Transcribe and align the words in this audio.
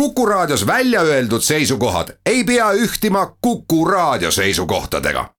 Kuku 0.00 0.26
Raadios 0.26 0.66
välja 0.66 1.00
öeldud 1.00 1.40
seisukohad 1.40 2.08
ei 2.26 2.44
pea 2.44 2.72
ühtima 2.72 3.36
Kuku 3.40 3.84
Raadio 3.84 4.30
seisukohtadega. 4.30 5.30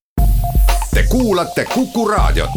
Te 0.94 1.04
kuulate 1.10 1.66
Kuku 1.74 2.08
Raadiot. 2.08 2.50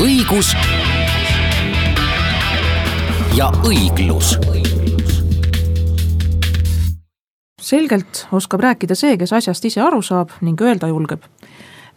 õigus 0.00 0.56
ja 3.34 3.52
õiglus 3.64 4.36
selgelt 7.70 8.26
oskab 8.32 8.60
rääkida 8.60 8.94
see, 8.94 9.16
kes 9.16 9.32
asjast 9.32 9.64
ise 9.64 9.80
aru 9.84 10.02
saab 10.02 10.32
ning 10.40 10.60
öelda 10.60 10.88
julgeb. 10.90 11.22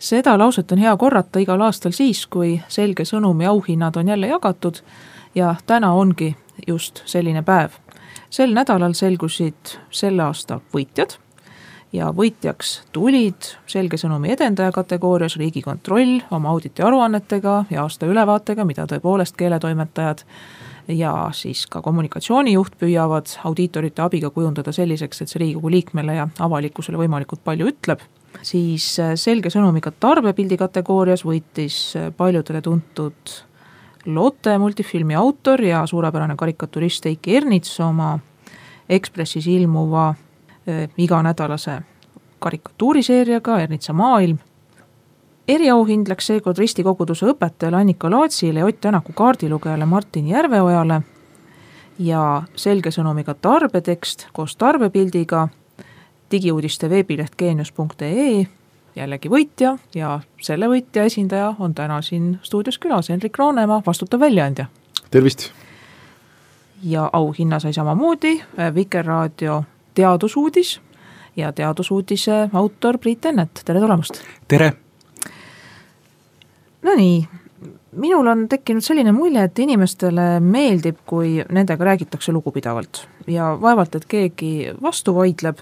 Seda 0.04 0.38
lauset 0.38 0.72
on 0.72 0.78
hea 0.84 0.98
korrata 0.98 1.40
igal 1.40 1.62
aastal 1.64 1.94
siis, 1.96 2.26
kui 2.28 2.58
selge 2.68 3.06
sõnum 3.08 3.40
ja 3.42 3.54
auhinnad 3.54 3.96
on 3.96 4.08
jälle 4.12 4.28
jagatud 4.28 4.82
ja 5.36 5.56
täna 5.66 5.94
ongi 5.94 6.36
just 6.68 7.02
selline 7.06 7.44
päev. 7.44 7.72
sel 8.30 8.54
nädalal 8.54 8.94
selgusid 8.94 9.78
selle 9.92 10.24
aasta 10.24 10.60
võitjad 10.74 11.16
ja 11.94 12.10
võitjaks 12.12 12.82
tulid 12.92 13.54
selge 13.68 13.98
sõnumi 13.98 14.34
edendaja 14.34 14.72
kategoorias 14.72 15.38
Riigikontroll 15.38 16.20
oma 16.32 16.50
auditi 16.50 16.84
aruannetega 16.84 17.66
ja 17.70 17.82
aasta 17.82 18.06
ülevaatega, 18.06 18.66
mida 18.66 18.88
tõepoolest 18.90 19.38
keeletoimetajad 19.38 20.26
ja 20.88 21.14
siis 21.32 21.68
ka 21.68 21.82
kommunikatsioonijuht 21.82 22.76
püüavad 22.80 23.38
audiitorite 23.44 24.02
abiga 24.02 24.30
kujundada 24.30 24.72
selliseks, 24.72 25.22
et 25.22 25.30
see 25.32 25.40
Riigikogu 25.46 25.72
liikmele 25.72 26.18
ja 26.20 26.28
avalikkusele 26.40 27.00
võimalikult 27.00 27.44
palju 27.44 27.72
ütleb, 27.72 28.04
siis 28.42 29.00
äh, 29.00 29.14
selge 29.16 29.52
sõnumiga 29.54 29.92
tarbepildi 29.92 30.58
kategoorias 30.58 31.26
võitis 31.26 31.96
äh, 31.98 32.12
paljudele 32.18 32.62
tuntud 32.62 33.40
Lotte 34.06 34.58
multifilmi 34.60 35.16
autor 35.16 35.62
ja 35.64 35.86
suurepärane 35.88 36.36
karikaturist 36.36 37.06
Eiki 37.08 37.38
Ernits 37.38 37.80
oma 37.80 38.18
Ekspressis 38.90 39.48
ilmuva 39.48 40.10
äh, 40.10 40.90
iganädalase 40.98 41.80
karikatuuriseeriaga 42.44 43.60
Ernitsa 43.64 43.94
maailm. 43.94 44.38
Eriauhind 45.48 46.08
läks 46.08 46.28
seekord 46.28 46.60
ristikoguduse 46.60 47.28
õpetajale 47.32 47.80
Annika 47.80 48.12
Laatsile 48.12 48.60
ja 48.60 48.66
Ott 48.68 48.82
Tänaku 48.82 49.14
kaardilugejale 49.16 49.86
Martin 49.86 50.28
Järveojale 50.28 51.02
ja 52.00 52.44
selge 52.56 52.92
sõnumiga 52.92 53.34
tarbetekst 53.34 54.28
koos 54.34 54.56
tarbepildiga 54.56 55.48
digiuudiste 56.34 56.90
veebileht 56.90 57.36
geenius.ee 57.38 58.46
jällegi 58.96 59.30
võitja 59.30 59.76
ja 59.96 60.20
selle 60.42 60.70
võitja 60.70 61.06
esindaja 61.10 61.54
on 61.60 61.74
täna 61.78 62.02
siin 62.02 62.38
stuudios 62.44 62.80
külas, 62.82 63.10
Henrik 63.10 63.38
Roonemaa, 63.38 63.82
vastutav 63.86 64.20
väljaandja. 64.20 64.66
tervist! 65.12 65.52
ja 66.84 67.10
auhinna 67.14 67.60
sai 67.60 67.74
samamoodi 67.74 68.42
Vikerraadio 68.76 69.64
teadusuudis 69.94 70.82
ja 71.36 71.52
teadusuudise 71.52 72.50
autor 72.54 72.98
Priit 72.98 73.26
Ennet, 73.26 73.62
tere 73.66 73.80
tulemast! 73.80 74.22
tere! 74.48 74.74
Nonii, 76.84 77.28
minul 77.96 78.28
on 78.28 78.48
tekkinud 78.50 78.84
selline 78.84 79.12
mulje, 79.16 79.44
et 79.44 79.60
inimestele 79.60 80.40
meeldib, 80.44 80.98
kui 81.06 81.38
nendega 81.50 81.86
räägitakse 81.86 82.32
lugupidavalt 82.36 83.06
ja 83.28 83.54
vaevalt, 83.62 83.96
et 83.96 84.06
keegi 84.10 84.52
vastu 84.82 85.16
vaidleb, 85.16 85.62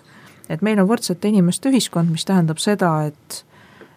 et 0.51 0.61
meil 0.61 0.79
on 0.81 0.89
võrdsete 0.89 1.31
inimeste 1.31 1.71
ühiskond, 1.71 2.11
mis 2.11 2.27
tähendab 2.27 2.59
seda, 2.59 2.91
et 3.07 3.45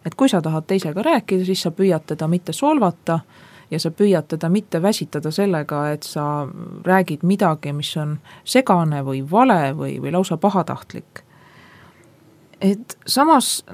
et 0.05 0.15
kui 0.15 0.29
sa 0.29 0.43
tahad 0.45 0.67
teisega 0.69 1.03
rääkida, 1.03 1.47
siis 1.49 1.63
sa 1.65 1.71
püüad 1.73 2.05
teda 2.07 2.29
mitte 2.29 2.53
solvata 2.53 3.21
ja 3.71 3.79
sa 3.81 3.91
püüad 3.91 4.29
teda 4.29 4.51
mitte 4.53 4.83
väsitada 4.83 5.31
sellega, 5.33 5.87
et 5.95 6.05
sa 6.05 6.47
räägid 6.85 7.25
midagi, 7.25 7.73
mis 7.73 7.95
on 7.97 8.19
segane 8.45 9.01
või 9.07 9.23
vale 9.31 9.73
või, 9.73 9.97
või 10.03 10.13
lausa 10.13 10.37
pahatahtlik. 10.37 11.25
et 12.61 12.99
samas 13.07 13.65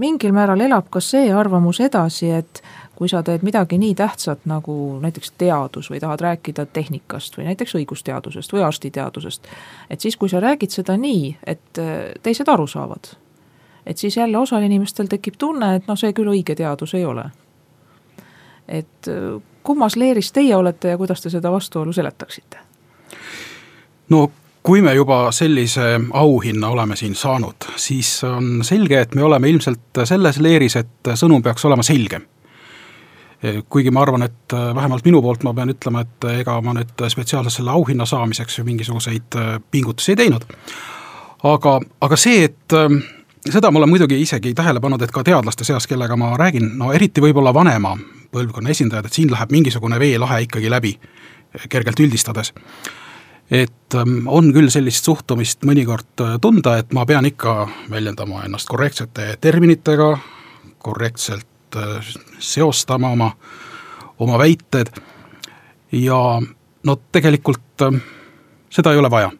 mingil 0.00 0.32
määral 0.32 0.60
elab 0.60 0.88
ka 0.90 1.00
see 1.00 1.32
arvamus 1.32 1.80
edasi, 1.80 2.30
et 2.30 2.62
kui 3.00 3.08
sa 3.08 3.22
teed 3.24 3.40
midagi 3.40 3.78
nii 3.80 3.94
tähtsat 3.96 4.42
nagu 4.44 4.74
näiteks 5.00 5.32
teadus 5.40 5.86
või 5.88 6.02
tahad 6.02 6.20
rääkida 6.20 6.66
tehnikast 6.68 7.38
või 7.38 7.46
näiteks 7.46 7.72
õigusteadusest 7.78 8.52
või 8.52 8.60
arstiteadusest, 8.66 9.46
et 9.90 10.00
siis, 10.04 10.18
kui 10.20 10.28
sa 10.28 10.40
räägid 10.44 10.68
seda 10.74 10.98
nii, 11.00 11.30
et 11.48 11.78
äh, 11.80 11.94
teised 12.22 12.48
aru 12.52 12.66
saavad, 12.68 13.08
et 13.86 13.98
siis 13.98 14.18
jälle 14.20 14.36
osal 14.38 14.66
inimestel 14.68 15.08
tekib 15.08 15.38
tunne, 15.40 15.70
et 15.78 15.88
noh, 15.88 15.96
see 15.96 16.12
küll 16.12 16.28
õige 16.28 16.52
teadus 16.58 16.92
ei 16.94 17.06
ole. 17.08 17.24
et 18.68 19.08
äh, 19.08 19.40
kummas 19.62 19.96
leeris 19.96 20.32
teie 20.32 20.56
olete 20.56 20.92
ja 20.92 20.98
kuidas 21.00 21.24
te 21.24 21.32
seda 21.32 21.52
vastuolu 21.52 21.92
seletaksite? 21.92 22.58
no 24.08 24.30
kui 24.62 24.82
me 24.82 24.92
juba 24.94 25.32
sellise 25.32 26.00
auhinna 26.12 26.68
oleme 26.68 26.96
siin 26.96 27.14
saanud, 27.14 27.64
siis 27.76 28.24
on 28.24 28.60
selge, 28.64 29.00
et 29.00 29.14
me 29.14 29.22
oleme 29.22 29.48
ilmselt 29.48 30.04
selles 30.04 30.38
leeris, 30.38 30.76
et 30.76 31.12
sõnum 31.14 31.40
peaks 31.42 31.64
olema 31.64 31.82
selgem 31.82 32.28
kuigi 33.68 33.90
ma 33.90 34.02
arvan, 34.02 34.22
et 34.22 34.52
äh, 34.52 34.74
vähemalt 34.74 35.04
minu 35.04 35.22
poolt 35.22 35.42
ma 35.42 35.54
pean 35.54 35.72
ütlema, 35.72 36.04
et 36.04 36.28
äh, 36.28 36.40
ega 36.42 36.58
ma 36.60 36.74
nüüd 36.76 37.06
spetsiaalselt 37.08 37.54
selle 37.54 37.72
auhinna 37.72 38.06
saamiseks 38.06 38.58
ju 38.58 38.64
mingisuguseid 38.64 39.38
pingutusi 39.70 40.12
ei 40.12 40.20
teinud. 40.20 40.44
aga, 41.48 41.80
aga 42.00 42.16
see, 42.20 42.44
et 42.44 42.76
seda 43.50 43.70
ma 43.70 43.80
olen 43.80 43.88
muidugi 43.88 44.20
isegi 44.20 44.52
tähele 44.54 44.80
pannud, 44.80 45.02
et 45.02 45.12
ka 45.12 45.24
teadlaste 45.24 45.64
seas, 45.64 45.86
kellega 45.88 46.16
ma 46.16 46.34
räägin, 46.36 46.74
no 46.76 46.92
eriti 46.92 47.24
võib-olla 47.24 47.54
vanema 47.54 47.96
põlvkonna 48.30 48.70
esindajad, 48.70 49.08
et 49.08 49.16
siin 49.16 49.32
läheb 49.32 49.50
mingisugune 49.50 49.98
veelahe 49.98 50.42
ikkagi 50.44 50.70
läbi, 50.70 50.98
kergelt 51.68 52.00
üldistades. 52.00 52.52
et 53.50 53.94
on 54.26 54.52
küll 54.52 54.68
sellist 54.70 55.04
suhtumist 55.04 55.64
mõnikord 55.64 56.22
tunda, 56.40 56.76
et 56.78 56.92
ma 56.92 57.06
pean 57.06 57.26
ikka 57.26 57.68
väljendama 57.90 58.44
ennast 58.44 58.68
korrektsete 58.68 59.36
terminitega, 59.40 60.18
korrektselt 60.78 61.46
seostama 62.38 63.10
oma, 63.14 63.30
oma 64.18 64.38
väited. 64.38 64.92
Ja 65.92 66.40
no 66.82 66.96
tegelikult 67.12 67.82
äh, 67.82 68.00
seda 68.70 68.92
ei 68.92 68.98
ole 68.98 69.10
vaja. 69.10 69.30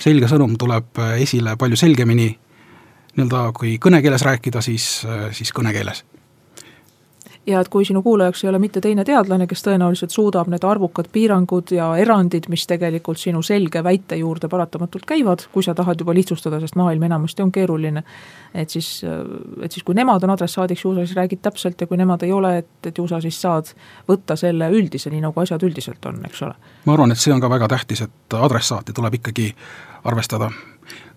selge 0.00 0.28
sõnum 0.28 0.56
tuleb 0.58 0.98
äh, 0.98 1.18
esile 1.22 1.56
palju 1.56 1.76
selgemini. 1.76 2.30
Nii-öelda 3.10 3.50
kui 3.52 3.74
kõnekeeles 3.82 4.22
rääkida, 4.22 4.60
siis, 4.62 5.02
siis 5.34 5.50
kõnekeeles 5.52 6.04
ja 7.50 7.60
et 7.60 7.68
kui 7.68 7.84
sinu 7.84 8.02
kuulajaks 8.02 8.44
ei 8.44 8.50
ole 8.50 8.58
mitte 8.62 8.80
teine 8.80 9.04
teadlane, 9.04 9.46
kes 9.50 9.64
tõenäoliselt 9.66 10.14
suudab 10.14 10.48
need 10.52 10.64
arvukad 10.66 11.10
piirangud 11.12 11.72
ja 11.74 11.90
erandid, 12.00 12.48
mis 12.52 12.66
tegelikult 12.70 13.20
sinu 13.20 13.42
selge 13.46 13.82
väite 13.84 14.18
juurde 14.20 14.48
paratamatult 14.48 15.06
käivad, 15.08 15.46
kui 15.52 15.64
sa 15.66 15.74
tahad 15.74 16.00
juba 16.00 16.14
lihtsustada, 16.16 16.60
sest 16.62 16.78
maailm 16.80 17.02
enamasti 17.08 17.44
on 17.44 17.52
keeruline, 17.52 18.04
et 18.54 18.70
siis, 18.70 18.90
et 19.62 19.72
siis 19.72 19.86
kui 19.86 19.98
nemad 19.98 20.24
on 20.26 20.34
adressaadiks, 20.36 20.84
ju 20.84 20.94
sa 20.94 21.04
siis 21.04 21.16
räägid 21.18 21.42
täpselt 21.42 21.80
ja 21.80 21.90
kui 21.90 22.00
nemad 22.00 22.24
ei 22.26 22.32
ole, 22.32 22.56
et, 22.64 22.72
et 22.86 22.98
ju 22.98 23.06
sa 23.10 23.20
siis 23.20 23.40
saad 23.40 23.72
võtta 24.08 24.36
selle 24.40 24.70
üldise, 24.74 25.10
nii 25.10 25.24
nagu 25.26 25.40
asjad 25.40 25.62
üldiselt 25.66 26.06
on, 26.10 26.22
eks 26.28 26.42
ole. 26.46 26.58
ma 26.86 26.96
arvan, 26.96 27.12
et 27.12 27.22
see 27.22 27.34
on 27.34 27.40
ka 27.42 27.50
väga 27.50 27.68
tähtis, 27.76 28.04
et 28.06 28.38
adressaati 28.40 28.96
tuleb 28.96 29.20
ikkagi 29.20 29.52
arvestada 30.04 30.50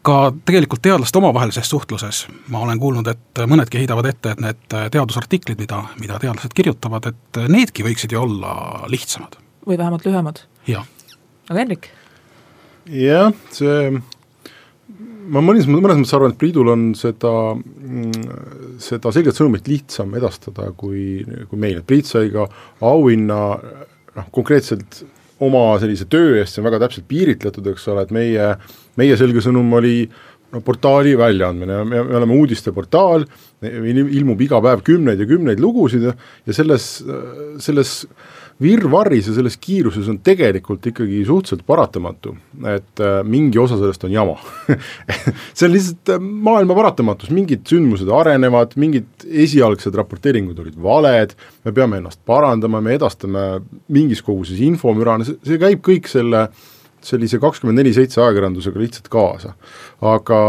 ka 0.03 0.17
tegelikult 0.45 0.83
teadlaste 0.83 1.19
omavahelises 1.19 1.69
suhtluses 1.69 2.25
ma 2.51 2.63
olen 2.65 2.79
kuulnud, 2.79 3.07
et 3.07 3.43
mõnedki 3.47 3.79
heidavad 3.79 4.09
ette, 4.09 4.33
et 4.33 4.41
need 4.43 4.63
teadusartiklid, 4.91 5.59
mida, 5.59 5.79
mida 6.01 6.19
teadlased 6.19 6.55
kirjutavad, 6.55 7.07
et 7.13 7.43
needki 7.51 7.85
võiksid 7.87 8.15
ju 8.15 8.23
olla 8.23 8.83
lihtsamad. 8.91 9.39
või 9.67 9.77
vähemalt 9.77 10.05
lühemad. 10.05 10.43
aga 11.49 11.59
Henrik? 11.59 11.89
jah, 12.89 13.31
see, 13.55 13.93
ma 15.31 15.43
mõnes, 15.43 15.67
mõnes 15.71 16.01
mõttes 16.01 16.13
arvan, 16.17 16.33
et 16.33 16.39
Priidul 16.41 16.71
on 16.73 16.85
seda, 16.99 17.31
seda 18.83 19.13
selget 19.15 19.39
sõnumit 19.39 19.67
lihtsam 19.71 20.13
edastada 20.19 20.71
kui, 20.77 21.23
kui 21.49 21.59
meil, 21.59 21.79
et 21.79 21.87
Priit 21.87 22.09
sai 22.09 22.31
ka 22.33 22.49
auhinna 22.83 23.39
noh, 24.17 24.29
konkreetselt 24.35 25.03
oma 25.43 25.63
sellise 25.81 26.05
töö 26.11 26.37
eest, 26.39 26.55
see 26.55 26.61
on 26.61 26.69
väga 26.69 26.83
täpselt 26.85 27.07
piiritletud, 27.09 27.65
eks 27.73 27.87
ole, 27.91 28.05
et 28.05 28.13
meie, 28.15 28.51
meie 28.99 29.17
selge 29.19 29.41
sõnum 29.43 29.71
oli 29.79 30.03
no 30.53 30.61
portaali 30.61 31.15
väljaandmine, 31.17 31.79
me, 31.89 32.03
me 32.05 32.19
oleme 32.19 32.37
uudisteportaal, 32.37 33.25
ilmub 33.63 34.41
iga 34.45 34.59
päev 34.63 34.83
kümneid 34.85 35.23
ja 35.23 35.27
kümneid 35.29 35.61
lugusid 35.63 36.05
ja, 36.05 36.13
selles, 36.53 36.87
selles 37.63 37.93
virvarris 38.61 39.27
ja 39.27 39.35
selles 39.35 39.55
kiiruses 39.61 40.07
on 40.11 40.19
tegelikult 40.23 40.85
ikkagi 40.91 41.23
suhteliselt 41.25 41.65
paratamatu, 41.67 42.35
et 42.69 43.01
äh, 43.01 43.21
mingi 43.25 43.59
osa 43.61 43.77
sellest 43.79 44.05
on 44.05 44.13
jama 44.13 44.35
see 45.55 45.67
on 45.67 45.73
lihtsalt 45.73 46.13
äh, 46.15 46.21
maailma 46.21 46.77
paratamatus, 46.77 47.31
mingid 47.33 47.65
sündmused 47.69 48.09
arenevad, 48.13 48.75
mingid 48.79 49.25
esialgsed 49.25 49.95
raporteeringud 49.97 50.59
olid 50.63 50.77
valed, 50.83 51.33
me 51.65 51.73
peame 51.75 51.99
ennast 52.01 52.21
parandama, 52.29 52.81
me 52.83 52.97
edastame 52.99 53.47
mingis 53.93 54.21
koguses 54.25 54.61
infomürana, 54.63 55.27
see, 55.27 55.39
see 55.47 55.61
käib 55.61 55.83
kõik 55.85 56.11
selle 56.11 56.47
sellise 57.03 57.35
kakskümmend 57.41 57.81
neli 57.81 57.91
seitse 57.91 58.21
ajakirjandusega 58.23 58.79
lihtsalt 58.79 59.09
kaasa. 59.11 59.53
aga, 59.99 60.39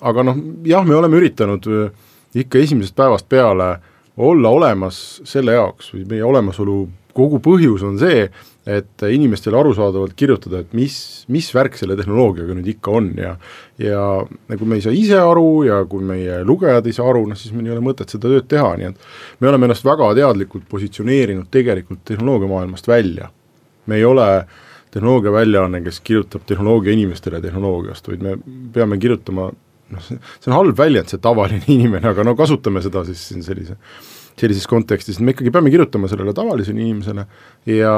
aga 0.00 0.24
noh, 0.24 0.38
jah, 0.64 0.86
me 0.86 0.96
oleme 0.96 1.20
üritanud 1.20 1.66
äh, 1.68 1.90
ikka 2.40 2.62
esimesest 2.62 2.96
päevast 2.96 3.28
peale 3.28 3.74
olla 4.20 4.48
olemas 4.48 5.20
selle 5.24 5.54
jaoks 5.56 5.92
või 5.94 6.06
meie 6.08 6.24
olemasolu 6.24 6.78
kogu 7.16 7.40
põhjus 7.42 7.84
on 7.86 7.98
see, 8.00 8.28
et 8.68 9.02
inimestele 9.08 9.56
arusaadavalt 9.56 10.12
kirjutada, 10.18 10.60
et 10.60 10.74
mis, 10.76 10.94
mis 11.32 11.46
värk 11.54 11.78
selle 11.80 11.96
tehnoloogiaga 11.98 12.54
nüüd 12.58 12.68
ikka 12.74 12.92
on 12.98 13.08
ja 13.18 13.34
ja 13.80 14.02
kui 14.52 14.68
me 14.68 14.76
ei 14.76 14.84
saa 14.84 14.92
ise 14.94 15.16
aru 15.16 15.64
ja 15.64 15.80
kui 15.88 16.04
meie 16.04 16.42
lugejad 16.46 16.86
ei 16.86 16.96
saa 16.96 17.08
aru, 17.10 17.24
noh 17.30 17.40
siis 17.40 17.54
meil 17.56 17.70
ei 17.70 17.74
ole 17.76 17.84
mõtet 17.84 18.12
seda 18.12 18.28
tööd 18.28 18.48
teha, 18.52 18.74
nii 18.76 18.90
et 18.90 19.40
me 19.40 19.48
oleme 19.50 19.68
ennast 19.68 19.86
väga 19.88 20.10
teadlikult 20.20 20.68
positsioneerinud 20.68 21.48
tegelikult 21.50 22.04
tehnoloogiamaailmast 22.12 22.88
välja. 22.90 23.30
me 23.86 23.96
ei 23.96 24.04
ole 24.04 24.28
tehnoloogia 24.92 25.32
väljaanne, 25.32 25.80
kes 25.82 26.00
kirjutab 26.04 26.44
tehnoloogia 26.46 26.92
inimestele 26.92 27.40
tehnoloogiast, 27.40 28.08
vaid 28.08 28.22
me 28.22 28.36
peame 28.74 28.98
kirjutama 28.98 29.48
noh, 29.90 30.06
see 30.06 30.50
on 30.50 30.58
halb 30.58 30.78
väljend, 30.78 31.08
see 31.10 31.22
tavaline 31.22 31.64
inimene, 31.78 32.12
aga 32.12 32.26
no 32.26 32.36
kasutame 32.38 32.82
seda 32.84 33.06
siis 33.08 33.24
siin 33.30 33.46
sellise 33.46 33.80
sellises 34.40 34.66
kontekstis, 34.66 35.18
et 35.18 35.24
me 35.24 35.34
ikkagi 35.34 35.52
peame 35.52 35.70
kirjutama 35.70 36.08
sellele 36.08 36.32
tavalisele 36.36 36.80
inimesele 36.80 37.26
ja, 37.66 37.94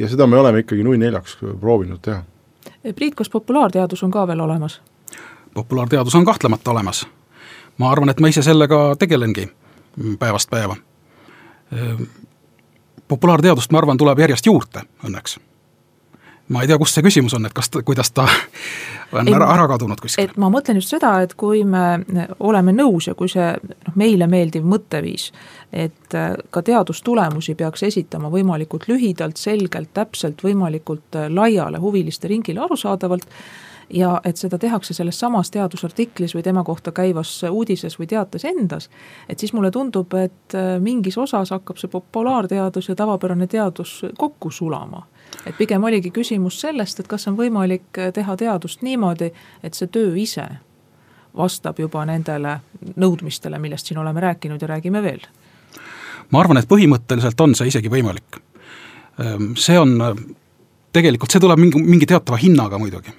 ja 0.00 0.10
seda 0.10 0.26
me 0.26 0.38
oleme 0.40 0.64
ikkagi 0.64 0.84
nui 0.86 0.98
neljaks 0.98 1.38
proovinud 1.60 2.02
teha. 2.02 2.22
Priit, 2.94 3.14
kas 3.18 3.30
populaarteadus 3.30 4.02
on 4.06 4.10
ka 4.14 4.26
veel 4.26 4.40
olemas? 4.44 4.80
populaarteadus 5.54 6.14
on 6.14 6.24
kahtlemata 6.24 6.70
olemas. 6.70 7.06
ma 7.78 7.90
arvan, 7.90 8.10
et 8.10 8.20
ma 8.20 8.28
ise 8.28 8.42
sellega 8.42 8.96
tegelengi 8.98 9.48
päevast 10.18 10.50
päeva. 10.50 10.76
populaarteadust, 13.08 13.72
ma 13.72 13.78
arvan, 13.78 13.96
tuleb 13.96 14.18
järjest 14.18 14.46
juurde 14.46 14.82
õnneks 15.04 15.38
ma 16.48 16.62
ei 16.62 16.68
tea, 16.70 16.78
kust 16.80 16.96
see 16.96 17.04
küsimus 17.04 17.34
on, 17.36 17.46
et 17.48 17.54
kas, 17.56 17.70
kuidas 17.84 18.10
ta 18.14 18.24
on 19.18 19.28
ei, 19.28 19.34
ära, 19.34 19.50
ära 19.54 19.66
kadunud 19.70 20.00
kuskile. 20.00 20.28
et 20.28 20.40
ma 20.40 20.50
mõtlen 20.52 20.80
just 20.80 20.92
seda, 20.94 21.12
et 21.24 21.34
kui 21.38 21.62
me 21.68 22.00
oleme 22.44 22.74
nõus 22.76 23.10
ja 23.10 23.14
kui 23.18 23.30
see 23.32 23.50
noh, 23.54 23.94
meile 24.00 24.28
meeldiv 24.30 24.66
mõtteviis, 24.68 25.30
et 25.72 26.16
äh, 26.16 26.34
ka 26.54 26.64
teadustulemusi 26.64 27.56
peaks 27.58 27.84
esitama 27.90 28.32
võimalikult 28.32 28.88
lühidalt, 28.88 29.40
selgelt, 29.40 29.92
täpselt, 29.96 30.44
võimalikult 30.44 31.18
äh, 31.18 31.30
laiale 31.32 31.80
huviliste 31.82 32.30
ringile 32.30 32.64
arusaadavalt, 32.64 33.28
ja 33.90 34.18
et 34.24 34.36
seda 34.36 34.58
tehakse 34.60 34.94
selles 34.94 35.16
samas 35.20 35.50
teadusartiklis 35.50 36.34
või 36.36 36.42
tema 36.44 36.64
kohta 36.64 36.92
käivas 36.92 37.30
uudises 37.50 37.96
või 37.98 38.08
teates 38.08 38.44
endas, 38.44 38.90
et 39.28 39.40
siis 39.40 39.54
mulle 39.56 39.70
tundub, 39.72 40.12
et 40.20 40.56
äh, 40.56 40.74
mingis 40.80 41.18
osas 41.18 41.52
hakkab 41.56 41.80
see 41.80 41.92
populaarteadus 41.92 42.88
ja 42.88 42.96
tavapärane 42.96 43.46
teadus 43.46 44.00
kokku 44.18 44.50
sulama 44.50 45.06
et 45.46 45.56
pigem 45.58 45.84
oligi 45.84 46.10
küsimus 46.10 46.60
sellest, 46.60 47.00
et 47.00 47.08
kas 47.08 47.28
on 47.28 47.36
võimalik 47.36 48.00
teha 48.14 48.36
teadust 48.36 48.82
niimoodi, 48.82 49.30
et 49.62 49.74
see 49.74 49.90
töö 49.92 50.16
ise 50.16 50.46
vastab 51.36 51.78
juba 51.78 52.04
nendele 52.08 52.58
nõudmistele, 52.96 53.58
millest 53.58 53.86
siin 53.86 53.98
oleme 53.98 54.20
rääkinud 54.20 54.62
ja 54.62 54.68
räägime 54.68 55.02
veel. 55.02 55.20
ma 56.30 56.40
arvan, 56.40 56.58
et 56.58 56.68
põhimõtteliselt 56.68 57.40
on 57.40 57.54
see 57.54 57.70
isegi 57.70 57.88
võimalik. 57.88 58.36
Ehm, 59.22 59.54
see 59.56 59.78
on, 59.78 59.94
tegelikult 60.92 61.32
see 61.32 61.40
tuleb 61.40 61.58
mingi, 61.58 61.80
mingi 61.82 62.06
teatava 62.06 62.36
hinnaga 62.36 62.78
muidugi. 62.78 63.14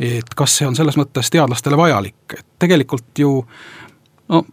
et 0.00 0.34
kas 0.34 0.56
see 0.58 0.66
on 0.66 0.76
selles 0.76 0.96
mõttes 0.96 1.30
teadlastele 1.30 1.76
vajalik, 1.76 2.38
et 2.38 2.46
tegelikult 2.58 3.18
ju 3.18 3.46
no 4.28 4.44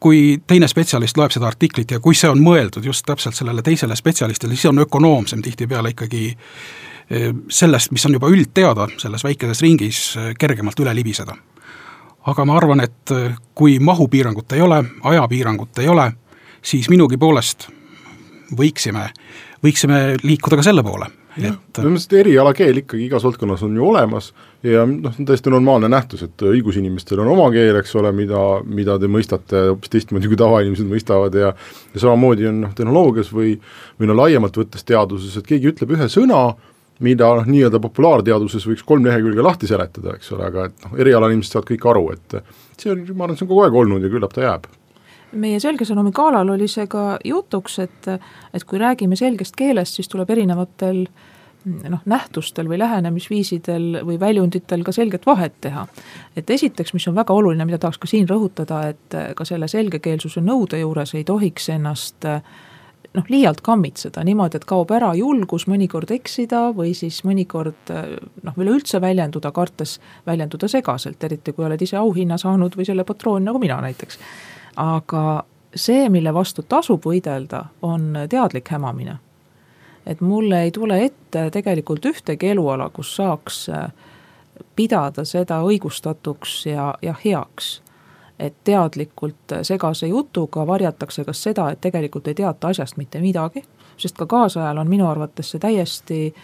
kui 0.00 0.38
teine 0.46 0.68
spetsialist 0.68 1.18
loeb 1.18 1.32
seda 1.34 1.48
artiklit 1.48 1.90
ja 1.90 2.00
kui 2.00 2.16
see 2.16 2.30
on 2.30 2.40
mõeldud 2.42 2.84
just 2.86 3.06
täpselt 3.06 3.36
sellele 3.36 3.62
teisele 3.66 3.96
spetsialistile, 3.96 4.54
siis 4.54 4.70
on 4.70 4.84
ökonoomsem 4.84 5.42
tihtipeale 5.42 5.94
ikkagi 5.94 6.24
eh, 6.30 7.32
sellest, 7.48 7.92
mis 7.92 8.06
on 8.06 8.16
juba 8.18 8.30
üldteada 8.32 8.88
selles 8.98 9.24
väikeses 9.26 9.62
ringis, 9.64 10.02
eh, 10.16 10.32
kergemalt 10.38 10.80
üle 10.80 10.94
libiseda. 10.94 11.36
aga 12.28 12.44
ma 12.44 12.56
arvan, 12.56 12.80
et 12.80 13.10
eh, 13.16 13.36
kui 13.54 13.78
mahupiirangut 13.78 14.52
ei 14.52 14.60
ole, 14.60 14.84
ajapiirangut 15.02 15.78
ei 15.78 15.88
ole, 15.88 16.12
siis 16.62 16.90
minugi 16.90 17.16
poolest 17.16 17.68
võiksime, 18.58 19.10
võiksime 19.64 20.16
liikuda 20.22 20.56
ka 20.56 20.62
selle 20.62 20.82
poole 20.82 21.17
et 21.38 21.80
minu 21.80 21.94
meelest 21.94 22.14
erialakeel 22.18 22.80
ikkagi 22.82 23.04
igas 23.06 23.24
valdkonnas 23.26 23.62
on 23.66 23.76
ju 23.76 23.84
olemas 23.86 24.30
ja 24.66 24.84
noh, 24.88 25.12
see 25.14 25.22
on 25.22 25.28
täiesti 25.28 25.52
normaalne 25.52 25.90
nähtus, 25.92 26.24
et 26.26 26.46
õigusinimestel 26.50 27.22
on 27.22 27.30
oma 27.34 27.48
keel, 27.54 27.78
eks 27.78 27.94
ole, 28.00 28.12
mida, 28.16 28.40
mida 28.66 28.96
te 28.98 29.10
mõistate 29.10 29.64
hoopis 29.70 29.92
teistmoodi, 29.92 30.30
kui 30.30 30.40
tavainimesed 30.40 30.88
mõistavad 30.88 31.36
ja 31.38 31.52
ja 31.52 32.02
samamoodi 32.02 32.48
on 32.50 32.64
noh, 32.66 32.72
tehnoloogias 32.78 33.30
või 33.34 33.54
või 34.00 34.10
no 34.10 34.18
laiemalt 34.18 34.58
võttes 34.58 34.86
teaduses, 34.88 35.36
et 35.38 35.46
keegi 35.46 35.72
ütleb 35.72 35.94
ühe 35.96 36.10
sõna, 36.12 36.42
mida 37.04 37.30
noh, 37.38 37.46
nii-öelda 37.46 37.80
populaarteaduses 37.82 38.66
võiks 38.66 38.84
kolm 38.86 39.06
lehekülge 39.06 39.44
lahti 39.44 39.70
seletada, 39.70 40.16
eks 40.18 40.34
ole, 40.34 40.50
aga 40.50 40.66
et 40.68 40.84
noh, 40.86 40.98
erialainimesed 40.98 41.54
saavad 41.54 41.70
kõik 41.70 41.88
aru, 41.92 42.04
et 42.16 42.40
see 42.80 42.92
on, 42.94 43.06
ma 43.14 43.28
arvan, 43.28 43.38
see 43.38 43.46
on 43.46 43.52
kogu 43.54 43.64
aeg 43.66 43.80
olnud 43.84 44.04
ja 44.04 44.12
küllap 44.12 44.34
ta 44.34 44.46
jääb 44.46 44.68
meie 45.32 45.60
Selge 45.60 45.84
sõnumi 45.88 46.12
galal 46.14 46.48
oli 46.54 46.68
see 46.68 46.86
ka 46.90 47.18
jutuks, 47.24 47.78
et, 47.84 48.12
et 48.54 48.64
kui 48.64 48.78
räägime 48.80 49.16
selgest 49.16 49.56
keelest, 49.56 49.98
siis 49.98 50.08
tuleb 50.08 50.30
erinevatel 50.30 51.04
noh, 51.88 52.00
nähtustel 52.08 52.68
või 52.70 52.78
lähenemisviisidel 52.78 54.00
või 54.06 54.18
väljunditel 54.20 54.84
ka 54.86 54.92
selget 54.92 55.26
vahet 55.26 55.60
teha. 55.60 55.86
et 56.36 56.50
esiteks, 56.50 56.94
mis 56.94 57.08
on 57.08 57.14
väga 57.14 57.34
oluline, 57.34 57.64
mida 57.64 57.78
tahaks 57.78 57.98
ka 57.98 58.06
siin 58.06 58.28
rõhutada, 58.28 58.88
et 58.88 59.18
ka 59.36 59.44
selle 59.44 59.68
selgekeelsuse 59.68 60.40
nõude 60.40 60.80
juures 60.80 61.14
ei 61.14 61.24
tohiks 61.24 61.68
ennast 61.68 62.24
noh, 62.24 63.24
liialt 63.28 63.60
kammitseda 63.64 64.24
niimoodi, 64.24 64.60
et 64.60 64.68
kaob 64.68 64.90
ära 64.94 65.10
julgus 65.18 65.66
mõnikord 65.70 66.10
eksida 66.14 66.68
või 66.76 66.94
siis 66.94 67.22
mõnikord 67.24 67.90
noh, 67.90 68.56
üleüldse 68.56 69.00
väljenduda, 69.00 69.52
kartes 69.52 69.98
väljenduda 70.26 70.68
segaselt, 70.68 71.24
eriti 71.24 71.52
kui 71.52 71.66
oled 71.66 71.82
ise 71.82 71.98
auhinna 72.00 72.38
saanud 72.38 72.76
või 72.78 72.86
selle 72.88 73.04
patroon, 73.08 73.44
nagu 73.48 73.60
mina 73.62 73.80
näiteks. 73.84 74.20
Aga 74.78 75.44
see, 75.74 76.08
mille 76.08 76.34
vastu 76.34 76.62
tasub 76.62 77.04
võidelda, 77.04 77.64
on 77.82 78.14
teadlik 78.30 78.70
hämamine 78.70 79.18
et 80.08 80.20
mulle 80.20 80.62
ei 80.62 80.70
tule 80.70 81.04
ette 81.04 81.50
tegelikult 81.52 82.06
ühtegi 82.08 82.48
eluala, 82.54 82.88
kus 82.88 83.10
saaks 83.16 83.66
äh, 83.68 83.90
pidada 84.76 85.24
seda 85.28 85.60
õigustatuks 85.62 86.54
ja, 86.66 86.94
ja 87.02 87.14
heaks. 87.24 87.82
et 88.38 88.54
teadlikult 88.64 89.52
segase 89.62 90.06
jutuga 90.06 90.66
varjatakse 90.66 91.24
kas 91.24 91.42
seda, 91.42 91.70
et 91.70 91.80
tegelikult 91.80 92.28
ei 92.28 92.34
teata 92.34 92.68
asjast 92.68 92.96
mitte 92.96 93.20
midagi, 93.20 93.64
sest 93.96 94.16
ka 94.16 94.26
kaasajal 94.26 94.78
on 94.78 94.88
minu 94.88 95.08
arvates 95.08 95.50
see 95.50 95.60
täiesti 95.60 96.20
äh, 96.26 96.42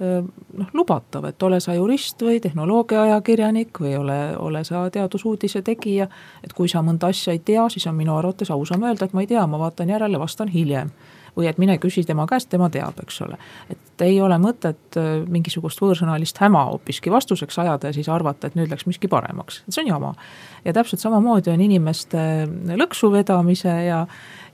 noh, 0.00 0.70
lubatav, 0.74 1.24
et 1.30 1.42
ole 1.42 1.60
sa 1.60 1.74
jurist 1.76 2.22
või 2.22 2.40
tehnoloogiaajakirjanik 2.44 3.80
või 3.80 3.96
ole, 3.98 4.18
ole 4.38 4.64
sa 4.64 4.86
teadusuudise 4.92 5.62
tegija, 5.66 6.08
et 6.44 6.52
kui 6.56 6.68
sa 6.68 6.82
mõnda 6.84 7.10
asja 7.12 7.34
ei 7.36 7.42
tea, 7.44 7.68
siis 7.72 7.86
on 7.86 7.96
minu 7.98 8.16
arvates 8.16 8.50
ausam 8.50 8.84
öelda, 8.84 9.08
et 9.08 9.16
ma 9.16 9.24
ei 9.24 9.30
tea, 9.30 9.46
ma 9.46 9.60
vaatan 9.62 9.94
järele, 9.94 10.20
vastan 10.20 10.52
hiljem 10.52 10.92
või 11.36 11.50
et 11.50 11.58
mine 11.60 11.76
küsi 11.78 12.04
tema 12.06 12.24
käest, 12.28 12.48
tema 12.48 12.68
teab, 12.72 12.96
eks 13.02 13.20
ole. 13.26 13.36
et 13.70 14.04
ei 14.04 14.16
ole 14.20 14.38
mõtet 14.40 14.96
mingisugust 15.28 15.80
võõrsõnalist 15.80 16.38
häma 16.40 16.64
hoopiski 16.70 17.12
vastuseks 17.12 17.58
ajada 17.58 17.90
ja 17.90 17.96
siis 17.96 18.08
arvata, 18.12 18.48
et 18.48 18.56
nüüd 18.56 18.72
läks 18.72 18.86
miski 18.88 19.08
paremaks, 19.08 19.62
see 19.68 19.84
on 19.84 19.92
jama. 19.92 20.14
ja 20.64 20.72
täpselt 20.72 21.00
samamoodi 21.00 21.52
on 21.52 21.60
inimeste 21.60 22.18
lõksu 22.80 23.12
vedamise 23.12 23.74
ja 23.86 24.06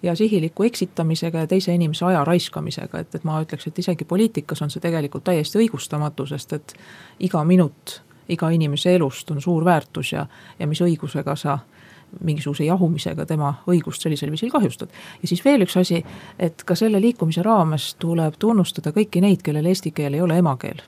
ja 0.02 0.14
sihiliku 0.16 0.62
eksitamisega 0.62 1.44
ja 1.44 1.46
teise 1.46 1.74
inimese 1.74 2.04
aja 2.04 2.24
raiskamisega, 2.24 2.98
et, 2.98 3.14
et 3.14 3.24
ma 3.24 3.40
ütleks, 3.42 3.66
et 3.66 3.78
isegi 3.78 4.04
poliitikas 4.04 4.62
on 4.62 4.70
see 4.70 4.82
tegelikult 4.82 5.24
täiesti 5.24 5.60
õigustamatu, 5.62 6.26
sest 6.26 6.52
et 6.58 6.74
iga 7.20 7.44
minut 7.44 8.00
iga 8.28 8.50
inimese 8.50 8.94
elust 8.94 9.30
on 9.30 9.40
suur 9.42 9.64
väärtus 9.64 10.12
ja, 10.12 10.26
ja 10.58 10.66
mis 10.66 10.80
õigusega 10.82 11.36
sa 11.36 11.58
mingisuguse 12.20 12.64
jahumisega 12.64 13.26
tema 13.26 13.54
õigust 13.70 14.04
sellisel 14.04 14.30
viisil 14.30 14.50
kahjustad. 14.52 14.90
ja 15.22 15.28
siis 15.28 15.44
veel 15.44 15.64
üks 15.64 15.76
asi, 15.80 16.02
et 16.38 16.64
ka 16.64 16.76
selle 16.76 17.00
liikumise 17.00 17.42
raames 17.42 17.94
tuleb 17.98 18.36
tunnustada 18.38 18.92
kõiki 18.92 19.22
neid, 19.24 19.42
kellel 19.42 19.66
eesti 19.66 19.94
keel 19.96 20.14
ei 20.14 20.20
ole 20.20 20.38
emakeel. 20.42 20.82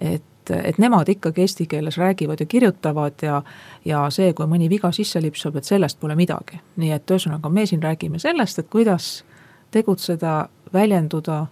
et, 0.00 0.24
et 0.50 0.78
nemad 0.78 1.08
ikkagi 1.08 1.44
eesti 1.44 1.66
keeles 1.66 1.98
räägivad 1.98 2.40
ja 2.40 2.46
kirjutavad 2.46 3.22
ja, 3.22 3.42
ja 3.84 4.04
see, 4.10 4.32
kui 4.32 4.46
mõni 4.46 4.70
viga 4.70 4.92
sisse 4.92 5.20
lipsab, 5.22 5.56
et 5.56 5.64
sellest 5.64 6.00
pole 6.00 6.16
midagi. 6.16 6.60
nii 6.76 6.92
et 6.92 7.10
ühesõnaga, 7.10 7.48
me 7.48 7.66
siin 7.66 7.82
räägime 7.82 8.18
sellest, 8.18 8.58
et 8.58 8.70
kuidas 8.70 9.24
tegutseda, 9.70 10.48
väljenduda 10.72 11.46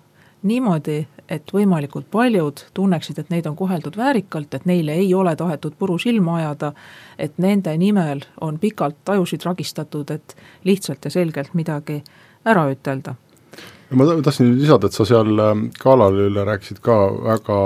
niimoodi, 0.45 1.07
et 1.29 1.53
võimalikult 1.53 2.07
paljud 2.13 2.67
tunneksid, 2.77 3.19
et 3.19 3.31
neid 3.33 3.47
on 3.49 3.57
koheldud 3.57 3.97
väärikalt, 3.97 4.55
et 4.55 4.67
neile 4.69 4.97
ei 5.01 5.09
ole 5.15 5.33
tahetud 5.37 5.77
puru 5.79 5.97
silma 5.99 6.37
ajada, 6.41 6.73
et 7.19 7.39
nende 7.41 7.73
nimel 7.81 8.21
on 8.45 8.59
pikalt 8.61 9.09
ajusid 9.17 9.47
ragistatud, 9.49 10.11
et 10.11 10.37
lihtsalt 10.65 11.05
ja 11.05 11.11
selgelt 11.11 11.55
midagi 11.55 12.03
ära 12.45 12.67
ütelda. 12.73 13.15
ma 13.91 14.05
tahtsin 14.23 14.59
lisada, 14.59 14.87
et 14.87 14.93
sa 14.93 15.05
seal 15.09 15.37
galal 15.81 16.19
ähm, 16.19 16.27
üle 16.29 16.45
rääkisid 16.45 16.81
ka 16.85 16.97
väga, 17.25 17.59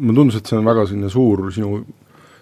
mulle 0.00 0.22
tundus, 0.22 0.40
et 0.40 0.50
see 0.50 0.58
on 0.58 0.68
väga 0.68 0.86
selline 0.88 1.12
suur 1.12 1.50
sinu 1.54 1.82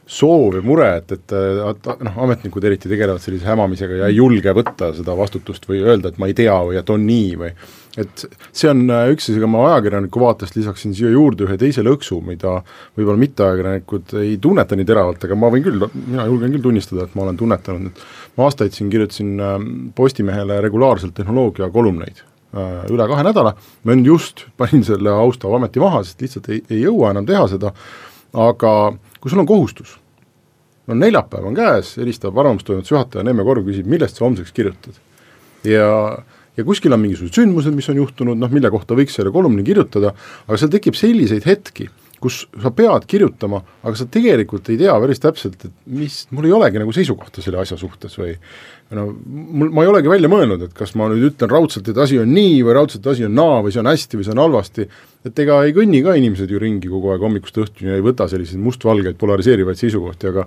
soov 0.09 0.57
ja 0.57 0.63
mure, 0.65 0.87
et, 1.03 1.11
et, 1.13 1.35
et 1.37 1.89
noh, 2.07 2.15
ametnikud 2.25 2.65
eriti 2.65 2.89
tegelevad 2.89 3.21
sellise 3.21 3.45
hämamisega 3.51 3.99
ja 4.01 4.09
ei 4.09 4.17
julge 4.17 4.55
võtta 4.57 4.95
seda 4.97 5.13
vastutust 5.19 5.69
või 5.69 5.83
öelda, 5.85 6.09
et 6.09 6.23
ma 6.23 6.31
ei 6.31 6.37
tea 6.39 6.55
või 6.65 6.79
et 6.81 6.93
on 6.95 7.05
nii 7.05 7.35
või 7.43 7.53
et 7.99 8.25
see 8.55 8.71
on 8.71 8.85
äh, 8.93 9.09
üks 9.13 9.29
asi, 9.29 9.37
aga 9.41 9.51
ma 9.51 9.65
ajakirjaniku 9.73 10.23
vaatest 10.23 10.57
lisaksin 10.59 10.95
siia 10.97 11.11
juurde 11.13 11.47
ühe 11.49 11.59
teise 11.61 11.83
lõksu, 11.85 12.21
mida 12.25 12.59
võib-olla 12.97 13.19
mitteajakirjanikud 13.25 14.17
ei 14.23 14.37
tunneta 14.43 14.79
nii 14.79 14.89
teravalt, 14.89 15.27
aga 15.27 15.39
ma 15.39 15.53
võin 15.53 15.67
küll, 15.67 15.89
mina 15.99 16.29
julgen 16.31 16.55
küll 16.55 16.67
tunnistada, 16.69 17.09
et 17.09 17.19
ma 17.19 17.27
olen 17.27 17.41
tunnetanud, 17.41 17.93
et 17.93 18.39
ma 18.39 18.49
aastaid 18.49 18.77
siin 18.77 18.93
kirjutasin 18.93 19.37
ähm, 19.43 19.71
Postimehele 19.99 20.61
regulaarselt 20.65 21.17
tehnoloogia 21.19 21.71
kolumneid. 21.75 22.23
äh, 22.23 22.28
üle 22.55 23.07
kahe 23.11 23.25
nädala, 23.27 23.55
ma 23.85 23.97
nüüd 23.97 24.13
just 24.15 24.47
panin 24.61 24.85
selle 24.87 25.13
austava 25.13 25.59
ameti 25.61 25.83
maha, 25.83 26.03
sest 26.07 26.23
lihtsalt 26.25 26.49
ei, 26.55 26.63
ei 26.71 26.83
jõua 26.87 27.13
enam 27.15 27.27
teha 27.29 27.45
seda, 27.51 27.75
aga 28.33 28.73
kui 29.21 29.33
sul 29.33 29.43
on 29.43 29.49
kohustus, 29.49 29.99
no 30.89 30.97
neljapäev 30.97 31.47
on 31.51 31.57
käes, 31.57 31.97
helistab 32.01 32.39
arvamustoimetuse 32.39 32.95
juhataja 32.95 33.27
Neeme 33.27 33.45
Korv, 33.45 33.67
küsib, 33.69 33.89
millest 33.91 34.19
sa 34.19 34.25
homseks 34.25 34.55
kirjutad. 34.57 34.97
ja 35.67 35.89
ja 36.59 36.65
kuskil 36.67 36.93
on 36.95 36.99
mingisugused 37.05 37.39
sündmused, 37.39 37.75
mis 37.75 37.87
on 37.93 38.01
juhtunud, 38.01 38.39
noh 38.39 38.51
mille 38.51 38.71
kohta 38.75 38.97
võiks 38.99 39.15
selle 39.15 39.31
kolumni 39.35 39.63
kirjutada, 39.67 40.11
aga 40.49 40.59
seal 40.59 40.73
tekib 40.73 40.97
selliseid 40.99 41.47
hetki, 41.47 41.87
kus 42.19 42.41
sa 42.59 42.73
pead 42.75 43.07
kirjutama, 43.11 43.61
aga 43.87 43.95
sa 43.99 44.09
tegelikult 44.11 44.67
ei 44.73 44.81
tea 44.81 44.97
päris 44.99 45.23
täpselt, 45.23 45.69
et 45.69 45.75
mis, 46.01 46.25
mul 46.35 46.49
ei 46.49 46.57
olegi 46.57 46.83
nagu 46.83 46.95
seisukohta 46.95 47.45
selle 47.45 47.61
asja 47.63 47.79
suhtes 47.79 48.19
või 48.19 48.35
no 48.97 49.05
mul, 49.13 49.69
ma 49.75 49.85
ei 49.85 49.91
olegi 49.91 50.11
välja 50.11 50.31
mõelnud, 50.33 50.63
et 50.65 50.75
kas 50.77 50.95
ma 50.97 51.11
nüüd 51.13 51.27
ütlen 51.31 51.51
raudselt, 51.53 51.91
et 51.91 52.01
asi 52.01 52.19
on 52.21 52.31
nii 52.33 52.63
või 52.65 52.77
raudselt 52.79 53.07
asi 53.13 53.27
on 53.27 53.35
naa 53.37 53.61
või 53.65 53.75
see 53.75 53.83
on 53.83 53.91
hästi 53.91 54.21
või 54.21 54.27
see 54.27 54.35
on 54.35 54.43
halvasti, 54.47 54.87
et 55.29 55.43
ega 55.45 55.59
ei 55.67 55.75
kõnni 55.77 56.01
ka 56.07 56.15
inimesed 56.17 56.53
ju 56.53 56.61
ringi 56.63 56.89
kogu 56.89 57.13
aeg 57.13 57.25
hommikust 57.27 57.61
õhtuni 57.61 57.97
ei 57.99 58.05
võta 58.05 58.29
selliseid 58.31 58.63
mustvalgeid 58.65 59.19
polariseerivaid 59.21 59.81
seisukohti, 59.81 60.33
aga 60.33 60.47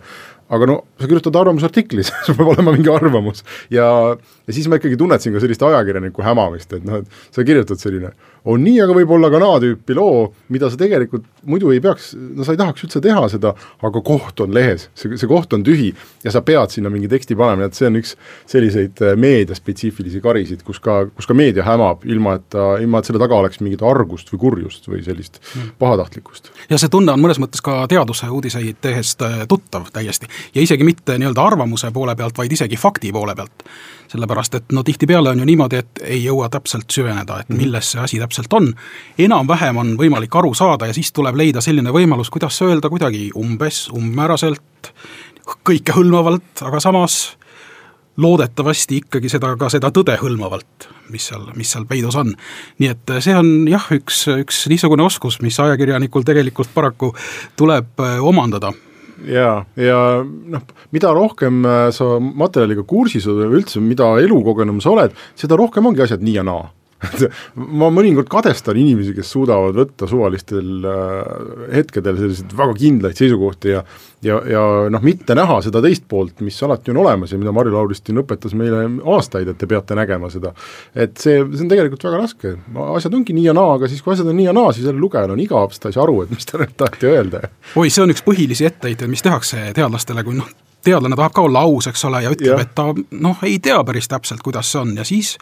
aga 0.51 0.67
no 0.67 0.77
sa 0.99 1.07
kirjutad 1.07 1.37
arvamusartikli 1.41 2.03
sul 2.07 2.35
peab 2.39 2.53
olema 2.55 2.73
mingi 2.75 2.91
arvamus. 2.91 3.45
Ja, 3.71 3.87
ja 4.17 4.55
siis 4.55 4.67
ma 4.71 4.81
ikkagi 4.81 4.99
tunnetasin 4.99 5.37
ka 5.37 5.43
sellist 5.43 5.63
ajakirjaniku 5.67 6.25
hämamist, 6.25 6.73
et 6.75 6.87
noh, 6.87 7.03
et 7.03 7.35
sa 7.35 7.45
kirjutad 7.47 7.79
selline 7.81 8.11
on 8.45 8.63
nii, 8.65 8.79
aga 8.81 8.95
võib 8.95 9.11
olla 9.13 9.29
ka 9.31 9.39
naa 9.41 9.59
tüüpi 9.61 9.95
loo, 9.97 10.31
mida 10.53 10.69
sa 10.71 10.79
tegelikult 10.79 11.27
muidu 11.49 11.71
ei 11.73 11.81
peaks, 11.81 12.11
no 12.17 12.45
sa 12.45 12.55
ei 12.55 12.59
tahaks 12.59 12.85
üldse 12.85 13.01
teha 13.03 13.21
seda, 13.29 13.53
aga 13.85 14.01
koht 14.05 14.41
on 14.41 14.53
lehes, 14.55 14.87
see, 14.97 15.13
see 15.17 15.29
koht 15.29 15.53
on 15.53 15.65
tühi 15.65 15.91
ja 16.25 16.33
sa 16.33 16.41
pead 16.45 16.73
sinna 16.73 16.89
mingi 16.93 17.09
teksti 17.11 17.37
panema, 17.37 17.69
et 17.69 17.77
see 17.77 17.89
on 17.89 17.99
üks 18.01 18.15
selliseid 18.49 19.01
äh, 19.05 19.13
meediaspetsiifilisi 19.21 20.23
karisid, 20.23 20.65
kus 20.65 20.81
ka, 20.83 21.03
kus 21.15 21.29
ka 21.29 21.37
meedia 21.37 21.65
hämab, 21.67 22.05
ilma 22.09 22.37
et 22.39 22.47
ta, 22.53 22.73
ilma 22.81 23.01
et 23.01 23.09
selle 23.09 23.21
taga 23.21 23.37
oleks 23.41 23.61
mingit 23.61 23.85
argust 23.85 24.33
või 24.33 24.43
kurjust 24.47 24.89
või 24.89 25.03
sellist 25.05 25.41
mm. 25.41 25.73
pahatahtlikkust. 25.81 26.51
ja 26.69 26.81
see 26.81 26.91
tunne 26.93 27.13
on 27.13 27.21
mõnes 27.21 27.41
mõttes 27.41 27.61
ka 27.65 27.83
teaduse 27.91 28.29
uudiseid 28.29 28.81
tehes 28.81 29.15
tuttav 29.49 29.89
täiesti 29.93 30.29
ja 30.55 30.65
isegi 30.65 30.85
mitte 30.87 31.17
nii-öelda 31.21 31.45
arvamuse 31.53 31.91
poole 31.93 32.15
pealt, 32.17 32.37
vaid 32.37 32.53
isegi 32.57 32.79
fakti 32.79 33.13
poole 33.13 33.37
pealt 33.37 33.65
sellepärast 34.11 34.55
et 34.59 34.73
no 34.75 34.83
tihtipeale 34.83 35.31
on 35.31 35.39
ju 35.39 35.47
niimoodi, 35.47 35.81
et 35.81 36.01
ei 36.03 36.21
jõua 36.23 36.49
täpselt 36.51 36.91
süveneda, 36.91 37.41
et 37.41 37.49
mhm. 37.49 37.59
milles 37.63 37.91
see 37.93 38.01
asi 38.03 38.19
täpselt 38.21 38.53
on. 38.53 38.71
enam-vähem 39.19 39.77
on 39.77 39.93
võimalik 39.99 40.35
aru 40.35 40.53
saada 40.57 40.89
ja 40.89 40.95
siis 40.97 41.11
tuleb 41.15 41.37
leida 41.39 41.61
selline 41.61 41.93
võimalus, 41.95 42.31
kuidas 42.33 42.59
öelda 42.65 42.89
kuidagi 42.91 43.29
umbes, 43.39 43.87
umbmääraselt, 43.95 44.91
kõikehõlmavalt, 45.67 46.65
aga 46.67 46.79
samas 46.83 47.21
loodetavasti 48.21 49.01
ikkagi 49.01 49.29
seda, 49.31 49.53
ka 49.57 49.69
seda 49.71 49.89
tõde 49.95 50.17
hõlmavalt, 50.19 50.89
mis 51.13 51.29
seal, 51.31 51.47
mis 51.55 51.71
seal 51.71 51.87
peidus 51.89 52.17
on. 52.19 52.33
nii 52.79 52.91
et 52.91 53.13
see 53.23 53.35
on 53.37 53.67
jah, 53.71 53.87
üks, 53.95 54.25
üks 54.43 54.65
niisugune 54.71 55.05
oskus, 55.07 55.39
mis 55.41 55.59
ajakirjanikul 55.59 56.27
tegelikult 56.27 56.73
paraku 56.75 57.13
tuleb 57.59 58.03
äh, 58.03 58.19
omandada 58.19 58.73
jaa, 59.27 59.65
ja 59.75 59.99
noh, 60.25 60.67
mida 60.91 61.13
rohkem 61.15 61.65
äh, 61.65 61.87
sa 61.95 62.17
materjaliga 62.19 62.85
kursis 62.87 63.27
oled 63.29 63.49
või 63.51 63.61
üldse, 63.61 63.81
mida 63.83 64.13
elukogenum 64.21 64.81
sa 64.83 64.93
oled, 64.95 65.17
seda 65.39 65.59
rohkem 65.59 65.89
ongi 65.89 66.05
asjad 66.05 66.23
nii 66.25 66.39
ja 66.39 66.45
naa 66.47 66.69
ma 67.81 67.89
mõnikord 67.93 68.29
kadestan 68.31 68.77
inimesi, 68.77 69.15
kes 69.17 69.33
suudavad 69.33 69.77
võtta 69.77 70.09
suvalistel 70.09 70.85
äh, 70.85 71.75
hetkedel 71.77 72.19
selliseid 72.19 72.55
väga 72.57 72.77
kindlaid 72.77 73.19
seisukohti 73.19 73.75
ja 73.75 73.83
ja, 74.21 74.37
ja 74.45 74.61
noh, 74.93 75.01
mitte 75.05 75.35
näha 75.37 75.57
seda 75.65 75.81
teist 75.83 76.05
poolt, 76.09 76.41
mis 76.45 76.57
alati 76.63 76.93
on 76.93 77.01
olemas 77.03 77.33
ja 77.33 77.39
mida 77.41 77.53
Marju 77.55 77.73
Lauristin 77.73 78.21
õpetas 78.21 78.53
meile 78.57 78.83
aastaid, 79.15 79.49
et 79.49 79.57
te 79.57 79.69
peate 79.69 79.97
nägema 79.97 80.29
seda. 80.33 80.53
et 80.95 81.17
see, 81.17 81.41
see 81.41 81.65
on 81.65 81.71
tegelikult 81.71 82.05
väga 82.05 82.21
raske, 82.21 82.55
asjad 82.95 83.17
ongi 83.17 83.35
nii 83.37 83.47
ja 83.49 83.55
naa, 83.57 83.75
aga 83.79 83.89
siis, 83.91 84.03
kui 84.05 84.13
asjad 84.13 84.29
on 84.29 84.37
nii 84.37 84.49
ja 84.49 84.55
naa, 84.55 84.73
siis 84.75 84.87
jälle 84.87 85.01
lugejal 85.01 85.33
on 85.33 85.41
igav, 85.41 85.71
sest 85.73 85.85
ta 85.85 85.91
ei 85.91 85.97
saa 85.97 86.05
aru, 86.05 86.21
et 86.25 86.33
mis 86.35 86.49
ta 86.49 86.61
nüüd 86.61 86.75
taheti 86.77 87.11
öelda. 87.11 87.45
oi, 87.75 87.89
see 87.89 88.05
on 88.05 88.13
üks 88.13 88.25
põhilisi 88.25 88.67
etteheiteid, 88.69 89.09
mis 89.11 89.25
tehakse 89.25 89.71
teadlastele, 89.77 90.25
kui 90.27 90.37
noh, 90.37 90.49
teadlane 90.85 91.17
tahab 91.17 91.35
ka 91.35 91.45
olla 91.45 91.65
aus, 91.65 91.89
eks 91.91 92.05
ole, 92.09 92.23
ja 92.25 92.33
ütleb, 92.33 92.61
et 92.61 92.75
ta 92.77 92.91
noh, 92.93 93.47
ei 93.47 93.57
tea 93.63 93.81
päris 93.87 94.09
täpselt, 94.11 94.43
kuidas 94.45 94.71
see 94.71 94.81
on 94.83 94.93
ja 94.97 95.07
siis 95.07 95.37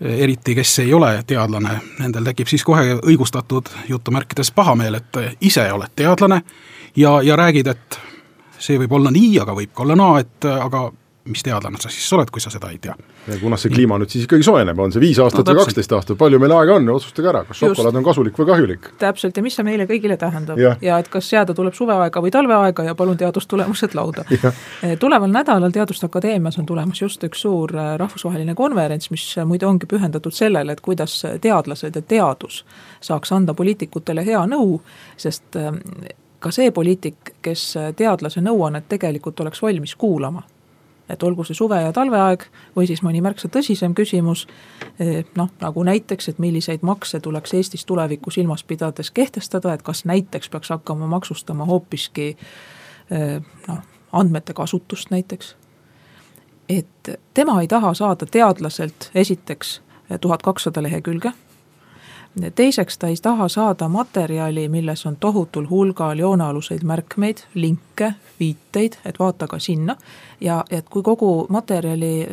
eriti 0.00 0.54
kes 0.54 0.78
ei 0.78 0.94
ole 0.94 1.22
teadlane, 1.26 1.78
nendel 1.98 2.24
tekib 2.30 2.50
siis 2.50 2.64
kohe 2.64 2.98
õigustatud 2.98 3.70
jutumärkides 3.88 4.50
pahameel, 4.52 4.98
et 4.98 5.20
ise 5.40 5.64
oled 5.72 5.94
teadlane 5.96 6.42
ja, 6.96 7.22
ja 7.22 7.36
räägid, 7.36 7.66
et 7.72 7.98
see 8.58 8.78
võib 8.80 8.92
olla 8.92 9.10
nii, 9.10 9.38
aga 9.40 9.54
võib 9.56 9.72
ka 9.74 9.84
olla 9.86 9.96
naa, 9.96 10.20
et 10.20 10.48
aga 10.50 10.90
mis 11.26 11.42
teadlane 11.42 11.80
sa 11.80 11.90
siis 11.92 12.06
oled, 12.16 12.30
kui 12.32 12.42
sa 12.42 12.50
seda 12.52 12.70
ei 12.72 12.78
tea. 12.82 12.94
ja 13.26 13.38
kunas 13.40 13.64
see 13.64 13.72
kliima 13.72 13.98
nüüd 14.00 14.12
siis 14.12 14.26
ikkagi 14.26 14.46
soojeneb, 14.46 14.78
on 14.78 14.92
see 14.94 15.02
viis 15.02 15.18
aastat 15.22 15.46
no, 15.46 15.54
või 15.54 15.64
kaksteist 15.64 15.92
aastat, 15.96 16.18
palju 16.20 16.38
meil 16.42 16.54
aega 16.56 16.76
on, 16.78 16.88
otsustage 16.94 17.30
ära, 17.32 17.42
kas 17.48 17.60
šokolaad 17.62 17.98
on 18.00 18.06
kasulik 18.06 18.38
või 18.38 18.48
kahjulik. 18.50 18.90
täpselt, 19.00 19.36
ja 19.36 19.44
mis 19.44 19.56
see 19.58 19.66
meile 19.66 19.88
kõigile 19.90 20.18
tähendab 20.20 20.60
ja, 20.60 20.76
ja 20.82 20.98
et 21.02 21.10
kas 21.12 21.30
jääda 21.32 21.54
tuleb 21.56 21.74
suveaega 21.76 22.22
või 22.22 22.32
talveaega 22.34 22.86
ja 22.86 22.94
palun 22.98 23.18
teadustulemused 23.20 23.96
lauda. 23.98 24.24
Eh, 24.82 24.96
tuleval 25.00 25.30
nädalal 25.32 25.72
Teaduste 25.72 26.06
Akadeemias 26.06 26.58
on 26.58 26.66
tulemas 26.66 27.00
just 27.00 27.22
üks 27.24 27.40
suur 27.44 27.72
eh, 27.76 27.94
rahvusvaheline 27.98 28.54
konverents, 28.54 29.10
mis 29.10 29.24
eh, 29.38 29.44
muide 29.48 29.66
ongi 29.66 29.88
pühendatud 29.88 30.34
sellele, 30.34 30.72
et 30.76 30.82
kuidas 30.84 31.14
teadlased 31.40 31.96
ja 31.96 32.02
teadus 32.02 32.62
saaks 33.04 33.32
anda 33.32 33.54
poliitikutele 33.54 34.24
hea 34.26 34.42
nõu, 34.50 34.80
sest 35.16 35.58
ka 36.40 36.52
see 36.52 36.70
poliitik, 36.74 37.32
kes 37.42 37.62
teadlase 37.96 38.42
nõuannet 38.44 38.88
tegelikult 38.88 39.40
oleks 39.40 39.62
valmis 39.62 39.96
kuulama 39.96 40.44
et 41.08 41.22
olgu 41.22 41.44
see 41.44 41.54
suve- 41.54 41.82
ja 41.82 41.92
talveaeg 41.92 42.46
või 42.76 42.86
siis 42.86 43.02
mõni 43.02 43.22
märksa 43.22 43.48
tõsisem 43.48 43.94
küsimus, 43.94 44.46
eh, 44.98 45.24
noh, 45.36 45.50
nagu 45.60 45.82
näiteks, 45.82 46.28
et 46.28 46.38
milliseid 46.38 46.82
makse 46.82 47.20
tuleks 47.20 47.54
Eestis 47.54 47.84
tulevikku 47.84 48.30
silmas 48.30 48.64
pidades 48.64 49.10
kehtestada, 49.10 49.72
et 49.72 49.82
kas 49.82 50.04
näiteks 50.04 50.48
peaks 50.48 50.68
hakkama 50.68 51.06
maksustama 51.06 51.64
hoopiski 51.64 52.36
eh, 53.10 53.40
noh, 53.68 53.78
andmete 54.12 54.52
kasutust 54.52 55.10
näiteks. 55.10 55.56
et 56.68 57.20
tema 57.34 57.60
ei 57.60 57.68
taha 57.68 57.94
saada 57.94 58.26
teadlaselt 58.26 59.10
esiteks 59.14 59.82
tuhat 60.20 60.42
kakssada 60.42 60.82
lehekülge 60.82 61.32
teiseks 62.54 62.98
ta 62.98 63.08
ei 63.08 63.14
taha 63.22 63.48
saada 63.48 63.88
materjali, 63.88 64.68
milles 64.68 65.06
on 65.06 65.16
tohutul 65.16 65.66
hulgal 65.70 66.18
joonealuseid 66.18 66.82
märkmeid, 66.82 67.36
linke, 67.54 68.14
viiteid, 68.40 68.92
et 69.04 69.18
vaata 69.18 69.46
ka 69.46 69.58
sinna. 69.58 69.96
ja 70.40 70.64
et 70.70 70.88
kui 70.88 71.02
kogu 71.02 71.46
materjali 71.48 72.26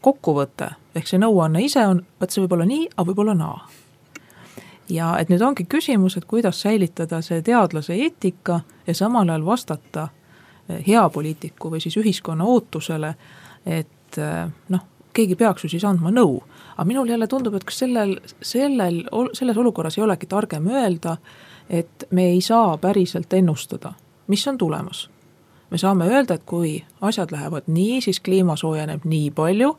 kokkuvõte 0.00 0.68
ehk 0.94 1.08
see 1.08 1.18
nõuanne 1.18 1.62
ise 1.64 1.86
on, 1.86 2.02
vot 2.20 2.30
see 2.30 2.42
võib 2.44 2.52
olla 2.52 2.66
nii, 2.68 2.88
aga 2.96 3.08
võib 3.10 3.22
olla 3.24 3.34
naa. 3.34 3.68
ja 4.88 5.16
et 5.18 5.28
nüüd 5.28 5.42
ongi 5.42 5.64
küsimus, 5.64 6.16
et 6.16 6.24
kuidas 6.24 6.60
säilitada 6.60 7.22
see 7.22 7.42
teadlase 7.42 7.94
eetika 7.94 8.60
ja 8.86 8.94
samal 8.94 9.28
ajal 9.28 9.46
vastata 9.46 10.08
hea 10.86 11.08
poliitiku 11.08 11.70
või 11.70 11.80
siis 11.80 11.96
ühiskonna 11.96 12.44
ootusele, 12.44 13.14
et 13.66 14.20
noh, 14.68 14.84
keegi 15.12 15.34
peaks 15.34 15.64
ju 15.64 15.68
siis 15.72 15.84
andma 15.84 16.10
nõu 16.10 16.42
aga 16.76 16.84
minul 16.84 17.08
jälle 17.08 17.26
tundub, 17.26 17.54
et 17.54 17.64
kas 17.64 17.78
sellel, 17.78 18.16
sellel, 18.42 19.04
selles 19.32 19.56
olukorras 19.56 19.98
ei 19.98 20.04
olegi 20.04 20.26
targem 20.26 20.68
öelda, 20.68 21.16
et 21.70 22.04
me 22.10 22.28
ei 22.30 22.40
saa 22.40 22.78
päriselt 22.78 23.32
ennustada, 23.32 23.92
mis 24.26 24.48
on 24.48 24.58
tulemas. 24.58 25.10
me 25.70 25.78
saame 25.78 26.06
öelda, 26.06 26.34
et 26.34 26.42
kui 26.46 26.84
asjad 27.00 27.32
lähevad 27.32 27.62
nii, 27.66 28.00
siis 28.00 28.20
kliima 28.20 28.56
soojeneb 28.56 29.04
nii 29.04 29.30
palju, 29.30 29.76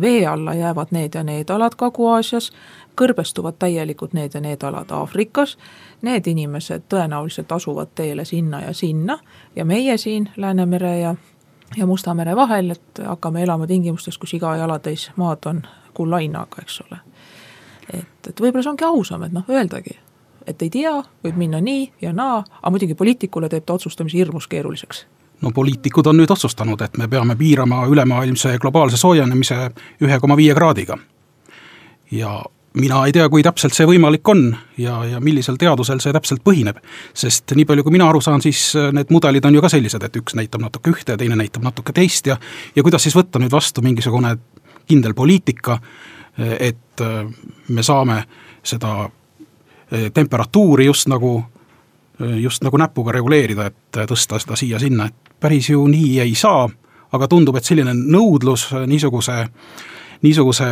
vee 0.00 0.26
alla 0.26 0.54
jäävad 0.54 0.86
need 0.90 1.14
ja 1.14 1.22
need 1.24 1.50
alad 1.50 1.76
Kagu-Aasias, 1.76 2.50
kõrbestuvad 2.96 3.56
täielikult 3.58 4.12
need 4.12 4.34
ja 4.34 4.40
need 4.40 4.62
alad 4.62 4.90
Aafrikas, 4.90 5.58
need 6.02 6.26
inimesed 6.26 6.88
tõenäoliselt 6.88 7.52
asuvad 7.52 7.92
teele 7.94 8.24
sinna 8.24 8.60
ja 8.60 8.72
sinna 8.72 9.18
ja 9.56 9.64
meie 9.64 9.96
siin 9.96 10.28
Läänemere 10.36 10.98
ja 10.98 11.14
ja 11.76 11.86
Musta 11.86 12.14
mere 12.14 12.36
vahel, 12.36 12.70
et 12.70 13.02
hakkame 13.06 13.42
elama 13.42 13.66
tingimustes, 13.66 14.18
kus 14.18 14.34
iga 14.34 14.56
jalatäis 14.56 15.10
maad 15.16 15.46
on 15.46 15.62
kulainaga, 15.94 16.62
eks 16.62 16.80
ole. 16.80 16.98
et, 17.92 18.28
et 18.28 18.40
võib-olla 18.40 18.62
see 18.62 18.72
ongi 18.74 18.84
ausam, 18.84 19.22
et 19.22 19.32
noh, 19.32 19.44
öeldagi, 19.48 19.98
et 20.46 20.62
ei 20.62 20.70
tea, 20.70 20.96
võib 21.24 21.38
minna 21.38 21.60
nii 21.60 21.92
ja 22.02 22.12
naa, 22.12 22.42
aga 22.62 22.70
muidugi 22.70 22.94
poliitikule 22.94 23.48
teeb 23.48 23.66
ta 23.66 23.78
otsustamise 23.78 24.18
hirmus 24.18 24.48
keeruliseks 24.48 25.06
no 25.40 25.50
poliitikud 25.54 26.06
on 26.06 26.18
nüüd 26.20 26.30
otsustanud, 26.30 26.80
et 26.84 26.96
me 27.00 27.08
peame 27.08 27.36
piirama 27.36 27.86
ülemaailmse 27.88 28.58
globaalse 28.60 28.96
soojenemise 29.00 29.70
ühe 30.04 30.18
koma 30.20 30.36
viie 30.36 30.54
kraadiga. 30.54 30.98
ja 32.10 32.42
mina 32.74 33.06
ei 33.06 33.12
tea, 33.12 33.28
kui 33.28 33.42
täpselt 33.42 33.74
see 33.74 33.86
võimalik 33.88 34.28
on 34.30 34.44
ja, 34.78 35.00
ja 35.04 35.20
millisel 35.22 35.58
teadusel 35.58 36.00
see 36.02 36.12
täpselt 36.14 36.42
põhineb. 36.46 36.78
sest 37.14 37.54
nii 37.56 37.66
palju, 37.66 37.84
kui 37.84 37.94
mina 37.94 38.08
aru 38.08 38.20
saan, 38.22 38.42
siis 38.42 38.70
äh, 38.78 38.90
need 38.94 39.10
mudelid 39.10 39.44
on 39.44 39.54
ju 39.54 39.62
ka 39.64 39.70
sellised, 39.72 40.02
et 40.06 40.18
üks 40.20 40.36
näitab 40.38 40.62
natuke 40.62 40.92
ühte, 40.92 41.16
teine 41.18 41.38
näitab 41.38 41.66
natuke 41.66 41.92
teist 41.92 42.30
ja 42.30 42.38
ja 42.76 42.82
kuidas 42.82 43.02
siis 43.02 43.16
võtta 43.16 43.42
nüüd 43.42 43.52
vastu 43.52 43.82
mingisugune 43.82 44.36
kindel 44.86 45.14
poliitika, 45.14 45.80
äh, 46.38 46.56
et 46.70 47.02
äh, 47.02 47.24
me 47.68 47.82
saame 47.82 48.24
seda 48.62 49.08
temperatuuri 50.14 50.84
just 50.86 51.08
nagu, 51.10 51.32
just 52.38 52.62
nagu 52.62 52.78
näpuga 52.78 53.10
reguleerida, 53.10 53.64
et 53.66 53.96
tõsta 54.06 54.38
seda 54.38 54.54
siia-sinna, 54.54 55.08
et 55.10 55.32
päris 55.42 55.72
ju 55.72 55.82
nii 55.90 56.20
ei 56.22 56.36
saa, 56.38 56.68
aga 57.10 57.26
tundub, 57.26 57.56
et 57.58 57.66
selline 57.66 57.90
nõudlus 57.96 58.68
niisuguse, 58.86 59.40
niisuguse 60.22 60.68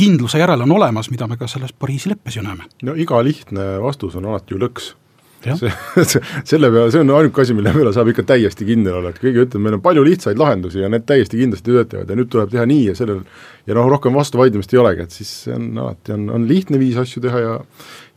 kindluse 0.00 0.40
järele 0.40 0.64
on 0.64 0.72
olemas, 0.78 1.10
mida 1.12 1.28
me 1.28 1.36
ka 1.36 1.48
selles 1.50 1.74
Pariisi 1.76 2.10
leppes 2.12 2.36
ju 2.36 2.42
näeme. 2.46 2.66
no 2.86 2.96
iga 2.96 3.20
lihtne 3.24 3.76
vastus 3.82 4.16
on 4.16 4.26
alati 4.30 4.54
ju 4.54 4.60
lõks. 4.62 4.94
see, 5.40 5.72
see, 6.04 6.20
selle 6.44 6.68
peale, 6.72 6.90
see 6.92 7.00
on 7.00 7.12
ainuke 7.16 7.40
asi, 7.42 7.54
mille 7.56 7.72
peale 7.72 7.92
saab 7.96 8.10
ikka 8.12 8.26
täiesti 8.28 8.66
kindel 8.68 8.98
olla, 8.98 9.12
et 9.12 9.20
keegi 9.22 9.40
ütleb, 9.46 9.62
meil 9.64 9.78
on 9.78 9.84
palju 9.84 10.04
lihtsaid 10.04 10.40
lahendusi 10.40 10.82
ja 10.82 10.90
need 10.92 11.06
täiesti 11.08 11.40
kindlasti 11.40 11.72
töötavad 11.72 12.12
ja 12.12 12.18
nüüd 12.18 12.28
tuleb 12.32 12.52
teha 12.52 12.66
nii 12.68 12.90
ja 12.90 12.96
sellel 12.98 13.22
ja 13.66 13.76
noh, 13.76 13.88
rohkem 13.88 14.16
vastuvaidlemist 14.16 14.74
ei 14.76 14.82
olegi, 14.82 15.08
et 15.08 15.16
siis 15.16 15.32
see 15.46 15.56
on 15.56 15.70
alati, 15.86 16.16
on, 16.16 16.28
on 16.36 16.48
lihtne 16.48 16.80
viis 16.80 17.00
asju 17.00 17.24
teha 17.24 17.44
ja 17.46 17.56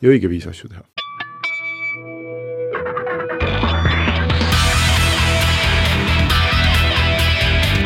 ja 0.04 0.12
õige 0.12 0.32
viis 0.32 0.48
asju 0.52 0.72
teha. 0.72 0.84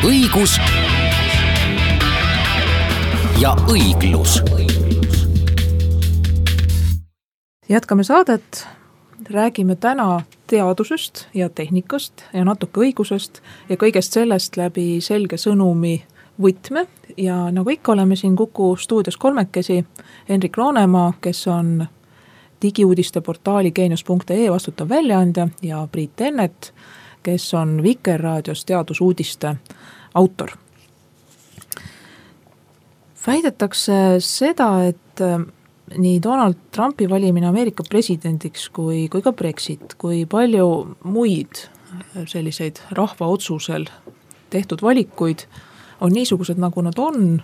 õigus 0.08 0.56
ja 3.40 3.56
õiglus. 3.70 4.42
jätkame 7.68 8.04
saadet, 8.04 8.68
räägime 9.30 9.76
täna 9.76 10.20
teadusest 10.46 11.26
ja 11.34 11.48
tehnikast 11.48 12.12
ja 12.32 12.44
natuke 12.44 12.80
õigusest 12.80 13.40
ja 13.68 13.76
kõigest 13.76 14.12
sellest 14.12 14.56
läbi 14.56 15.00
selge 15.00 15.36
sõnumi 15.36 16.02
võtme. 16.42 16.86
Ja 17.16 17.50
nagu 17.50 17.70
ikka, 17.70 17.92
oleme 17.92 18.16
siin 18.16 18.36
Kuku 18.36 18.76
stuudios 18.76 19.16
kolmekesi, 19.16 19.84
Henrik 20.28 20.56
Roonemaa, 20.56 21.12
kes 21.20 21.46
on 21.46 21.86
digiuudiste 22.62 23.20
portaali 23.20 23.70
geenius.ee 23.70 24.50
vastutav 24.50 24.88
väljaandja 24.88 25.48
ja 25.62 25.88
Priit 25.92 26.16
Tennet, 26.16 26.74
kes 27.22 27.54
on 27.54 27.82
Vikerraadios 27.82 28.64
teadusuudiste 28.64 29.56
autor 30.14 30.50
väidetakse 33.26 34.18
seda, 34.22 34.68
et 34.88 35.22
äh, 35.24 35.40
nii 35.96 36.20
Donald 36.22 36.54
Trumpi 36.74 37.08
valimine 37.10 37.48
Ameerika 37.48 37.84
presidendiks 37.88 38.68
kui, 38.74 39.06
kui 39.08 39.22
ka 39.24 39.32
Brexit, 39.32 39.96
kui 39.98 40.24
palju 40.30 40.68
muid 41.04 41.64
äh, 41.64 42.24
selliseid 42.26 42.82
rahva 42.96 43.30
otsusel 43.34 43.88
tehtud 44.50 44.82
valikuid 44.82 45.46
on 46.00 46.14
niisugused, 46.14 46.60
nagu 46.60 46.82
nad 46.84 46.98
on, 47.02 47.40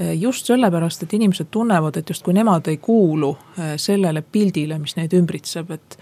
äh, 0.00 0.12
just 0.18 0.50
sellepärast, 0.50 1.06
et 1.06 1.14
inimesed 1.14 1.52
tunnevad, 1.54 1.96
et 1.96 2.10
justkui 2.10 2.34
nemad 2.36 2.68
ei 2.68 2.80
kuulu 2.82 3.36
sellele 3.80 4.22
pildile, 4.22 4.78
mis 4.82 4.96
neid 4.98 5.14
ümbritseb, 5.16 5.70
et 5.70 5.98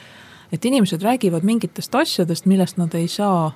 et 0.52 0.64
inimesed 0.64 1.02
räägivad 1.02 1.42
mingitest 1.42 1.94
asjadest, 1.98 2.44
millest 2.46 2.76
nad 2.78 2.92
ei 2.94 3.08
saa 3.08 3.48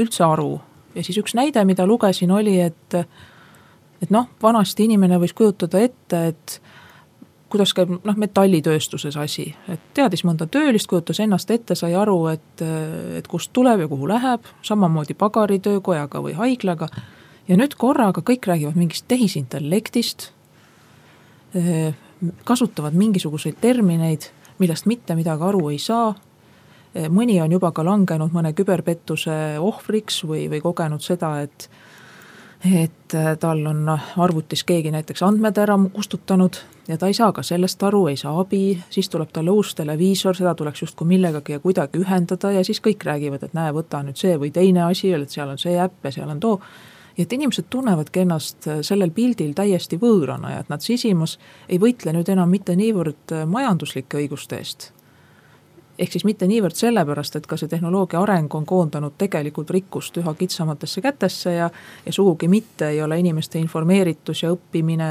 üldse 0.00 0.24
aru. 0.24 0.60
ja 0.94 1.02
siis 1.04 1.18
üks 1.20 1.34
näide, 1.36 1.64
mida 1.64 1.84
lugesin, 1.86 2.30
oli, 2.30 2.54
et 2.60 2.96
et 4.02 4.10
noh, 4.10 4.28
vanasti 4.42 4.86
inimene 4.88 5.18
võis 5.22 5.34
kujutada 5.36 5.80
ette, 5.82 6.26
et 6.32 6.60
kuidas 7.52 7.74
käib 7.76 7.92
noh, 7.92 8.16
metallitööstuses 8.16 9.16
asi, 9.20 9.50
et 9.70 9.82
teadis 9.96 10.24
mõnda 10.24 10.46
töölist, 10.50 10.88
kujutas 10.90 11.20
ennast 11.20 11.50
ette, 11.52 11.76
sai 11.78 11.94
aru, 11.98 12.16
et, 12.32 12.64
et 13.18 13.28
kust 13.28 13.52
tuleb 13.52 13.84
ja 13.84 13.88
kuhu 13.90 14.08
läheb, 14.08 14.48
samamoodi 14.64 15.16
pagaritöökojaga 15.20 16.22
või 16.24 16.36
haiglaga. 16.38 16.88
ja 17.48 17.58
nüüd 17.58 17.74
korraga 17.76 18.22
kõik 18.24 18.46
räägivad 18.48 18.78
mingist 18.78 19.04
tehisintellektist, 19.08 20.30
kasutavad 22.44 22.94
mingisuguseid 22.96 23.58
termineid, 23.60 24.30
millest 24.58 24.86
mitte 24.86 25.14
midagi 25.18 25.44
aru 25.44 25.68
ei 25.70 25.78
saa. 25.78 26.14
mõni 27.08 27.40
on 27.42 27.52
juba 27.52 27.72
ka 27.72 27.84
langenud 27.84 28.32
mõne 28.32 28.52
küberpettuse 28.52 29.58
ohvriks 29.58 30.24
või, 30.24 30.48
või 30.48 30.60
kogenud 30.60 31.00
seda, 31.00 31.40
et 31.40 31.68
et 32.64 33.14
äh, 33.14 33.38
tal 33.38 33.66
on 33.66 33.88
arvutis 34.16 34.62
keegi 34.64 34.90
näiteks 34.94 35.22
andmed 35.26 35.58
ära 35.58 35.74
kustutanud 35.92 36.60
ja 36.88 36.98
ta 36.98 37.08
ei 37.10 37.14
saa 37.14 37.32
ka 37.32 37.42
sellest 37.42 37.82
aru, 37.82 38.06
ei 38.06 38.16
saa 38.16 38.34
abi, 38.40 38.78
siis 38.90 39.08
tuleb 39.10 39.32
talle 39.32 39.50
uus 39.50 39.74
televiisor, 39.74 40.36
seda 40.36 40.54
tuleks 40.54 40.82
justkui 40.82 41.06
millegagi 41.06 41.56
ja 41.56 41.60
kuidagi 41.60 41.98
ühendada 41.98 42.52
ja 42.52 42.64
siis 42.64 42.80
kõik 42.84 43.04
räägivad, 43.06 43.42
et 43.42 43.54
näe, 43.58 43.74
võta 43.74 44.02
nüüd 44.06 44.18
see 44.18 44.38
või 44.38 44.52
teine 44.54 44.86
asi, 44.86 45.12
et 45.12 45.30
seal 45.30 45.50
on 45.50 45.58
see 45.58 45.74
äpp 45.78 46.06
ja 46.06 46.14
seal 46.14 46.30
on 46.30 46.40
too. 46.40 46.60
ja 47.16 47.26
et 47.26 47.32
inimesed 47.32 47.66
tunnevadki 47.70 48.24
ennast 48.26 48.68
äh, 48.68 48.80
sellel 48.86 49.10
pildil 49.10 49.54
täiesti 49.58 49.98
võõrana 49.98 50.54
ja 50.54 50.62
et 50.62 50.70
nad 50.70 50.80
sisimas 50.80 51.38
ei 51.68 51.78
võitle 51.82 52.14
nüüd 52.14 52.28
enam 52.28 52.50
mitte 52.50 52.76
niivõrd 52.76 53.34
äh, 53.34 53.46
majanduslike 53.46 54.22
õiguste 54.22 54.62
eest 54.62 54.92
ehk 56.02 56.12
siis 56.16 56.24
mitte 56.26 56.46
niivõrd 56.50 56.76
sellepärast, 56.76 57.36
et 57.38 57.46
ka 57.46 57.56
see 57.58 57.70
tehnoloogia 57.70 58.20
areng 58.22 58.52
on 58.58 58.66
koondanud 58.66 59.14
tegelikult 59.20 59.70
rikkust 59.74 60.18
üha 60.18 60.34
kitsamatesse 60.38 61.02
kätesse 61.04 61.54
ja 61.54 61.70
ja 62.06 62.12
sugugi 62.12 62.48
mitte 62.48 62.88
ei 62.88 63.02
ole 63.02 63.18
inimeste 63.20 63.60
informeeritus 63.62 64.42
ja 64.42 64.50
õppimine 64.54 65.08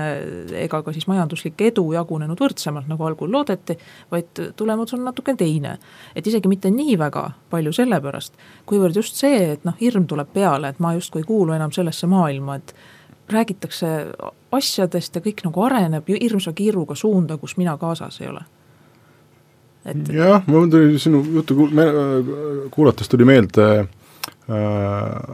ega 0.66 0.82
ka 0.84 0.94
siis 0.94 1.08
majanduslik 1.08 1.62
edu 1.72 1.86
jagunenud 1.96 2.40
võrdsemalt, 2.40 2.90
nagu 2.92 3.08
algul 3.08 3.32
loodeti, 3.32 3.78
vaid 4.12 4.44
tulemus 4.56 4.94
on 4.98 5.06
natuke 5.08 5.36
teine. 5.36 5.78
et 6.16 6.28
isegi 6.28 6.48
mitte 6.48 6.72
nii 6.72 6.98
väga 7.00 7.30
palju 7.50 7.74
sellepärast, 7.74 8.34
kuivõrd 8.66 8.96
just 8.96 9.16
see, 9.16 9.52
et 9.54 9.66
noh, 9.66 9.76
hirm 9.82 10.08
tuleb 10.08 10.34
peale, 10.34 10.70
et 10.70 10.80
ma 10.80 10.94
justkui 10.94 11.22
ei 11.22 11.28
kuulu 11.28 11.54
enam 11.54 11.72
sellesse 11.72 12.08
maailma, 12.08 12.56
et 12.56 12.76
räägitakse 13.32 13.88
asjadest 14.52 15.16
ja 15.16 15.22
kõik 15.22 15.46
nagu 15.46 15.64
areneb 15.64 16.10
hirmsa 16.10 16.54
kiiruga 16.54 16.96
suunda, 16.96 17.38
kus 17.38 17.56
mina 17.58 17.78
kaasas 17.78 18.20
ei 18.22 18.28
ole 18.28 18.44
et 19.86 20.14
jah, 20.14 20.44
mul 20.52 20.70
tuli 20.72 21.00
sinu 21.02 21.24
juttu 21.38 21.58
kuulates 22.74 23.10
tuli 23.10 23.26
meelde 23.28 23.68
äh, 23.82 23.86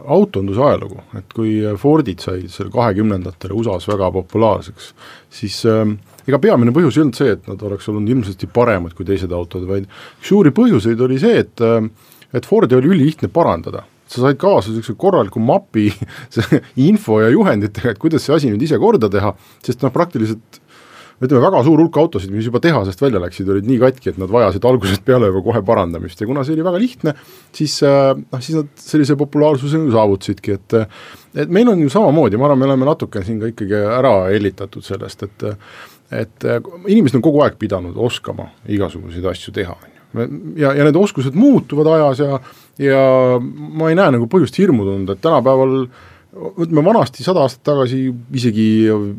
autonduse 0.07 0.63
ajalugu, 0.63 1.01
et 1.19 1.33
kui 1.35 1.59
Fordid 1.81 2.23
said 2.23 2.47
seal 2.53 2.71
kahekümnendatel 2.73 3.55
USA-s 3.57 3.89
väga 3.91 4.11
populaarseks, 4.19 4.91
siis 5.39 5.59
äh, 5.67 5.83
ega 6.27 6.39
peamine 6.43 6.75
põhjus 6.75 6.99
ei 6.99 7.05
olnud 7.05 7.19
see, 7.19 7.33
et 7.37 7.49
nad 7.49 7.63
oleks 7.67 7.89
olnud 7.91 8.15
ilmsesti 8.15 8.49
paremad 8.53 8.95
kui 8.95 9.07
teised 9.07 9.33
autod, 9.35 9.67
vaid 9.67 9.87
üks 9.89 10.31
suuri 10.31 10.55
põhjuseid 10.55 11.03
oli 11.03 11.19
see, 11.21 11.43
et 11.45 11.65
äh, 11.65 11.81
et 12.35 12.45
Fordi 12.45 12.75
oli 12.75 12.89
ülilihtne 12.91 13.29
parandada. 13.31 13.85
Sa 14.07 14.21
said 14.23 14.37
kaasa 14.39 14.71
niisuguse 14.71 14.95
korraliku 14.99 15.39
mapi 15.43 15.89
info 16.89 17.19
ja 17.21 17.31
juhenditega, 17.31 17.91
et 17.91 17.99
kuidas 17.99 18.23
see 18.23 18.35
asi 18.35 18.51
nüüd 18.51 18.63
ise 18.63 18.79
korda 18.79 19.09
teha, 19.11 19.33
sest 19.65 19.83
noh, 19.83 19.91
praktiliselt 19.95 20.61
ütleme, 21.17 21.41
väga 21.41 21.61
suur 21.65 21.81
hulk 21.81 21.97
autosid, 21.97 22.31
mis 22.33 22.45
juba 22.47 22.61
tehasest 22.63 23.01
välja 23.01 23.21
läksid, 23.23 23.49
olid 23.49 23.67
nii 23.67 23.79
katki, 23.81 24.11
et 24.11 24.19
nad 24.21 24.31
vajasid 24.31 24.65
algusest 24.69 25.03
peale 25.07 25.31
juba 25.31 25.41
kohe 25.47 25.61
parandamist 25.65 26.21
ja 26.21 26.27
kuna 26.29 26.43
see 26.45 26.55
oli 26.55 26.65
väga 26.67 26.81
lihtne, 26.81 27.13
siis 27.57 27.79
äh, 27.85 28.13
noh, 28.17 28.43
siis 28.43 28.59
nad 28.59 28.69
sellise 28.81 29.17
populaarsuse 29.19 29.81
saavutasidki, 29.93 30.57
et 30.59 30.77
et 31.37 31.53
meil 31.53 31.69
on 31.69 31.81
ju 31.81 31.89
samamoodi, 31.93 32.37
ma 32.39 32.47
arvan, 32.49 32.61
me 32.61 32.69
oleme 32.69 32.89
natuke 32.89 33.21
siin 33.25 33.41
ka 33.41 33.51
ikkagi 33.51 33.77
ära 33.77 34.15
hellitatud 34.31 34.85
sellest, 34.85 35.27
et 35.27 35.47
et 36.17 36.45
inimesed 36.87 37.17
on 37.19 37.23
kogu 37.25 37.41
aeg 37.43 37.57
pidanud 37.59 37.97
oskama 37.99 38.47
igasuguseid 38.71 39.25
asju 39.27 39.51
teha, 39.57 39.73
on 39.75 39.89
ju. 39.91 40.27
ja, 40.61 40.71
ja 40.77 40.85
need 40.87 40.95
oskused 40.95 41.35
muutuvad 41.35 41.89
ajas 41.97 42.21
ja 42.23 42.39
ja 42.77 43.01
ma 43.41 43.89
ei 43.89 43.97
näe 43.97 44.13
nagu 44.13 44.29
põhjust 44.31 44.61
hirmu 44.61 44.85
tunda, 44.85 45.17
et 45.17 45.21
tänapäeval 45.25 45.81
äh, 45.81 46.05
ütleme 46.37 46.83
vanasti 46.85 47.23
sada 47.25 47.43
aastat 47.45 47.63
tagasi, 47.67 47.99
isegi 48.37 48.65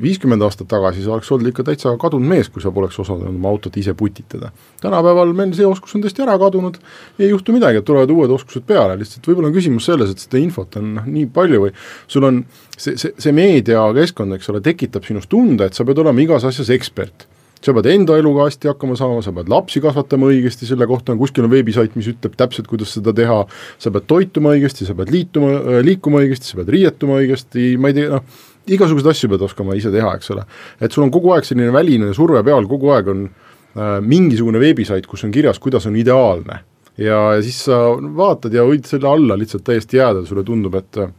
viiskümmend 0.00 0.42
aastat 0.46 0.68
tagasi, 0.70 1.02
sa 1.04 1.14
oleks 1.16 1.30
olnud 1.34 1.50
ikka 1.50 1.64
täitsa 1.68 1.94
kadunud 2.00 2.28
mees, 2.30 2.50
kui 2.52 2.62
sa 2.62 2.72
poleks 2.74 2.98
osanud 3.02 3.28
oma 3.30 3.52
autot 3.52 3.76
ise 3.80 3.94
putitada. 3.98 4.50
tänapäeval 4.82 5.32
meil 5.36 5.54
see 5.56 5.66
oskus 5.66 5.96
on 5.96 6.04
tõesti 6.04 6.24
ära 6.24 6.38
kadunud, 6.40 6.78
ei 7.18 7.30
juhtu 7.30 7.54
midagi, 7.56 7.80
et 7.80 7.88
tulevad 7.88 8.10
uued 8.14 8.34
oskused 8.38 8.66
peale, 8.68 8.98
lihtsalt 9.00 9.26
võib-olla 9.26 9.52
on 9.52 9.56
küsimus 9.56 9.88
selles, 9.90 10.12
et 10.12 10.26
seda 10.26 10.42
infot 10.42 10.78
on 10.80 10.94
noh, 10.98 11.08
nii 11.08 11.30
palju 11.34 11.64
või 11.66 11.74
sul 12.06 12.28
on 12.28 12.44
see, 12.76 12.96
see, 12.96 13.14
see 13.18 13.34
meediakeskkond, 13.34 14.38
eks 14.38 14.52
ole, 14.52 14.62
tekitab 14.64 15.08
sinust 15.08 15.30
tunde, 15.32 15.68
et 15.68 15.78
sa 15.78 15.86
pead 15.88 16.04
olema 16.04 16.24
igas 16.24 16.46
asjas 16.48 16.70
ekspert 16.74 17.28
sa 17.64 17.74
pead 17.74 17.88
enda 17.90 18.16
eluga 18.18 18.46
hästi 18.46 18.70
hakkama 18.70 18.96
saama, 18.98 19.22
sa 19.24 19.32
pead 19.34 19.50
lapsi 19.50 19.82
kasvatama 19.82 20.28
õigesti, 20.30 20.68
selle 20.68 20.86
kohta 20.90 21.14
on 21.14 21.20
kuskil 21.20 21.46
on 21.46 21.52
veebisait, 21.52 21.96
mis 21.98 22.08
ütleb 22.12 22.36
täpselt, 22.38 22.68
kuidas 22.70 22.92
seda 22.94 23.14
teha, 23.16 23.40
sa 23.82 23.92
pead 23.94 24.06
toituma 24.10 24.54
õigesti, 24.56 24.86
sa 24.88 24.96
pead 24.98 25.12
liituma, 25.14 25.50
äh, 25.58 25.80
liikuma 25.86 26.22
õigesti, 26.22 26.52
sa 26.52 26.60
pead 26.60 26.72
riietuma 26.76 27.18
õigesti, 27.22 27.72
ma 27.80 27.90
ei 27.90 27.98
tea, 27.98 28.12
noh, 28.14 28.46
igasuguseid 28.68 29.12
asju 29.12 29.32
pead 29.32 29.44
oskama 29.48 29.76
ise 29.78 29.92
teha, 29.94 30.14
eks 30.18 30.32
ole. 30.34 30.46
et 30.80 30.94
sul 30.94 31.06
on 31.06 31.12
kogu 31.14 31.32
aeg 31.34 31.46
selline 31.48 31.72
väline 31.74 32.12
surve 32.16 32.42
peal, 32.46 32.68
kogu 32.70 32.92
aeg 32.94 33.12
on 33.14 33.24
äh, 33.28 33.98
mingisugune 34.04 34.62
veebisait, 34.62 35.06
kus 35.08 35.24
on 35.26 35.34
kirjas, 35.34 35.58
kuidas 35.62 35.88
on 35.90 35.96
ideaalne. 35.98 36.60
ja, 36.98 37.22
ja 37.34 37.42
siis 37.42 37.64
sa 37.66 37.80
vaatad 37.96 38.54
ja 38.54 38.66
võid 38.68 38.86
selle 38.86 39.10
alla 39.10 39.38
lihtsalt 39.38 39.66
täiesti 39.66 39.98
jääda, 39.98 40.26
sulle 40.28 40.46
tundub, 40.46 40.78
et 40.78 41.02
äh, 41.02 41.10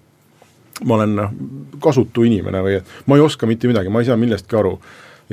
ma 0.86 0.96
olen 0.96 1.16
noh, 1.18 1.36
kasutu 1.84 2.24
inimene 2.24 2.64
või 2.64 2.80
et 2.80 2.98
ma 3.08 3.20
ei 3.20 3.24
oska 3.24 3.48
mitte 3.50 3.68
midagi, 3.68 3.92
ma 3.92 4.00
ei 4.00 4.08
saa 4.08 4.20
millestki 4.20 4.56
aru 4.60 4.78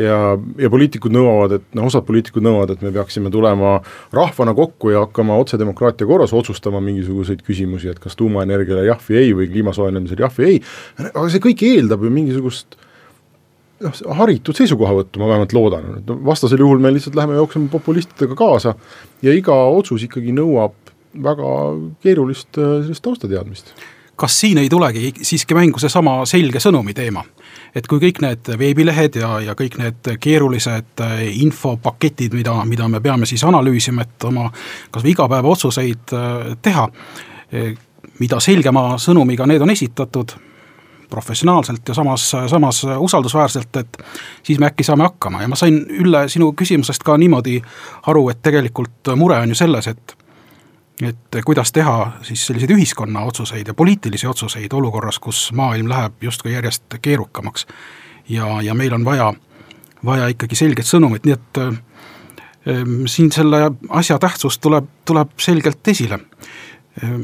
ja, 0.00 0.16
ja 0.60 0.70
poliitikud 0.72 1.14
nõuavad, 1.14 1.56
et 1.58 1.76
noh, 1.76 1.88
osad 1.90 2.06
poliitikud 2.08 2.44
nõuavad, 2.44 2.74
et 2.74 2.84
me 2.84 2.92
peaksime 2.94 3.32
tulema 3.32 3.76
rahvana 4.14 4.54
kokku 4.56 4.92
ja 4.92 5.04
hakkama 5.06 5.38
otsedemokraatia 5.42 6.08
korras 6.08 6.34
otsustama 6.36 6.82
mingisuguseid 6.84 7.44
küsimusi, 7.46 7.90
et 7.92 8.02
kas 8.02 8.18
tuumaenergiale 8.20 8.86
jah 8.88 9.00
või 9.08 9.20
ei 9.22 9.36
või 9.36 9.50
kliima 9.52 9.76
soojenemisele 9.76 10.26
jah 10.26 10.34
või 10.36 10.50
ei, 10.54 10.64
aga 11.08 11.28
see 11.32 11.44
kõik 11.48 11.64
eeldab 11.70 12.04
ju 12.04 12.12
mingisugust 12.12 12.78
noh, 13.84 14.00
haritud 14.20 14.58
seisukohavõttu, 14.58 15.20
ma 15.20 15.30
vähemalt 15.32 15.56
loodan, 15.56 15.90
et 16.00 16.14
vastasel 16.28 16.62
juhul 16.64 16.82
me 16.82 16.92
lihtsalt 16.94 17.18
läheme 17.18 17.38
jookseme 17.40 17.72
populistidega 17.72 18.38
kaasa 18.38 18.76
ja 19.24 19.36
iga 19.36 19.56
otsus 19.72 20.06
ikkagi 20.06 20.34
nõuab 20.36 20.76
väga 21.22 21.52
keerulist 22.04 22.58
äh, 22.60 22.80
sellist 22.84 23.04
taustateadmist. 23.04 23.72
Kas 24.16 24.36
siin 24.40 24.58
ei 24.60 24.68
tulegi 24.72 25.12
siiski 25.24 25.56
mängu 25.56 25.80
seesama 25.80 26.22
selge 26.28 26.60
sõnumi 26.62 26.94
teema? 26.96 27.24
Et 27.76 27.86
kui 27.90 28.00
kõik 28.00 28.22
need 28.24 28.48
veebilehed 28.58 29.18
ja, 29.20 29.36
ja 29.44 29.54
kõik 29.58 29.76
need 29.80 30.10
keerulised 30.22 31.04
äh, 31.04 31.22
infopaketid, 31.42 32.34
mida, 32.36 32.56
mida 32.68 32.88
me 32.88 33.02
peame 33.04 33.28
siis 33.28 33.44
analüüsima, 33.44 34.06
et 34.06 34.28
oma 34.28 34.48
kas 34.90 35.04
või 35.04 35.12
igapäevaotsuseid 35.12 36.16
äh, 36.16 36.50
teha, 36.64 36.88
äh, 37.52 37.72
mida 38.20 38.40
selgema 38.40 38.94
sõnumiga 39.02 39.48
need 39.48 39.64
on 39.64 39.74
esitatud, 39.74 40.38
professionaalselt 41.06 41.86
ja 41.86 41.94
samas, 41.94 42.24
samas 42.50 42.80
usaldusväärselt, 42.98 43.76
et 43.78 43.98
siis 44.42 44.58
me 44.58 44.66
äkki 44.66 44.82
saame 44.82 45.04
hakkama. 45.06 45.44
Ja 45.44 45.48
ma 45.52 45.58
sain, 45.58 45.76
Ülle, 46.00 46.24
sinu 46.32 46.48
küsimusest 46.58 47.04
ka 47.06 47.14
niimoodi 47.20 47.60
aru, 48.10 48.24
et 48.32 48.40
tegelikult 48.42 49.12
mure 49.14 49.38
on 49.38 49.52
ju 49.54 49.58
selles, 49.60 49.86
et 49.92 50.15
et 51.02 51.44
kuidas 51.44 51.72
teha 51.72 52.12
siis 52.22 52.46
selliseid 52.46 52.70
ühiskonna 52.70 53.20
otsuseid 53.28 53.68
ja 53.68 53.74
poliitilisi 53.74 54.26
otsuseid 54.26 54.72
olukorras, 54.72 55.18
kus 55.18 55.52
maailm 55.52 55.88
läheb 55.88 56.22
justkui 56.22 56.52
järjest 56.52 56.96
keerukamaks. 57.02 57.66
ja, 58.28 58.62
ja 58.62 58.74
meil 58.74 58.92
on 58.92 59.04
vaja, 59.04 59.34
vaja 60.04 60.28
ikkagi 60.28 60.56
selget 60.56 60.86
sõnumit, 60.86 61.24
nii 61.24 61.34
et 61.36 61.58
äh, 61.58 61.76
siin 63.06 63.32
selle 63.32 63.70
asja 63.88 64.18
tähtsus 64.18 64.58
tuleb, 64.58 64.88
tuleb 65.04 65.36
selgelt 65.38 65.88
esile 65.88 66.18
äh,. 67.04 67.20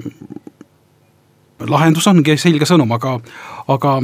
lahendus 1.69 2.07
ongi 2.07 2.37
selge 2.37 2.67
sõnum, 2.67 2.93
aga, 2.93 3.21
aga 3.69 4.01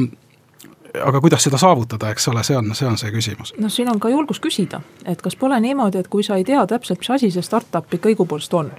aga 1.05 1.21
kuidas 1.21 1.45
seda 1.45 1.59
saavutada, 1.59 2.11
eks 2.11 2.29
ole, 2.29 2.43
see 2.43 2.57
on, 2.57 2.75
see 2.75 2.87
on 2.89 2.97
see 2.99 3.13
küsimus. 3.13 3.53
noh, 3.59 3.71
siin 3.71 3.91
on 3.93 4.01
ka 4.01 4.09
julgus 4.09 4.41
küsida, 4.41 4.81
et 5.05 5.23
kas 5.23 5.37
pole 5.37 5.61
niimoodi, 5.61 5.99
et 5.99 6.09
kui 6.09 6.23
sa 6.23 6.41
ei 6.41 6.45
tea 6.45 6.67
täpselt, 6.67 7.03
mis 7.03 7.11
asi 7.11 7.31
see 7.31 7.45
startup 7.45 7.95
ikka 7.95 8.09
õigupoolest 8.15 8.55
on 8.57 8.73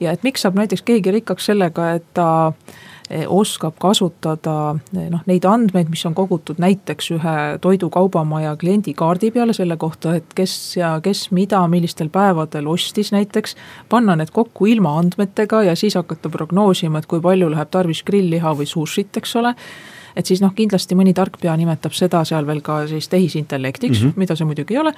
ja 0.00 0.14
et 0.14 0.24
miks 0.26 0.44
saab 0.46 0.58
näiteks 0.58 0.82
keegi 0.86 1.12
rikkaks 1.14 1.50
sellega, 1.50 1.90
et 1.98 2.06
ta 2.16 2.28
eh, 3.10 3.26
oskab 3.28 3.76
kasutada 3.82 4.56
eh, 4.94 5.08
noh, 5.12 5.22
neid 5.30 5.46
andmeid, 5.48 5.90
mis 5.92 6.04
on 6.08 6.16
kogutud 6.16 6.60
näiteks 6.62 7.10
ühe 7.16 7.36
toidukaubamaja 7.60 8.56
kliendikaardi 8.60 9.32
peale 9.34 9.56
selle 9.56 9.76
kohta, 9.80 10.14
et 10.18 10.34
kes 10.36 10.56
ja 10.80 10.96
kes 11.04 11.28
mida, 11.36 11.62
millistel 11.68 12.10
päevadel 12.12 12.68
ostis 12.70 13.12
näiteks. 13.12 13.56
panna 13.88 14.16
need 14.16 14.32
kokku 14.32 14.66
ilma 14.66 14.98
andmetega 14.98 15.62
ja 15.70 15.76
siis 15.76 15.94
hakata 15.98 16.28
prognoosima, 16.28 16.98
et 16.98 17.10
kui 17.10 17.20
palju 17.20 17.50
läheb 17.50 17.70
tarvis 17.70 18.04
grill-liha 18.04 18.56
või 18.56 18.68
sushit, 18.68 19.16
eks 19.16 19.36
ole 19.36 19.54
et 20.16 20.26
siis 20.26 20.40
noh, 20.42 20.50
kindlasti 20.56 20.96
mõni 20.98 21.14
tarkpea 21.14 21.54
nimetab 21.56 21.94
seda 21.96 22.24
seal 22.28 22.46
veel 22.48 22.62
ka 22.66 22.82
siis 22.90 23.08
tehisintellektiks 23.12 24.00
mm, 24.00 24.08
-hmm. 24.08 24.18
mida 24.18 24.36
see 24.36 24.48
muidugi 24.48 24.74
ei 24.74 24.80
ole. 24.82 24.92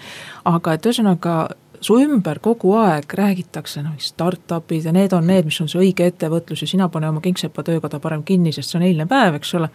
aga 0.45 0.73
et 0.73 0.87
ühesõnaga 0.87 1.35
su 1.83 1.99
ümber 1.99 2.39
kogu 2.43 2.77
aeg 2.79 3.15
räägitakse, 3.19 3.83
noh, 3.83 3.99
startup'id 3.99 4.87
ja 4.87 4.95
need 4.95 5.13
on 5.17 5.27
need, 5.27 5.49
mis 5.49 5.61
on 5.63 5.71
see 5.71 5.83
õige 5.83 6.07
ettevõtlus 6.13 6.65
ja 6.65 6.71
sina 6.71 6.89
pane 6.93 7.11
oma 7.11 7.23
kingsepa 7.25 7.65
töökoda 7.67 8.01
parem 8.03 8.23
kinni, 8.27 8.55
sest 8.55 8.73
see 8.73 8.81
on 8.81 8.87
eilne 8.87 9.07
päev, 9.11 9.39
eks 9.41 9.55
ole. 9.59 9.71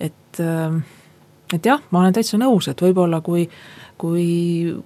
et, 0.00 0.40
ähm, 0.40 0.82
et 1.52 1.66
jah, 1.66 1.82
ma 1.90 2.04
olen 2.04 2.14
täitsa 2.16 2.38
nõus, 2.38 2.70
et 2.70 2.82
võib-olla 2.82 3.20
kui, 3.20 3.48
kui, 3.98 4.26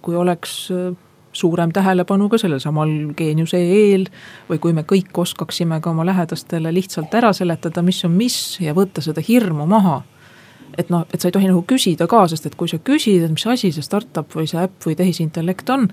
kui 0.03 0.17
oleks 0.17 0.57
äh, 0.75 0.89
suurem 1.35 1.73
tähelepanu 1.75 2.29
ka 2.33 2.39
sellel 2.39 2.63
samal 2.63 2.91
geeniuse 3.17 3.59
eel 3.59 4.09
või 4.49 4.59
kui 4.63 4.73
me 4.73 4.87
kõik 4.89 5.13
oskaksime 5.19 5.81
ka 5.83 5.93
oma 5.93 6.07
lähedastele 6.07 6.73
lihtsalt 6.73 7.15
ära 7.15 7.33
seletada, 7.37 7.83
mis 7.83 8.05
on 8.07 8.17
mis 8.17 8.59
ja 8.63 8.75
võtta 8.75 9.05
seda 9.05 9.23
hirmu 9.25 9.67
maha 9.67 10.03
et 10.79 10.91
noh, 10.91 11.05
et 11.15 11.23
sa 11.23 11.29
ei 11.29 11.35
tohi 11.35 11.47
nagu 11.47 11.63
küsida 11.69 12.09
ka, 12.11 12.25
sest 12.31 12.49
et 12.49 12.57
kui 12.59 12.71
sa 12.71 12.81
küsid, 12.83 13.23
et 13.23 13.31
mis 13.31 13.47
asi 13.47 13.71
see 13.71 13.85
startup 13.85 14.33
või 14.35 14.49
see 14.51 14.59
äpp 14.59 14.89
või 14.89 14.97
tehisintellekt 14.99 15.71
on, 15.71 15.87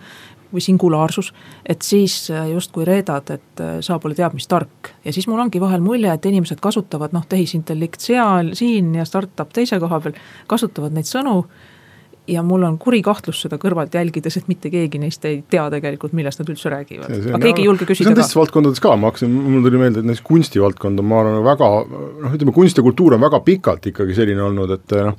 või 0.53 0.63
singulaarsus, 0.63 1.31
et 1.65 1.81
siis 1.81 2.29
äh, 2.31 2.49
justkui 2.51 2.85
reedad, 2.87 3.29
et 3.33 3.63
äh, 3.63 3.79
sa 3.81 3.99
pole 3.99 4.15
teab 4.17 4.35
mis 4.37 4.47
tark. 4.47 4.93
ja 5.05 5.13
siis 5.13 5.27
mul 5.27 5.39
ongi 5.39 5.61
vahel 5.61 5.81
mulje, 5.81 6.13
et 6.13 6.25
inimesed 6.25 6.61
kasutavad 6.61 7.13
noh, 7.15 7.25
tehisintellekt 7.29 8.01
seal, 8.01 8.53
siin 8.57 8.95
ja 8.95 9.05
startup 9.05 9.53
teise 9.53 9.79
koha 9.79 9.99
peal, 10.03 10.17
kasutavad 10.47 10.95
neid 10.95 11.09
sõnu 11.09 11.41
ja 12.27 12.43
mul 12.45 12.63
on 12.63 12.77
kuri 12.81 13.01
kahtlus 13.05 13.41
seda 13.43 13.57
kõrvalt 13.61 13.93
jälgides, 13.95 14.37
et 14.37 14.49
mitte 14.51 14.69
keegi 14.73 14.99
neist 15.01 15.25
ei 15.25 15.41
tea 15.49 15.63
tegelikult, 15.73 16.13
millest 16.17 16.41
nad 16.41 16.51
üldse 16.53 16.71
räägivad. 16.71 17.11
aga 17.11 17.41
keegi 17.41 17.63
ei 17.63 17.67
julge 17.67 17.87
küsida 17.89 17.97
ka. 17.97 18.03
see 18.03 18.13
on 18.13 18.19
teistes 18.19 18.37
valdkondades 18.37 18.83
ka, 18.83 18.95
ma 18.95 19.11
hakkasin, 19.11 19.31
mul 19.33 19.65
tuli 19.65 19.81
meelde, 19.81 20.03
et 20.03 20.09
näiteks 20.09 20.25
kunstivaldkond 20.27 21.01
on, 21.01 21.07
ma 21.09 21.21
arvan, 21.23 21.39
väga 21.45 21.69
noh, 21.87 22.35
ütleme 22.37 22.53
kunst 22.55 22.77
ja 22.77 22.85
kultuur 22.85 23.17
on 23.17 23.23
väga 23.25 23.41
pikalt 23.47 23.89
ikkagi 23.91 24.17
selline 24.17 24.45
olnud, 24.45 24.75
et 24.77 24.97
noh, 25.09 25.17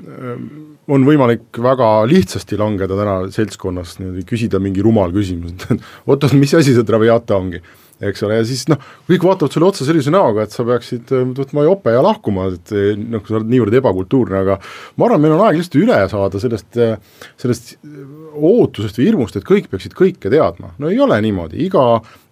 on 0.00 1.04
võimalik 1.06 1.60
väga 1.62 1.90
lihtsasti 2.08 2.58
langeda 2.60 2.96
täna 2.98 3.16
seltskonnas 3.34 3.98
niimoodi, 4.00 4.24
küsida 4.28 4.60
mingi 4.62 4.82
rumal 4.84 5.12
küsimus, 5.14 5.54
et 5.56 5.84
oot-oot, 6.08 6.36
mis 6.38 6.54
asi 6.56 6.74
see 6.76 6.86
Traviata 6.88 7.38
ongi 7.38 7.62
eks 8.00 8.22
ole, 8.24 8.38
ja 8.40 8.44
siis 8.48 8.64
noh, 8.70 8.80
kõik 9.08 9.24
vaatavad 9.26 9.52
sulle 9.52 9.68
otsa 9.68 9.86
sellise 9.86 10.12
näoga, 10.12 10.46
et 10.46 10.54
sa 10.54 10.64
peaksid 10.66 11.10
äh, 11.12 11.26
võtma 11.36 11.64
jope 11.66 11.92
ja 11.92 12.02
lahkuma, 12.04 12.48
et 12.54 12.72
äh, 12.72 12.94
noh, 12.96 13.22
sa 13.26 13.36
oled 13.38 13.50
niivõrd 13.52 13.76
ebakultuurne, 13.80 14.40
aga 14.40 14.56
ma 14.96 15.08
arvan, 15.08 15.22
meil 15.24 15.36
on 15.36 15.44
aeg 15.46 15.60
lihtsalt 15.60 15.76
üle 15.82 15.98
saada 16.12 16.40
sellest, 16.42 16.80
äh, 16.80 17.26
sellest 17.40 17.74
ootusest 18.40 19.00
või 19.00 19.10
hirmust, 19.10 19.36
et 19.36 19.46
kõik 19.46 19.68
peaksid 19.72 19.96
kõike 19.98 20.32
teadma, 20.32 20.72
no 20.80 20.90
ei 20.92 21.00
ole 21.02 21.18
niimoodi, 21.24 21.60
iga, 21.66 21.84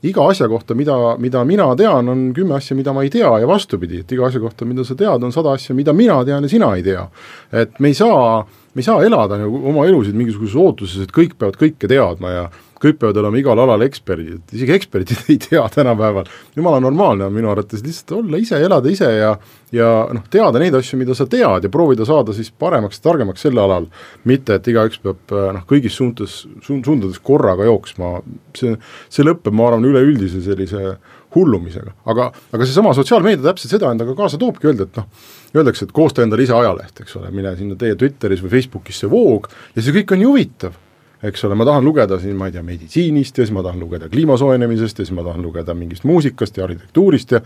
iga 0.08 0.28
asja 0.30 0.48
kohta, 0.48 0.76
mida, 0.78 0.96
mida 1.20 1.42
mina 1.48 1.68
tean, 1.78 2.08
on 2.08 2.28
kümme 2.36 2.56
asja, 2.58 2.76
mida 2.78 2.94
ma 2.96 3.04
ei 3.04 3.12
tea 3.12 3.30
ja 3.42 3.50
vastupidi, 3.50 4.02
et 4.04 4.16
iga 4.16 4.28
asja 4.30 4.40
kohta, 4.40 4.68
mida 4.68 4.86
sa 4.88 4.96
tead, 4.98 5.26
on 5.26 5.34
sada 5.34 5.52
asja, 5.58 5.76
mida 5.76 5.92
mina 5.96 6.22
tean 6.28 6.46
ja 6.46 6.52
sina 6.52 6.72
ei 6.78 6.86
tea. 6.86 7.04
et 7.52 7.76
me 7.80 7.92
ei 7.92 7.98
saa, 7.98 8.40
me 8.74 8.80
ei 8.80 8.86
saa 8.86 9.04
elada 9.04 9.36
nagu 9.40 9.60
oma 9.68 9.84
elusid 9.88 10.16
mingisuguses 10.16 10.56
ootuses, 10.56 11.04
et 11.04 11.12
kõik 11.12 11.36
peavad 11.38 11.60
kõike 11.60 11.90
teadma 11.90 12.32
ja 12.32 12.48
kõik 12.82 12.98
peavad 13.00 13.20
olema 13.22 13.40
igal 13.40 13.58
alal 13.62 13.82
eksperdid, 13.86 14.42
isegi 14.54 14.74
eksperdid 14.76 15.24
ei 15.32 15.38
tea 15.42 15.64
tänapäeval, 15.74 16.28
jumala 16.56 16.80
normaalne 16.82 17.26
on 17.28 17.34
minu 17.34 17.50
arvates 17.52 17.82
lihtsalt 17.84 18.18
olla 18.20 18.40
ise, 18.40 18.60
elada 18.64 18.92
ise 18.92 19.10
ja 19.18 19.32
ja 19.72 19.88
noh, 20.14 20.24
teada 20.32 20.60
neid 20.62 20.74
asju, 20.78 20.96
mida 21.00 21.14
sa 21.16 21.26
tead 21.28 21.66
ja 21.66 21.70
proovida 21.72 22.06
saada 22.08 22.32
siis 22.36 22.48
paremaks, 22.50 23.02
targemaks 23.04 23.44
sel 23.44 23.58
alal, 23.60 23.88
mitte 24.28 24.56
et 24.56 24.70
igaüks 24.72 25.02
peab 25.04 25.34
noh, 25.34 25.66
kõigis 25.68 25.98
suuntes, 25.98 26.40
suundades 26.64 27.20
korraga 27.24 27.66
jooksma, 27.68 28.18
see, 28.56 28.78
see 29.12 29.26
lõpeb, 29.26 29.52
ma 29.52 29.68
arvan, 29.68 29.84
üleüldise 29.90 30.40
sellise 30.44 30.96
hullumisega, 31.36 31.92
aga, 32.08 32.30
aga 32.56 32.64
seesama 32.64 32.94
sotsiaalmeedia 32.96 33.50
täpselt 33.50 33.76
seda 33.76 33.92
endaga 33.92 34.16
kaasa 34.16 34.40
toobki, 34.40 34.70
öelda, 34.70 34.88
et 34.88 35.00
noh, 35.02 35.28
öeldakse, 35.58 35.84
et 35.84 35.96
koosta 35.96 36.24
endale 36.24 36.48
ise 36.48 36.56
ajaleht, 36.56 37.04
eks 37.04 37.20
ole, 37.20 37.32
mine 37.34 37.52
sinna 37.58 37.76
teie 37.80 37.98
Twitteris 38.00 38.40
või 38.44 38.56
Facebookis 38.56 39.04
see 39.04 39.12
voog 39.12 39.50
ja 39.74 39.84
see 39.84 39.96
kõik 40.00 40.16
on 40.16 40.24
ju 40.24 40.32
huvitav 40.32 40.84
eks 41.22 41.44
ole, 41.44 41.56
ma 41.58 41.66
tahan 41.66 41.84
lugeda 41.84 42.18
siin, 42.22 42.36
ma 42.38 42.46
ei 42.46 42.54
tea, 42.54 42.62
meditsiinist 42.62 43.38
ja 43.38 43.46
siis 43.46 43.54
ma 43.54 43.64
tahan 43.66 43.80
lugeda 43.82 44.08
kliima 44.12 44.36
soojenemisest 44.38 45.02
ja 45.02 45.06
siis 45.06 45.16
ma 45.16 45.26
tahan 45.26 45.42
lugeda 45.42 45.74
mingist 45.74 46.06
muusikast 46.08 46.56
ja 46.58 46.66
arhitektuurist 46.68 47.36
ja 47.36 47.42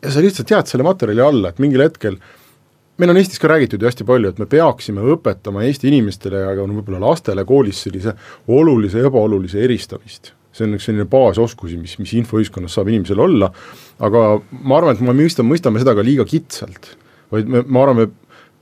ja 0.00 0.10
sa 0.10 0.22
lihtsalt 0.24 0.50
jääd 0.50 0.70
selle 0.70 0.84
materjali 0.86 1.20
alla, 1.20 1.50
et 1.50 1.58
mingil 1.60 1.82
hetkel 1.84 2.16
meil 3.00 3.12
on 3.12 3.20
Eestis 3.20 3.40
ka 3.40 3.48
räägitud 3.48 3.80
ju 3.80 3.88
hästi 3.88 4.04
palju, 4.08 4.32
et 4.32 4.40
me 4.40 4.46
peaksime 4.50 5.04
õpetama 5.14 5.64
Eesti 5.64 5.88
inimestele 5.88 6.42
ja 6.42 6.52
ka 6.56 6.66
võib-olla 6.68 7.00
lastele 7.06 7.44
koolis 7.48 7.80
sellise 7.86 8.14
olulise 8.48 9.00
ja 9.00 9.08
ebaolulise 9.08 9.62
eristamist. 9.64 10.34
see 10.52 10.66
on 10.66 10.74
üks 10.74 10.88
selline 10.88 11.06
baasoskusi, 11.06 11.76
mis, 11.78 11.92
mis 12.00 12.10
infoühiskonnas 12.18 12.74
saab 12.74 12.88
inimesel 12.90 13.20
olla, 13.22 13.52
aga 14.02 14.22
ma 14.50 14.80
arvan, 14.80 14.96
et 14.96 15.04
me 15.06 15.14
mõistame, 15.14 15.52
mõistame 15.52 15.78
seda 15.78 15.94
ka 15.94 16.02
liiga 16.02 16.26
kitsalt. 16.26 16.96
vaid 17.30 17.48
me, 17.48 17.62
ma 17.66 17.84
arvan, 17.84 18.00
me 18.00 18.08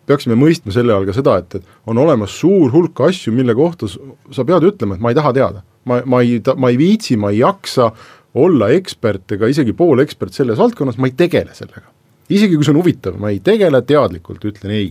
peaksime 0.09 0.37
mõistma 0.38 0.73
selle 0.75 0.94
all 0.94 1.07
ka 1.09 1.14
seda, 1.16 1.38
et, 1.42 1.59
et 1.59 1.90
on 1.90 2.01
olemas 2.01 2.35
suur 2.40 2.73
hulk 2.75 3.01
asju, 3.09 3.33
mille 3.37 3.55
kohta 3.57 3.88
sa 3.88 4.47
pead 4.49 4.66
ütlema, 4.71 4.97
et 4.97 5.05
ma 5.05 5.12
ei 5.12 5.18
taha 5.18 5.35
teada. 5.37 5.64
ma, 5.88 6.01
ma 6.05 6.23
ei, 6.25 6.40
ma 6.57 6.73
ei 6.73 6.79
viitsi, 6.81 7.16
ma 7.16 7.33
ei 7.33 7.42
jaksa 7.42 7.90
olla 8.38 8.68
ekspert 8.77 9.37
ega 9.38 9.49
isegi 9.49 9.73
poolekspert 9.77 10.37
selles 10.37 10.59
valdkonnas, 10.61 10.99
ma 11.01 11.09
ei 11.09 11.16
tegele 11.16 11.55
sellega. 11.57 11.87
isegi 12.29 12.57
kui 12.57 12.66
see 12.66 12.75
on 12.75 12.83
huvitav, 12.83 13.21
ma 13.21 13.33
ei 13.33 13.40
tegele 13.44 13.83
teadlikult, 13.83 14.44
ütlen 14.51 14.75
ei. 14.75 14.90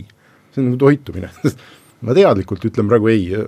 see 0.54 0.62
on 0.62 0.72
nagu 0.72 0.80
toitumine 0.86 1.30
ma 2.06 2.14
teadlikult 2.14 2.64
ütlen 2.70 2.90
praegu 2.90 3.10
ei 3.10 3.28
ja, 3.32 3.44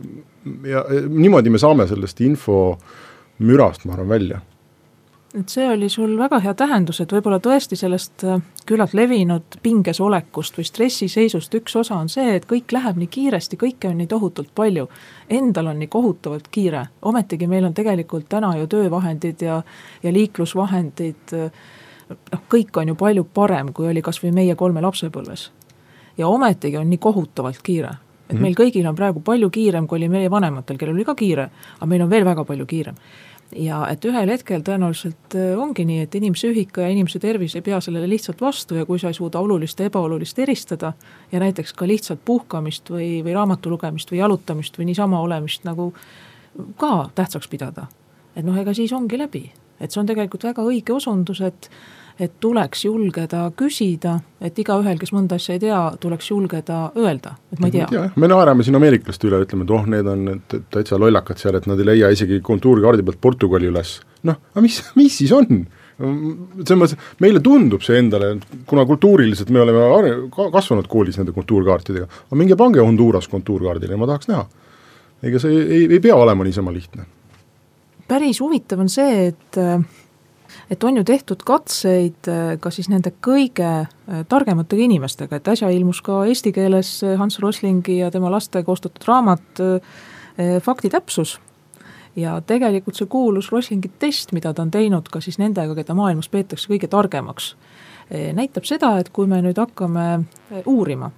ja 0.66 0.84
niimoodi 1.06 1.52
me 1.54 1.60
saame 1.62 1.86
sellest 1.90 2.22
infomürast, 2.26 3.86
ma 3.86 3.96
arvan, 3.96 4.10
välja 4.10 4.40
et 5.38 5.48
see 5.48 5.68
oli 5.70 5.88
sul 5.88 6.16
väga 6.18 6.40
hea 6.42 6.54
tähendus, 6.58 6.98
et 7.00 7.12
võib-olla 7.12 7.38
tõesti 7.42 7.76
sellest 7.78 8.24
äh, 8.26 8.40
küllalt 8.66 8.94
levinud 8.98 9.60
pinges 9.62 10.00
olekust 10.02 10.58
või 10.58 10.66
stressiseisust 10.66 11.54
üks 11.54 11.76
osa 11.78 12.00
on 12.02 12.10
see, 12.10 12.34
et 12.34 12.48
kõik 12.50 12.74
läheb 12.74 12.98
nii 12.98 13.10
kiiresti, 13.14 13.58
kõike 13.60 13.92
on 13.92 14.00
nii 14.00 14.10
tohutult 14.10 14.50
palju. 14.54 14.88
Endal 15.30 15.70
on 15.70 15.78
nii 15.78 15.90
kohutavalt 15.92 16.50
kiire, 16.50 16.84
ometigi 17.06 17.46
meil 17.46 17.68
on 17.70 17.76
tegelikult 17.76 18.28
täna 18.28 18.56
ju 18.58 18.66
töövahendid 18.70 19.46
ja, 19.46 19.62
ja 20.02 20.12
liiklusvahendid, 20.12 21.36
noh, 22.10 22.44
kõik 22.50 22.82
on 22.82 22.90
ju 22.90 22.98
palju 22.98 23.26
parem, 23.34 23.72
kui 23.72 23.90
oli 23.92 24.02
kas 24.02 24.18
või 24.24 24.34
meie 24.34 24.58
kolme 24.58 24.82
lapsepõlves. 24.82 25.50
ja 26.18 26.28
ometigi 26.28 26.76
on 26.76 26.90
nii 26.90 26.98
kohutavalt 26.98 27.62
kiire 27.62 27.94
et 28.30 28.38
meil 28.38 28.54
kõigil 28.54 28.86
on 28.86 28.94
praegu 28.94 29.22
palju 29.24 29.50
kiirem, 29.50 29.86
kui 29.90 29.98
oli 29.98 30.08
meie 30.10 30.30
vanematel, 30.30 30.78
kellel 30.78 30.94
oli 30.94 31.06
ka 31.06 31.16
kiire, 31.18 31.48
aga 31.78 31.88
meil 31.90 32.04
on 32.04 32.10
veel 32.10 32.24
väga 32.24 32.44
palju 32.46 32.66
kiirem. 32.66 32.98
Ja 33.56 33.80
et 33.90 34.04
ühel 34.06 34.30
hetkel 34.30 34.62
tõenäoliselt 34.66 35.34
äh, 35.38 35.52
ongi 35.58 35.84
nii, 35.88 36.04
et 36.06 36.14
inimese 36.14 36.50
ühika 36.52 36.84
ja 36.84 36.92
inimese 36.92 37.18
tervis 37.22 37.56
ei 37.58 37.64
pea 37.66 37.80
sellele 37.82 38.08
lihtsalt 38.10 38.40
vastu 38.40 38.78
ja 38.78 38.86
kui 38.86 39.00
sa 39.02 39.10
ei 39.10 39.16
suuda 39.16 39.40
olulist 39.42 39.80
ja 39.80 39.88
ebaolulist 39.90 40.38
eristada 40.38 40.92
ja 41.32 41.40
näiteks 41.42 41.74
ka 41.74 41.88
lihtsalt 41.88 42.22
puhkamist 42.24 42.90
või, 42.90 43.20
või 43.26 43.34
raamatu 43.34 43.72
lugemist 43.72 44.12
või 44.12 44.22
jalutamist 44.22 44.78
või 44.78 44.90
niisama 44.92 45.20
olemist 45.20 45.66
nagu 45.66 45.90
ka 46.78 47.10
tähtsaks 47.14 47.48
pidada, 47.50 47.86
et 48.36 48.46
noh, 48.46 48.58
ega 48.58 48.74
siis 48.74 48.92
ongi 48.92 49.18
läbi. 49.18 49.50
et 49.80 49.90
see 49.90 50.00
on 50.00 50.06
tegelikult 50.06 50.44
väga 50.44 50.62
õige 50.62 50.92
osundus, 50.92 51.40
et 51.40 51.70
et 52.20 52.32
tuleks 52.40 52.84
julgeda 52.84 53.46
küsida, 53.56 54.18
et 54.44 54.58
igaühel, 54.60 54.98
kes 55.00 55.12
mõnda 55.16 55.38
asja 55.40 55.56
ei 55.56 55.62
tea, 55.62 55.80
tuleks 56.02 56.30
julgeda 56.30 56.80
öelda, 56.98 57.34
et 57.52 57.60
ma 57.62 57.70
ei 57.70 57.74
tea. 57.78 58.06
me 58.20 58.28
naerame 58.28 58.66
siin 58.66 58.76
ameeriklaste 58.76 59.28
üle, 59.30 59.40
ütleme, 59.46 59.64
et 59.64 59.72
oh, 59.76 59.86
need 59.88 60.10
on 60.10 60.26
täitsa 60.72 60.98
lollakad 61.00 61.40
seal, 61.40 61.56
et 61.56 61.68
nad 61.70 61.80
ei 61.80 61.88
leia 61.88 62.10
isegi 62.12 62.42
kontuurkaardi 62.44 63.06
pealt 63.06 63.20
Portugali 63.24 63.70
üles. 63.70 63.98
noh, 64.28 64.40
aga 64.52 64.64
mis, 64.64 64.82
mis 65.00 65.16
siis 65.22 65.32
on? 65.36 65.64
selles 66.00 66.78
mõttes, 66.80 67.08
meile 67.20 67.42
tundub 67.44 67.82
see 67.84 67.98
endale, 68.00 68.34
kuna 68.68 68.86
kultuuriliselt 68.88 69.50
me 69.52 69.60
oleme 69.60 70.12
kasvanud 70.52 70.88
koolis 70.88 71.18
nende 71.20 71.34
kontuurkaartidega, 71.36 72.06
aga 72.28 72.38
minge 72.40 72.56
pange 72.56 72.80
Honduras 72.80 73.28
kontuurkaardile, 73.28 73.98
ma 74.00 74.08
tahaks 74.08 74.30
näha. 74.30 74.46
ega 75.28 75.40
see 75.42 75.52
ei, 75.52 75.64
ei, 75.78 75.88
ei 75.96 76.00
pea 76.00 76.16
olema 76.16 76.44
niisama 76.44 76.72
lihtne. 76.72 77.04
päris 78.08 78.40
huvitav 78.40 78.80
on 78.80 78.88
see, 78.88 79.26
et 79.28 79.60
et 80.70 80.84
on 80.84 80.96
ju 80.96 81.04
tehtud 81.04 81.42
katseid 81.46 82.28
äh, 82.28 82.54
ka 82.60 82.70
siis 82.74 82.88
nende 82.92 83.12
kõige 83.24 83.68
äh, 83.84 84.22
targematega 84.28 84.86
inimestega, 84.86 85.40
et 85.40 85.52
äsja 85.52 85.70
ilmus 85.74 86.02
ka 86.06 86.24
eesti 86.30 86.52
keeles 86.56 86.98
äh, 87.04 87.16
Hans 87.18 87.40
Roslingi 87.42 87.98
ja 88.00 88.10
tema 88.10 88.30
laste 88.32 88.62
koostatud 88.66 89.06
raamat 89.08 89.64
Faktitäpsus 90.64 91.34
ja 92.16 92.38
tegelikult 92.40 92.96
see 92.96 93.08
kuulus 93.10 93.50
Roslingi 93.52 93.90
test, 94.00 94.32
mida 94.32 94.54
ta 94.54 94.62
on 94.62 94.70
teinud 94.72 95.10
ka 95.12 95.20
siis 95.20 95.36
nendega, 95.42 95.74
keda 95.76 95.92
maailmas 95.98 96.30
peetakse 96.32 96.70
kõige 96.70 96.88
targemaks, 96.88 97.50
näitab 98.08 98.64
seda, 98.64 98.94
et 99.02 99.10
kui 99.12 99.28
me 99.28 99.42
nüüd 99.44 99.58
hakkame 99.60 100.06
uurima, 100.70 101.10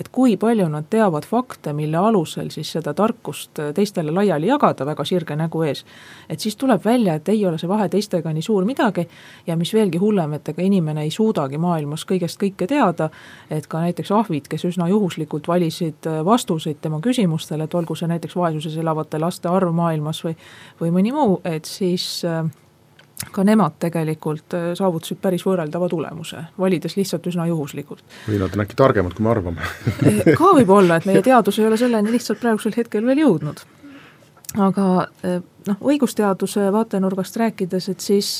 et 0.00 0.08
kui 0.12 0.36
palju 0.40 0.66
nad 0.68 0.86
teavad 0.90 1.26
fakte, 1.28 1.72
mille 1.72 1.98
alusel 1.98 2.50
siis 2.50 2.72
seda 2.76 2.94
tarkust 2.94 3.58
äh, 3.62 3.72
teistele 3.74 4.12
laiali 4.14 4.48
jagada 4.50 4.86
väga 4.86 5.04
sirge 5.04 5.36
nägu 5.38 5.62
ees, 5.66 5.84
et 6.28 6.40
siis 6.40 6.56
tuleb 6.56 6.84
välja, 6.84 7.14
et 7.14 7.28
ei 7.28 7.44
ole 7.46 7.58
see 7.58 7.70
vahe 7.70 7.88
teistega 7.92 8.32
nii 8.32 8.42
suur 8.42 8.66
midagi 8.68 9.06
ja 9.46 9.56
mis 9.56 9.74
veelgi 9.74 10.00
hullem, 10.02 10.36
et 10.38 10.48
ega 10.48 10.62
inimene 10.62 11.06
ei 11.06 11.12
suudagi 11.14 11.58
maailmas 11.58 12.06
kõigest 12.08 12.40
kõike 12.40 12.68
teada, 12.70 13.10
et 13.50 13.68
ka 13.70 13.84
näiteks 13.84 14.12
ahvid, 14.12 14.48
kes 14.50 14.66
üsna 14.70 14.88
juhuslikult 14.90 15.48
valisid 15.48 16.10
äh, 16.10 16.20
vastuseid 16.24 16.82
tema 16.82 17.00
küsimustele, 17.04 17.68
et 17.68 17.74
olgu 17.74 17.96
see 17.98 18.10
näiteks 18.10 18.36
vaesuses 18.36 18.76
elavate 18.82 19.22
laste 19.22 19.48
arv 19.48 19.74
maailmas 19.74 20.24
või, 20.26 20.36
või 20.80 20.94
mõni 20.98 21.14
muu, 21.14 21.40
et 21.44 21.70
siis 21.70 22.24
äh, 22.28 22.44
ka 23.32 23.44
nemad 23.44 23.78
tegelikult 23.82 24.54
äh, 24.56 24.66
saavutasid 24.78 25.20
päris 25.22 25.44
võrreldava 25.46 25.88
tulemuse, 25.88 26.42
valides 26.58 26.96
lihtsalt 26.96 27.26
üsna 27.30 27.46
juhuslikult. 27.46 28.04
või 28.28 28.40
nad 28.40 28.54
on 28.54 28.64
äkki 28.64 28.76
targemad, 28.78 29.14
kui 29.14 29.24
me 29.24 29.32
arvame 29.32 29.64
äh, 29.64 30.34
ka 30.38 30.52
võib 30.58 30.70
olla, 30.74 30.98
et 30.98 31.08
meie 31.08 31.22
teadus 31.30 31.58
ei 31.58 31.66
ole 31.68 31.78
selleni 31.80 32.12
lihtsalt 32.14 32.40
praegusel 32.42 32.76
hetkel 32.76 33.06
veel 33.06 33.24
jõudnud. 33.24 33.64
aga 34.58 34.86
äh, 35.24 35.40
noh, 35.68 35.80
õigusteaduse 35.92 36.70
vaatenurgast 36.72 37.36
rääkides, 37.36 37.88
et 37.88 38.00
siis 38.00 38.34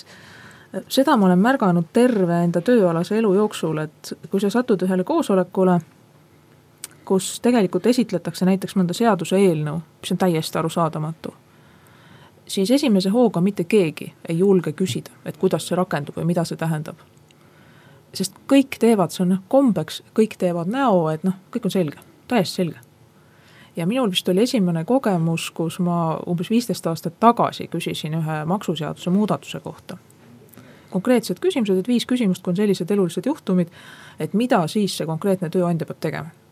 seda 0.88 1.16
ma 1.16 1.26
olen 1.26 1.38
märganud 1.38 1.92
terve 1.92 2.42
enda 2.44 2.60
tööalase 2.60 3.18
elu 3.18 3.34
jooksul, 3.34 3.78
et 3.78 4.14
kui 4.30 4.42
sa 4.42 4.50
satud 4.50 4.82
ühele 4.82 5.04
koosolekule, 5.04 5.78
kus 7.04 7.38
tegelikult 7.44 7.86
esitletakse 7.86 8.46
näiteks 8.48 8.76
mõnda 8.76 8.96
seaduseelnõu, 8.96 9.80
mis 10.00 10.12
on 10.12 10.18
täiesti 10.18 10.58
arusaadamatu 10.58 11.34
siis 12.46 12.70
esimese 12.70 13.08
hooga 13.08 13.40
mitte 13.40 13.64
keegi 13.64 14.12
ei 14.28 14.38
julge 14.38 14.72
küsida, 14.72 15.10
et 15.24 15.36
kuidas 15.36 15.68
see 15.68 15.76
rakendub 15.76 16.16
või 16.16 16.24
mida 16.24 16.44
see 16.44 16.56
tähendab. 16.56 16.96
sest 18.14 18.34
kõik 18.52 18.76
teevad, 18.78 19.10
see 19.10 19.24
on 19.24 19.32
noh 19.34 19.40
kombeks, 19.48 20.02
kõik 20.14 20.36
teevad 20.38 20.68
näo, 20.70 21.08
et 21.10 21.24
noh, 21.24 21.34
kõik 21.50 21.64
on 21.64 21.70
selge, 21.70 21.98
täiesti 22.28 22.54
selge. 22.54 22.78
ja 23.76 23.86
minul 23.86 24.10
vist 24.10 24.28
oli 24.28 24.42
esimene 24.42 24.84
kogemus, 24.84 25.50
kus 25.50 25.78
ma 25.78 26.18
umbes 26.26 26.50
viisteist 26.50 26.86
aastat 26.86 27.20
tagasi 27.20 27.68
küsisin 27.68 28.14
ühe 28.14 28.44
maksuseaduse 28.44 29.10
muudatuse 29.10 29.60
kohta. 29.60 29.96
konkreetsed 30.90 31.40
küsimused, 31.40 31.78
et 31.78 31.88
viis 31.88 32.06
küsimust, 32.06 32.42
kui 32.42 32.50
on 32.50 32.56
sellised 32.56 32.90
elulised 32.90 33.26
juhtumid, 33.26 33.68
et 34.18 34.34
mida 34.34 34.66
siis 34.66 34.96
see 34.96 35.06
konkreetne 35.06 35.50
tööandja 35.50 35.86
peab 35.86 36.00
tegema 36.00 36.43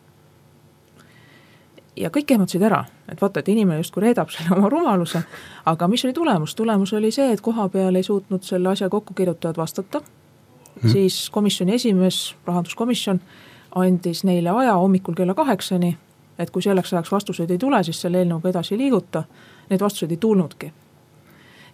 ja 1.97 2.11
kõik 2.13 2.33
ehmatasid 2.33 2.63
ära, 2.65 2.83
et 3.11 3.21
vaata, 3.21 3.41
et 3.41 3.49
inimene 3.53 3.83
justkui 3.83 4.07
reedab 4.07 4.31
selle 4.33 4.55
oma 4.57 4.71
rumaluse, 4.73 5.23
aga 5.69 5.89
mis 5.89 6.05
oli 6.07 6.17
tulemus, 6.17 6.55
tulemus 6.57 6.93
oli 6.97 7.13
see, 7.13 7.33
et 7.33 7.41
koha 7.45 7.69
peal 7.73 7.97
ei 7.97 8.07
suutnud 8.07 8.45
selle 8.47 8.73
asja 8.73 8.89
kokkukirjutajad 8.93 9.59
vastata 9.61 10.01
mm., 10.01 10.91
siis 10.93 11.27
komisjoni 11.31 11.75
esimees, 11.75 12.35
rahanduskomisjon, 12.47 13.21
andis 13.77 14.25
neile 14.25 14.51
aja 14.51 14.77
hommikul 14.81 15.17
kella 15.17 15.35
kaheksani, 15.35 15.97
et 16.39 16.51
kui 16.51 16.63
selleks 16.63 16.93
ajaks 16.93 17.13
vastuseid 17.13 17.51
ei 17.51 17.59
tule, 17.61 17.83
siis 17.85 18.01
selle 18.01 18.23
eelnõuga 18.23 18.53
edasi 18.53 18.75
ei 18.75 18.87
liiguta, 18.87 19.25
neid 19.71 19.85
vastuseid 19.85 20.17
ei 20.17 20.21
tulnudki. 20.21 20.73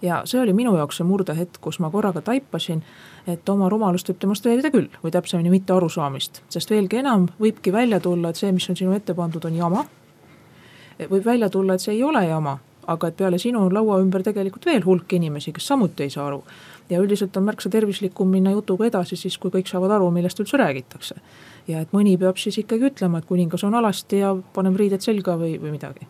ja 0.03 0.23
see 0.25 0.41
oli 0.41 0.53
minu 0.55 0.77
jaoks 0.77 0.97
see 0.97 1.07
murdehetk, 1.07 1.57
kus 1.61 1.81
ma 1.83 1.91
korraga 1.91 2.21
taipasin, 2.23 2.83
et 3.27 3.49
oma 3.49 3.69
rumalust 3.69 4.09
võib 4.09 4.21
demonstreerida 4.23 4.71
küll, 4.71 4.87
või 5.03 5.11
täpsemini 5.11 5.51
mitte 5.51 5.73
arusaamist, 5.75 6.43
sest 6.49 6.71
veelgi 6.71 7.01
enam 7.03 7.27
võibki 7.41 7.73
välja 7.73 8.01
tulla, 8.01 8.31
et 8.31 8.37
see, 8.37 8.53
mis 8.53 8.71
on 8.71 8.77
sinu 8.79 8.95
ette 8.95 9.15
pandud, 9.15 9.45
on 9.45 9.57
jama 9.57 9.85
võib 11.11 11.25
välja 11.25 11.51
tulla, 11.51 11.75
et 11.75 11.85
see 11.85 11.95
ei 11.95 12.03
ole 12.05 12.25
jama, 12.27 12.59
aga 12.89 13.11
et 13.11 13.17
peale 13.17 13.39
sinu 13.39 13.67
on 13.67 13.75
laua 13.75 14.01
ümber 14.03 14.25
tegelikult 14.27 14.67
veel 14.67 14.85
hulk 14.85 15.13
inimesi, 15.19 15.53
kes 15.55 15.71
samuti 15.71 16.07
ei 16.07 16.11
saa 16.11 16.27
aru. 16.27 16.43
ja 16.89 17.01
üldiselt 17.05 17.37
on 17.37 17.45
märksa 17.45 17.69
tervislikum 17.69 18.31
minna 18.33 18.51
jutuga 18.51 18.87
edasi 18.89 19.17
siis, 19.17 19.37
kui 19.39 19.51
kõik 19.53 19.69
saavad 19.69 19.93
aru, 19.99 20.11
millest 20.11 20.41
üldse 20.41 20.57
räägitakse. 20.57 21.15
ja 21.69 21.81
et 21.81 21.93
mõni 21.93 22.19
peab 22.19 22.37
siis 22.37 22.59
ikkagi 22.59 22.91
ütlema, 22.91 23.19
et 23.19 23.27
kuningas 23.29 23.65
on 23.65 23.75
alasti 23.75 24.23
ja 24.25 24.37
paneme 24.55 24.79
riided 24.79 25.05
selga 25.05 25.37
või, 25.37 25.59
või 25.61 25.75
midagi. 25.77 26.07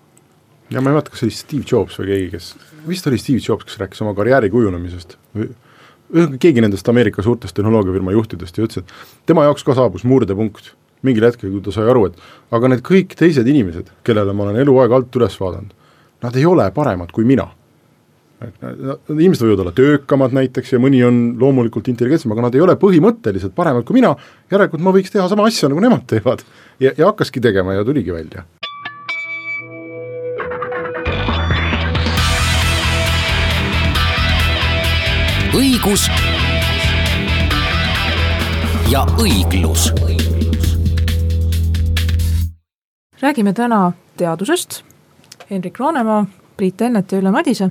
ja 0.70 0.80
ma 0.80 0.90
ei 0.90 0.94
mäleta, 0.94 1.10
kas 1.10 1.20
see 1.20 1.30
oli 1.30 1.38
Steve 1.38 1.64
Jobs 1.72 1.98
või 1.98 2.12
keegi, 2.12 2.30
kes, 2.36 2.52
vist 2.88 3.06
oli 3.06 3.18
Steve 3.18 3.42
Jobs, 3.48 3.64
kes 3.64 3.78
rääkis 3.78 4.02
oma 4.02 4.14
karjääri 4.14 4.50
kujunemisest 4.50 5.18
või 5.34 5.50
ühesõnaga 6.08 6.40
keegi 6.40 6.62
nendest 6.64 6.88
Ameerika 6.88 7.22
suurtest 7.22 7.56
tehnoloogiafirma 7.56 8.12
juhtidest 8.14 8.58
ja 8.58 8.64
ütles, 8.64 8.84
et 8.84 9.26
tema 9.28 9.44
jaoks 9.44 9.64
ka 9.66 9.74
saabus 9.76 10.06
murdepunkt 10.08 10.72
mingil 11.06 11.28
hetkel, 11.28 11.52
kui 11.52 11.62
ta 11.64 11.74
sai 11.74 11.88
aru, 11.90 12.08
et 12.08 12.54
aga 12.54 12.72
need 12.72 12.82
kõik 12.86 13.14
teised 13.18 13.46
inimesed, 13.46 13.92
kellele 14.06 14.34
ma 14.34 14.48
olen 14.48 14.60
eluaeg 14.64 14.94
alt 14.94 15.20
üles 15.20 15.38
vaadanud, 15.40 15.72
nad 16.24 16.36
ei 16.36 16.46
ole 16.48 16.70
paremad 16.74 17.14
kui 17.14 17.26
mina. 17.28 17.48
inimesed 18.38 19.42
võivad 19.42 19.64
olla 19.64 19.72
töökamad 19.74 20.34
näiteks 20.36 20.72
ja 20.72 20.78
mõni 20.78 21.00
on 21.02 21.16
loomulikult 21.40 21.88
intelligentsem, 21.90 22.30
aga 22.32 22.46
nad 22.46 22.54
ei 22.54 22.62
ole 22.62 22.76
põhimõtteliselt 22.78 23.54
paremad 23.54 23.84
kui 23.84 23.98
mina, 23.98 24.14
järelikult 24.50 24.82
ma 24.82 24.94
võiks 24.94 25.10
teha 25.10 25.26
sama 25.28 25.48
asja, 25.50 25.68
nagu 25.68 25.82
nemad 25.82 26.06
teevad. 26.06 26.46
ja, 26.78 26.92
ja 26.96 27.10
hakkaski 27.10 27.40
tegema 27.40 27.74
ja 27.74 27.84
tuligi 27.84 28.14
välja. 28.14 28.46
õigus 35.58 36.06
ja 38.92 39.02
õiglus 39.18 39.90
räägime 43.20 43.52
täna 43.52 43.92
teadusest, 44.16 44.82
Henrik 45.50 45.78
Roonemaa, 45.78 46.26
Priit 46.56 46.80
Ennet 46.80 47.12
ja 47.12 47.18
Ülle 47.18 47.30
Madise 47.30 47.70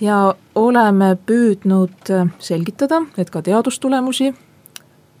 ja 0.00 0.34
oleme 0.54 1.16
püüdnud 1.26 2.12
selgitada, 2.38 3.02
et 3.18 3.30
ka 3.30 3.42
teadustulemusi, 3.42 4.34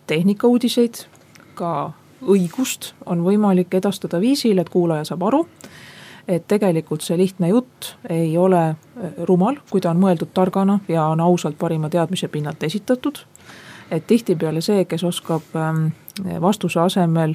tehnikauudiseid, 0.06 1.04
ka 1.54 1.92
õigust 2.22 2.92
on 3.06 3.24
võimalik 3.24 3.74
edastada 3.74 4.20
viisil, 4.20 4.58
et 4.58 4.68
kuulaja 4.68 5.04
saab 5.04 5.24
aru, 5.30 5.46
et 6.28 6.44
tegelikult 6.48 7.02
see 7.02 7.16
lihtne 7.18 7.48
jutt 7.48 7.94
ei 8.10 8.36
ole 8.38 8.74
rumal, 9.28 9.58
kui 9.70 9.80
ta 9.80 9.90
on 9.90 10.02
mõeldud 10.02 10.34
targana 10.34 10.80
ja 10.88 11.06
on 11.10 11.20
ausalt 11.20 11.58
parima 11.58 11.90
teadmise 11.90 12.28
pinnalt 12.28 12.62
esitatud. 12.62 13.24
et 13.90 14.06
tihtipeale 14.06 14.60
see, 14.60 14.84
kes 14.84 15.04
oskab 15.04 15.42
ähm, 15.56 15.86
vastuse 16.40 16.80
asemel 16.80 17.34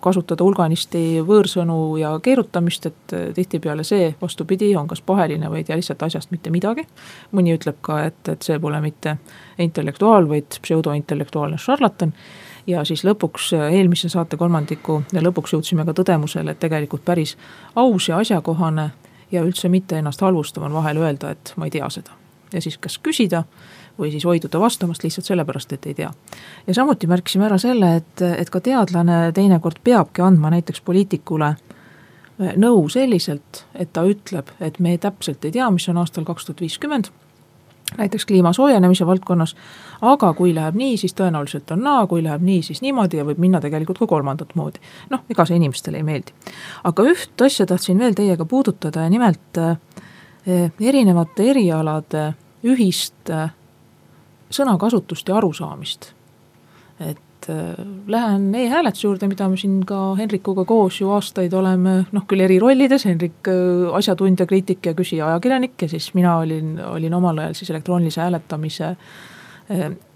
kasutada 0.00 0.44
hulganisti 0.44 1.20
võõrsõnu 1.26 1.96
ja 1.98 2.12
keerutamist, 2.22 2.86
et 2.86 3.14
äh, 3.14 3.26
tihtipeale 3.34 3.84
see, 3.84 4.12
vastupidi, 4.20 4.70
on 4.76 4.88
kas 4.88 5.02
paheline 5.02 5.50
või 5.50 5.62
ei 5.62 5.68
tea 5.68 5.78
lihtsalt 5.78 6.02
asjast 6.06 6.30
mitte 6.30 6.50
midagi. 6.54 6.86
mõni 7.32 7.54
ütleb 7.56 7.80
ka, 7.82 8.00
et, 8.10 8.28
et 8.28 8.42
see 8.42 8.58
pole 8.58 8.80
mitte 8.80 9.16
intellektuaal, 9.58 10.28
vaid 10.28 10.58
pseudointellektuaalne 10.62 11.58
šarlatan. 11.58 12.12
ja 12.66 12.84
siis 12.84 13.04
lõpuks 13.04 13.52
äh, 13.54 13.72
eelmise 13.74 14.08
saate 14.08 14.36
kolmandiku 14.36 15.02
lõpuks 15.12 15.56
jõudsime 15.56 15.84
ka 15.84 15.92
tõdemusele, 15.92 16.50
et 16.50 16.60
tegelikult 16.60 17.04
päris 17.04 17.36
aus 17.76 18.08
ja 18.08 18.16
asjakohane 18.16 18.90
ja 19.32 19.42
üldse 19.42 19.68
mitte 19.68 19.98
ennast 19.98 20.20
halvustav 20.20 20.62
on 20.62 20.72
vahel 20.72 20.96
öelda, 21.02 21.30
et 21.30 21.52
ma 21.56 21.66
ei 21.66 21.70
tea 21.70 21.90
seda. 21.90 22.10
ja 22.52 22.60
siis 22.60 22.78
kas 22.78 22.98
küsida 22.98 23.44
või 23.98 24.10
siis 24.10 24.24
hoiduda 24.24 24.60
vastamast 24.60 25.04
lihtsalt 25.04 25.26
sellepärast, 25.26 25.72
et 25.72 25.86
ei 25.86 25.94
tea. 25.94 26.10
ja 26.66 26.74
samuti 26.74 27.06
märkisime 27.06 27.46
ära 27.46 27.58
selle, 27.58 27.96
et, 27.96 28.22
et 28.22 28.50
ka 28.50 28.60
teadlane 28.60 29.32
teinekord 29.34 29.78
peabki 29.84 30.22
andma 30.22 30.50
näiteks 30.54 30.80
poliitikule 30.80 31.54
nõu 32.38 32.88
selliselt, 32.90 33.64
et 33.74 33.92
ta 33.92 34.02
ütleb, 34.08 34.50
et 34.60 34.80
me 34.82 34.96
täpselt 34.98 35.44
ei 35.44 35.54
tea, 35.54 35.68
mis 35.70 35.86
on 35.88 36.00
aastal 36.02 36.26
kaks 36.26 36.48
tuhat 36.48 36.64
viiskümmend, 36.64 37.10
näiteks 37.98 38.26
kliima 38.26 38.52
soojenemise 38.52 39.06
valdkonnas, 39.06 39.54
aga 40.02 40.32
kui 40.34 40.54
läheb 40.54 40.74
nii, 40.78 40.96
siis 40.98 41.14
tõenäoliselt 41.14 41.70
on 41.76 41.84
naa, 41.86 42.06
kui 42.10 42.24
läheb 42.24 42.42
nii, 42.42 42.62
siis 42.66 42.82
niimoodi 42.82 43.20
ja 43.20 43.26
võib 43.28 43.38
minna 43.38 43.60
tegelikult 43.62 44.00
ka 44.02 44.08
kolmandat 44.10 44.54
moodi. 44.58 44.82
noh, 45.10 45.22
ega 45.30 45.46
see 45.46 45.60
inimestele 45.60 46.00
ei 46.00 46.06
meeldi. 46.06 46.34
aga 46.84 47.06
üht 47.12 47.44
asja 47.46 47.66
tahtsin 47.66 47.98
veel 47.98 48.14
teiega 48.18 48.44
puudutada 48.44 49.06
ja 49.06 49.10
nimelt 49.10 49.58
äh, 49.58 49.76
erinevate 50.80 51.50
erialade 51.50 52.32
ühist 52.64 53.30
sõnakasutust 54.54 55.28
ja 55.28 55.38
arusaamist. 55.40 56.12
et 57.00 57.48
äh, 57.50 57.74
lähen 58.06 58.54
e-hääletuse 58.54 59.06
juurde, 59.06 59.28
mida 59.28 59.48
me 59.48 59.56
siin 59.56 59.80
ka 59.86 60.14
Henrikuga 60.14 60.64
koos 60.64 61.00
ju 61.00 61.10
aastaid 61.10 61.52
oleme 61.52 62.04
noh, 62.12 62.26
küll 62.30 62.40
eri 62.40 62.58
rollides, 62.62 63.04
Henrik 63.04 63.50
äh, 63.50 63.90
asjatundja, 63.98 64.46
kriitik 64.46 64.86
ja 64.86 64.94
küsija 64.94 65.26
ajakirjanik 65.26 65.82
ja 65.82 65.88
siis 65.88 66.12
mina 66.14 66.36
olin, 66.38 66.78
olin 66.86 67.14
omal 67.14 67.38
ajal 67.38 67.54
siis 67.58 67.70
elektroonilise 67.70 68.20
hääletamise 68.20 68.96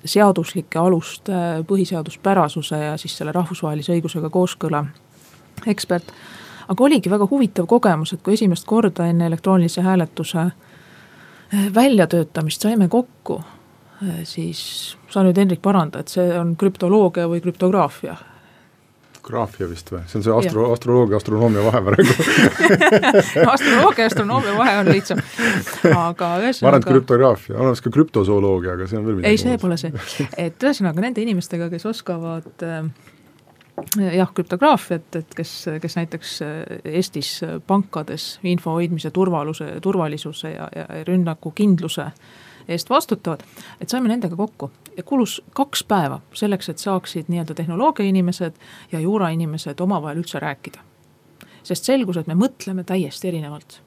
seaduslike 0.04 0.78
aluste 0.78 1.32
põhiseaduspärasuse 1.64 2.76
ja 2.82 2.96
siis 3.00 3.14
selle 3.16 3.32
rahvusvahelise 3.32 3.94
õigusega 3.94 4.28
kooskõla 4.30 4.82
ekspert. 5.66 6.12
aga 6.68 6.84
oligi 6.84 7.10
väga 7.10 7.26
huvitav 7.30 7.66
kogemus, 7.66 8.12
et 8.12 8.22
kui 8.22 8.36
esimest 8.36 8.66
korda 8.68 9.06
enne 9.08 9.26
elektroonilise 9.26 9.82
hääletuse 9.82 10.50
väljatöötamist 11.74 12.60
saime 12.60 12.88
kokku, 12.88 13.40
siis 14.28 14.96
sa 15.10 15.22
nüüd, 15.26 15.38
Hendrik, 15.38 15.62
paranda, 15.64 16.02
et 16.04 16.12
see 16.12 16.26
on 16.38 16.56
krüptoloogia 16.58 17.28
või 17.30 17.42
krüptograafia? 17.44 18.18
graafia 19.28 19.66
vist 19.68 19.90
või, 19.92 20.00
see 20.08 20.18
on 20.20 20.24
see 20.24 20.32
astro, 20.32 20.62
astroloogia, 20.72 21.18
astronoomia 21.18 21.64
vahe 21.66 21.82
praegu. 21.84 22.14
No 23.44 23.52
astroloogia 23.52 24.06
ja 24.06 24.08
astronoomia 24.08 24.54
vahe 24.56 24.76
on 24.80 24.88
lihtsam, 24.88 25.20
aga 25.90 26.30
ühesõnaga 26.40 26.64
ma 26.64 26.70
arvan, 26.70 26.80
et 26.80 26.88
krüptograafia, 26.88 27.54
on 27.56 27.66
olemas 27.66 27.84
ka 27.84 27.92
krüptozooloogia, 27.92 28.78
aga 28.78 28.88
see 28.88 29.00
on 29.00 29.04
veel 29.04 29.18
midagi 29.18 29.34
ei, 29.34 29.42
see 29.42 29.60
pole 29.60 29.78
see, 29.80 29.92
et 30.46 30.66
ühesõnaga 30.68 31.04
nende 31.04 31.24
inimestega, 31.24 31.68
kes 31.74 31.84
oskavad 31.90 32.64
äh, 32.64 32.88
jah, 34.16 34.32
krüptograafiat, 34.34 35.20
et 35.20 35.36
kes, 35.36 35.54
kes 35.82 35.98
näiteks 36.00 36.34
Eestis 36.88 37.36
pankades 37.68 38.30
info 38.48 38.78
hoidmise 38.78 39.12
turvaluse, 39.14 39.74
turvalisuse 39.84 40.54
ja, 40.54 40.68
ja 40.74 40.88
rünnakukindluse 41.08 42.10
eest 42.68 42.90
vastutavad, 42.90 43.42
et 43.80 43.88
saime 43.88 44.08
nendega 44.08 44.36
kokku 44.36 44.70
ja 44.96 45.02
kulus 45.02 45.42
kaks 45.54 45.84
päeva 45.84 46.20
selleks, 46.34 46.68
et 46.68 46.78
saaksid 46.78 47.28
nii-öelda 47.28 47.54
tehnoloogia 47.54 48.06
inimesed 48.06 48.54
ja 48.92 49.00
juura 49.00 49.28
inimesed 49.28 49.80
omavahel 49.80 50.18
üldse 50.22 50.40
rääkida. 50.40 50.78
sest 51.62 51.84
selgus, 51.84 52.16
et 52.16 52.26
me 52.26 52.34
mõtleme 52.34 52.84
täiesti 52.84 53.28
erinevalt. 53.28 53.82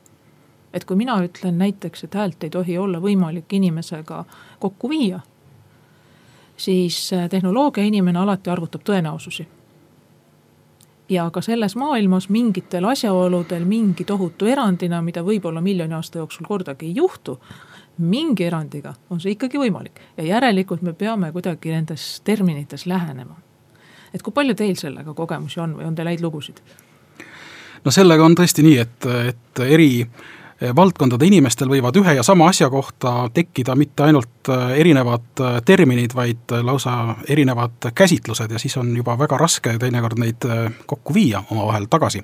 et 0.74 0.86
kui 0.86 0.96
mina 0.96 1.22
ütlen 1.24 1.58
näiteks, 1.58 2.04
et 2.04 2.14
häält 2.14 2.44
ei 2.44 2.50
tohi 2.50 2.78
olla 2.78 3.00
võimalik 3.00 3.54
inimesega 3.54 4.26
kokku 4.60 4.90
viia, 4.90 5.20
siis 6.58 7.12
tehnoloogia 7.30 7.84
inimene 7.84 8.20
alati 8.20 8.50
arvutab 8.50 8.82
tõenäosusi 8.82 9.48
ja 11.12 11.30
ka 11.30 11.42
selles 11.42 11.76
maailmas 11.76 12.30
mingitel 12.30 12.86
asjaoludel 12.86 13.66
mingi 13.66 14.06
tohutu 14.08 14.48
erandina, 14.48 15.02
mida 15.02 15.24
võib-olla 15.24 15.62
miljoni 15.62 15.94
aasta 15.94 16.22
jooksul 16.22 16.48
kordagi 16.48 16.86
ei 16.86 16.96
juhtu, 16.96 17.40
mingi 18.02 18.46
erandiga 18.48 18.94
on 19.10 19.22
see 19.22 19.36
ikkagi 19.36 19.60
võimalik 19.62 20.02
ja 20.18 20.26
järelikult 20.36 20.82
me 20.86 20.94
peame 20.98 21.32
kuidagi 21.32 21.74
nendes 21.74 22.22
terminites 22.28 22.86
lähenema. 22.86 23.36
et 24.14 24.22
kui 24.22 24.34
palju 24.34 24.56
teil 24.56 24.76
sellega 24.76 25.14
kogemusi 25.14 25.60
on 25.60 25.78
või 25.78 25.88
on 25.88 25.96
teil 25.96 26.12
häid 26.12 26.22
lugusid? 26.22 26.62
no 27.86 27.92
sellega 27.92 28.26
on 28.26 28.36
tõesti 28.38 28.66
nii, 28.66 28.78
et, 28.78 29.10
et 29.32 29.66
eri 29.66 29.92
valdkondade 30.76 31.26
inimestel 31.26 31.70
võivad 31.72 31.98
ühe 31.98 32.14
ja 32.20 32.24
sama 32.24 32.52
asja 32.52 32.70
kohta 32.70 33.30
tekkida 33.34 33.76
mitte 33.76 34.04
ainult 34.06 34.52
erinevad 34.78 35.42
terminid, 35.66 36.14
vaid 36.16 36.54
lausa 36.62 37.16
erinevad 37.30 37.90
käsitlused 37.96 38.52
ja 38.52 38.60
siis 38.62 38.78
on 38.78 38.94
juba 38.98 39.18
väga 39.18 39.40
raske 39.42 39.74
teinekord 39.82 40.22
neid 40.22 40.46
kokku 40.86 41.14
viia 41.18 41.44
omavahel 41.50 41.90
tagasi. 41.90 42.24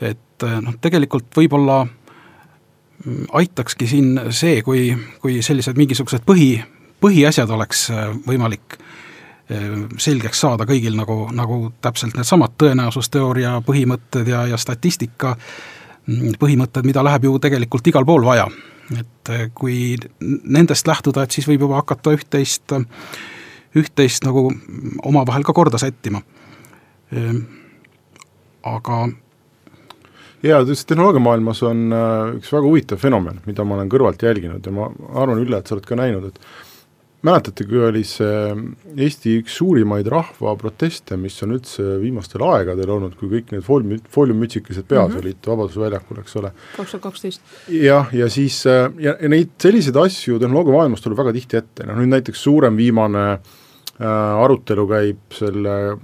et 0.00 0.46
noh, 0.62 0.74
tegelikult 0.80 1.36
võib-olla 1.36 1.82
aitakski 3.32 3.86
siin 3.86 4.20
see, 4.30 4.62
kui, 4.62 4.90
kui 5.22 5.42
sellised 5.42 5.78
mingisugused 5.78 6.24
põhi, 6.26 6.58
põhiasjad 7.00 7.50
oleks 7.54 7.88
äh, 7.94 8.08
võimalik 8.26 8.78
äh, 8.78 9.66
selgeks 10.00 10.40
saada 10.44 10.66
kõigil 10.68 10.96
nagu, 10.98 11.20
nagu 11.34 11.60
täpselt 11.84 12.16
needsamad 12.18 12.56
tõenäosusteooria 12.58 13.58
põhimõtted 13.66 14.32
ja, 14.32 14.44
ja 14.50 14.58
statistika 14.58 15.36
mm, 15.36 16.38
põhimõtted, 16.40 16.88
mida 16.88 17.04
läheb 17.06 17.28
ju 17.28 17.36
tegelikult 17.42 17.86
igal 17.92 18.08
pool 18.08 18.26
vaja. 18.26 18.48
et 18.98 19.30
äh, 19.30 19.46
kui 19.54 19.96
nendest 20.44 20.86
lähtuda, 20.88 21.22
et 21.22 21.30
siis 21.36 21.46
võib 21.48 21.68
juba 21.68 21.82
hakata 21.82 22.16
üht-teist, 22.16 22.74
üht-teist 23.76 24.26
nagu 24.26 24.48
omavahel 25.04 25.46
ka 25.46 25.52
korda 25.52 25.78
sättima. 25.78 26.22
aga 28.64 28.96
jaa, 30.42 30.62
tehnoloogiamaailmas 30.64 31.62
on 31.66 31.84
äh, 31.92 32.38
üks 32.38 32.54
väga 32.54 32.64
huvitav 32.66 33.02
fenomen, 33.02 33.42
mida 33.48 33.66
ma 33.66 33.78
olen 33.78 33.90
kõrvalt 33.92 34.22
jälginud 34.22 34.64
ja 34.64 34.74
ma 34.74 34.88
arvan, 35.14 35.42
Ülle, 35.44 35.60
et 35.60 35.68
sa 35.68 35.76
oled 35.76 35.86
ka 35.88 35.98
näinud, 35.98 36.30
et 36.30 36.40
mäletate, 37.26 37.66
kui 37.66 37.80
oli 37.82 38.04
see 38.06 38.54
Eesti 38.94 39.34
üks 39.40 39.56
suurimaid 39.58 40.06
rahvaproteste, 40.12 41.18
mis 41.18 41.36
on 41.42 41.56
üldse 41.56 41.84
viimastel 42.02 42.44
aegadel 42.46 42.92
olnud, 42.94 43.16
kui 43.18 43.30
kõik 43.32 43.50
need 43.54 43.66
foolium, 43.66 44.02
fooliummütsikesed 44.14 44.86
peas 44.86 45.08
mm 45.08 45.14
-hmm. 45.16 45.24
olid 45.24 45.50
Vabaduse 45.50 45.80
väljakul, 45.80 46.20
eks 46.22 46.36
ole. 46.36 46.52
kaks 46.76 46.90
tuhat 46.90 47.02
kaksteist. 47.02 47.40
jah, 47.68 48.14
ja 48.14 48.28
siis 48.30 48.66
äh, 48.66 48.92
ja, 48.98 49.16
ja 49.20 49.28
neid 49.28 49.56
selliseid 49.58 49.96
asju 49.96 50.38
tehnoloogiamaailmas 50.38 51.02
tuleb 51.02 51.18
väga 51.18 51.32
tihti 51.32 51.56
ette, 51.56 51.86
noh 51.86 51.98
nüüd 51.98 52.14
näiteks 52.14 52.42
suurem 52.42 52.76
viimane 52.76 53.32
äh, 53.32 53.38
Äh, 53.38 53.67
arutelu 54.06 54.84
käib 54.86 55.34
selle 55.34 55.74
äh, 55.90 55.98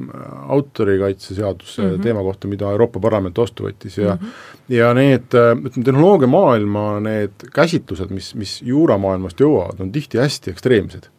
autorikaitseseaduse 0.48 1.83
mm 1.83 1.88
-hmm. 1.88 2.02
teema 2.02 2.22
kohta, 2.22 2.48
mida 2.48 2.70
Euroopa 2.70 3.00
Parlament 3.00 3.38
vastu 3.38 3.68
võttis 3.68 3.98
ja 4.00 4.14
mm 4.14 4.26
-hmm. 4.26 4.74
ja 4.74 4.94
need, 4.94 5.35
äh, 5.35 5.52
ütleme, 5.54 5.85
tehnoloogiamaailma 5.85 7.00
need 7.00 7.48
käsitlused, 7.54 8.11
mis, 8.11 8.35
mis 8.35 8.62
juuramaailmast 8.62 9.40
jõuavad, 9.40 9.80
on 9.80 9.92
tihti 9.92 10.18
hästi 10.18 10.50
ekstreemsed. 10.50 11.13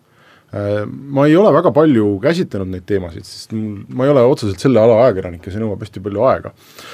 Ma 0.54 1.26
ei 1.28 1.34
ole 1.36 1.50
väga 1.52 1.72
palju 1.76 2.14
käsitlenud 2.24 2.70
neid 2.72 2.86
teemasid, 2.88 3.26
sest 3.28 3.56
mul, 3.56 3.82
ma 3.98 4.06
ei 4.06 4.12
ole 4.14 4.22
otseselt 4.30 4.62
selle 4.62 4.80
ala 4.80 5.02
ajakirjanik 5.04 5.44
ja 5.44 5.52
see 5.52 5.64
nõuab 5.64 5.82
hästi 5.84 6.04
palju 6.06 6.28
aega. 6.30 6.54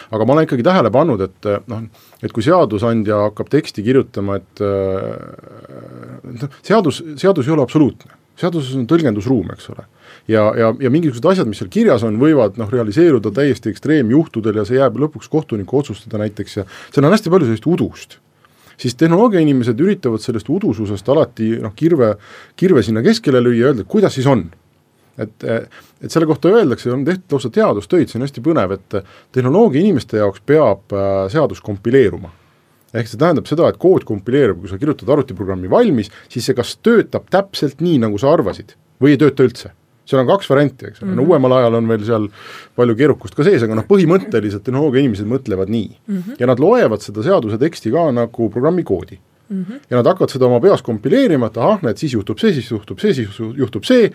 aga 0.10 0.26
ma 0.26 0.34
olen 0.34 0.48
ikkagi 0.48 0.66
tähele 0.66 0.92
pannud, 0.94 1.22
et 1.28 1.50
noh, 1.70 1.84
et 2.24 2.34
kui 2.34 2.46
seadusandja 2.48 3.20
hakkab 3.28 3.52
teksti 3.54 3.86
kirjutama, 3.86 4.40
et 4.42 4.64
noh, 4.64 6.58
seadus, 6.66 7.04
seadus 7.22 7.52
ei 7.52 7.54
ole 7.54 7.68
absoluutne 7.68 8.18
seaduses 8.42 8.78
on 8.78 8.88
tõlgendusruum, 8.90 9.52
eks 9.56 9.70
ole. 9.74 9.86
ja, 10.32 10.46
ja, 10.58 10.72
ja 10.82 10.92
mingisugused 10.94 11.28
asjad, 11.34 11.50
mis 11.50 11.62
seal 11.62 11.72
kirjas 11.74 12.06
on, 12.08 12.18
võivad 12.22 12.58
noh, 12.62 12.70
realiseeruda 12.72 13.34
täiesti 13.36 13.72
ekstreemjuhtudel 13.74 14.62
ja 14.62 14.68
see 14.68 14.80
jääb 14.80 15.00
lõpuks 15.02 15.30
kohtuniku 15.32 15.82
otsustada 15.82 16.22
näiteks 16.24 16.62
ja 16.62 16.68
seal 16.90 17.08
on 17.08 17.16
hästi 17.16 17.34
palju 17.34 17.50
sellist 17.50 17.70
udust 17.70 18.21
siis 18.82 18.98
tehnoloogiainimesed 19.00 19.80
üritavad 19.84 20.24
sellest 20.24 20.50
udususest 20.50 21.10
alati 21.14 21.54
noh, 21.62 21.76
kirve, 21.78 22.16
kirve 22.58 22.84
sinna 22.86 23.04
keskele 23.06 23.42
lüüa 23.44 23.60
ja 23.60 23.72
öelda, 23.72 23.86
et 23.86 23.92
kuidas 23.92 24.18
siis 24.18 24.28
on. 24.30 24.48
et, 25.22 25.44
et 26.02 26.10
selle 26.10 26.26
kohta 26.26 26.50
öeldakse, 26.50 26.90
on 26.92 27.04
tehtud 27.06 27.36
lausa 27.36 27.52
teadustöid, 27.54 28.10
see 28.10 28.18
on 28.18 28.26
hästi 28.26 28.42
põnev, 28.42 28.78
et 28.78 29.02
tehnoloogia 29.36 29.84
inimeste 29.84 30.18
jaoks 30.18 30.42
peab 30.48 30.96
äh, 30.96 31.26
seadus 31.30 31.62
kompileeruma 31.62 32.32
ehk 32.92 33.08
see 33.08 33.20
tähendab 33.20 33.48
seda, 33.48 33.70
et 33.72 33.80
kood 33.80 34.04
kompileerub, 34.08 34.64
kui 34.64 34.72
sa 34.72 34.80
kirjutad 34.80 35.12
arvutiprogrammi 35.14 35.70
valmis, 35.72 36.12
siis 36.32 36.48
see 36.48 36.58
kas 36.58 36.74
töötab 36.84 37.30
täpselt 37.32 37.80
nii, 37.84 38.02
nagu 38.04 38.20
sa 38.20 38.34
arvasid, 38.36 38.76
või 39.02 39.16
ei 39.16 39.22
tööta 39.22 39.48
üldse. 39.48 39.72
Seal 40.06 40.22
on 40.24 40.30
kaks 40.30 40.50
varianti, 40.50 40.88
eks 40.90 41.02
ole 41.02 41.08
mm 41.08 41.14
-hmm., 41.14 41.16
no 41.16 41.22
mhm. 41.22 41.32
uuemal 41.32 41.58
ajal 41.58 41.80
on 41.80 41.88
veel 41.88 42.06
seal 42.06 42.30
palju 42.76 42.96
keerukust 43.00 43.36
ka 43.36 43.46
sees, 43.48 43.64
aga 43.64 43.78
noh, 43.80 43.88
põhimõtteliselt 43.90 44.64
tehnoloogia 44.66 45.04
inimesed 45.06 45.28
mõtlevad 45.30 45.70
nii 45.70 45.90
mm. 45.90 46.16
-hmm. 46.16 46.40
ja 46.40 46.48
nad 46.48 46.60
loevad 46.60 47.02
seda 47.02 47.24
seaduse 47.24 47.58
teksti 47.62 47.92
ka 47.92 48.08
nagu 48.12 48.50
programmi 48.50 48.84
koodi 48.84 49.20
mm. 49.50 49.64
-hmm. 49.64 49.82
ja 49.90 49.98
nad 49.98 50.08
hakkavad 50.12 50.34
seda 50.34 50.46
oma 50.46 50.60
peas 50.60 50.82
kompileerima, 50.82 51.48
et 51.48 51.58
ahah, 51.58 51.84
näed, 51.84 51.98
siis 51.98 52.14
juhtub 52.14 52.40
see, 52.40 52.54
siis 52.54 52.72
juhtub 52.72 53.00
see, 53.00 53.14
siis 53.14 53.40
juhtub 53.58 53.84
see, 53.84 54.12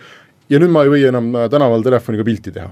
ja 0.49 0.59
nüüd 0.59 0.71
ma 0.71 0.83
ei 0.83 0.91
või 0.91 1.07
enam 1.07 1.33
äh, 1.35 1.49
tänaval 1.49 1.83
telefoniga 1.83 2.23
pilti 2.27 2.51
teha 2.51 2.69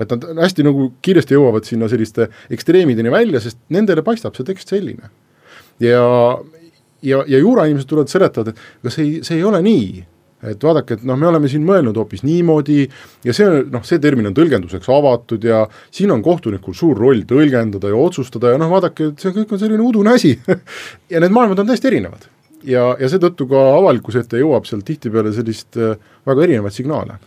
et 0.00 0.10
nad 0.12 0.42
hästi 0.44 0.64
nagu 0.66 0.90
kiiresti 1.04 1.36
jõuavad 1.36 1.64
sinna 1.64 1.88
selliste 1.88 2.28
ekstreemideni 2.52 3.10
välja, 3.12 3.40
sest 3.40 3.58
nendele 3.72 4.04
paistab 4.04 4.36
see 4.36 4.44
tekst 4.44 4.68
selline 4.68 5.08
ja, 5.80 6.02
ja, 7.02 7.22
ja 7.26 7.38
juurainimesed 7.38 7.88
tulevad, 7.88 8.12
seletavad, 8.12 8.52
et 8.52 8.84
aga 8.84 8.92
see 8.92 9.06
ei, 9.06 9.16
see 9.26 9.40
ei 9.40 9.46
ole 9.48 9.62
nii 9.64 9.88
et 10.52 10.66
vaadake, 10.66 10.98
et 10.98 11.04
noh, 11.08 11.18
me 11.18 11.28
oleme 11.30 11.50
siin 11.50 11.64
mõelnud 11.66 11.96
hoopis 11.98 12.24
niimoodi 12.26 12.84
ja 13.26 13.34
see 13.36 13.62
noh, 13.72 13.84
see 13.86 14.00
termin 14.02 14.30
on 14.30 14.36
tõlgenduseks 14.36 14.90
avatud 14.92 15.44
ja 15.46 15.64
siin 15.94 16.12
on 16.14 16.24
kohtunikul 16.24 16.76
suur 16.76 16.98
roll 16.98 17.24
tõlgendada 17.28 17.92
ja 17.92 18.00
otsustada 18.00 18.54
ja 18.54 18.60
noh, 18.62 18.72
vaadake, 18.72 19.12
et 19.12 19.22
see 19.22 19.34
kõik 19.36 19.54
on 19.54 19.62
selline 19.62 19.84
udune 19.84 20.16
asi 20.16 20.34
ja 21.12 21.22
need 21.22 21.34
maailmad 21.34 21.62
on 21.62 21.70
täiesti 21.70 21.92
erinevad. 21.92 22.28
ja, 22.64 22.88
ja 23.00 23.12
seetõttu 23.12 23.48
ka 23.50 23.62
avalikkuse 23.76 24.24
ette 24.24 24.42
jõuab 24.42 24.68
seal 24.68 24.84
tihtipeale 24.86 25.34
sellist 25.36 25.80
äh, 25.80 25.96
väga 26.26 26.46
erinevaid 26.48 26.76
signaale 26.76 27.20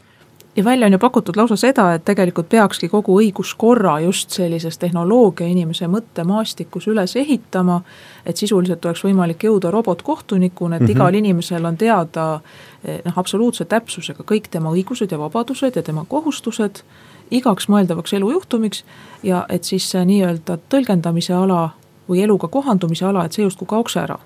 ja 0.60 0.66
välja 0.66 0.86
on 0.86 0.92
ju 0.92 1.00
pakutud 1.00 1.36
lausa 1.36 1.56
seda, 1.56 1.94
et 1.94 2.04
tegelikult 2.06 2.50
peakski 2.52 2.90
kogu 2.92 3.14
õiguskorra 3.22 3.94
just 4.04 4.36
sellises 4.36 4.78
tehnoloogia 4.78 5.48
inimese 5.48 5.88
mõttemaastikus 5.88 6.90
üles 6.92 7.16
ehitama, 7.16 7.78
et 8.26 8.38
sisuliselt 8.38 8.86
oleks 8.86 9.06
võimalik 9.08 9.46
jõuda 9.48 9.72
robotkohtunikuna, 9.72 10.76
et 10.76 10.82
mm 10.82 10.88
-hmm. 10.88 10.92
igal 10.92 11.14
inimesel 11.14 11.66
on 11.66 11.78
teada 11.78 12.42
eh, 12.84 13.00
noh, 13.06 13.14
absoluutse 13.16 13.66
täpsusega 13.66 14.24
kõik 14.24 14.52
tema 14.52 14.72
õigused 14.76 15.12
ja 15.12 15.20
vabadused 15.20 15.76
ja 15.76 15.84
tema 15.84 16.06
kohustused 16.08 16.84
igaks 17.32 17.70
mõeldavaks 17.70 18.14
elujuhtumiks 18.14 18.84
ja 19.24 19.46
et 19.50 19.64
siis 19.64 19.92
see 19.92 20.06
nii-öelda 20.06 20.58
tõlgendamise 20.70 21.34
ala 21.34 21.70
või 22.10 22.24
eluga 22.24 22.48
kohandumise 22.48 23.06
ala, 23.06 23.26
et 23.26 23.34
see 23.34 23.44
justkui 23.44 23.68
kaoks 23.68 23.98
ära 23.98 24.20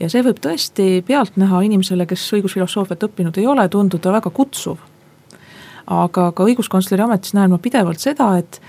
ja 0.00 0.08
see 0.08 0.22
võib 0.22 0.38
tõesti 0.38 1.02
pealtnäha 1.06 1.60
inimesele, 1.62 2.06
kes 2.06 2.32
õigusfilosoofiat 2.32 3.02
õppinud 3.02 3.38
ei 3.38 3.46
ole, 3.46 3.68
tunduda 3.68 4.12
väga 4.12 4.30
kutsuv 4.30 4.78
aga 5.86 6.30
ka 6.32 6.44
õiguskantsleri 6.44 7.04
ametis 7.04 7.34
näen 7.36 7.50
ma 7.50 7.58
pidevalt 7.62 8.02
seda, 8.02 8.36
et 8.38 8.60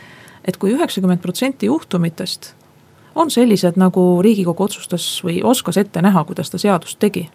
et 0.48 0.56
kui 0.58 0.72
üheksakümmend 0.72 1.20
protsenti 1.20 1.68
juhtumitest 1.68 2.54
on 3.16 3.32
sellised, 3.32 3.76
nagu 3.76 4.22
Riigikogu 4.24 4.64
otsustas 4.64 5.04
või 5.26 5.42
oskas 5.44 5.78
ette 5.78 6.02
näha, 6.02 6.24
kuidas 6.24 6.50
ta 6.50 6.58
seadust 6.58 7.00
tegi. 7.00 7.30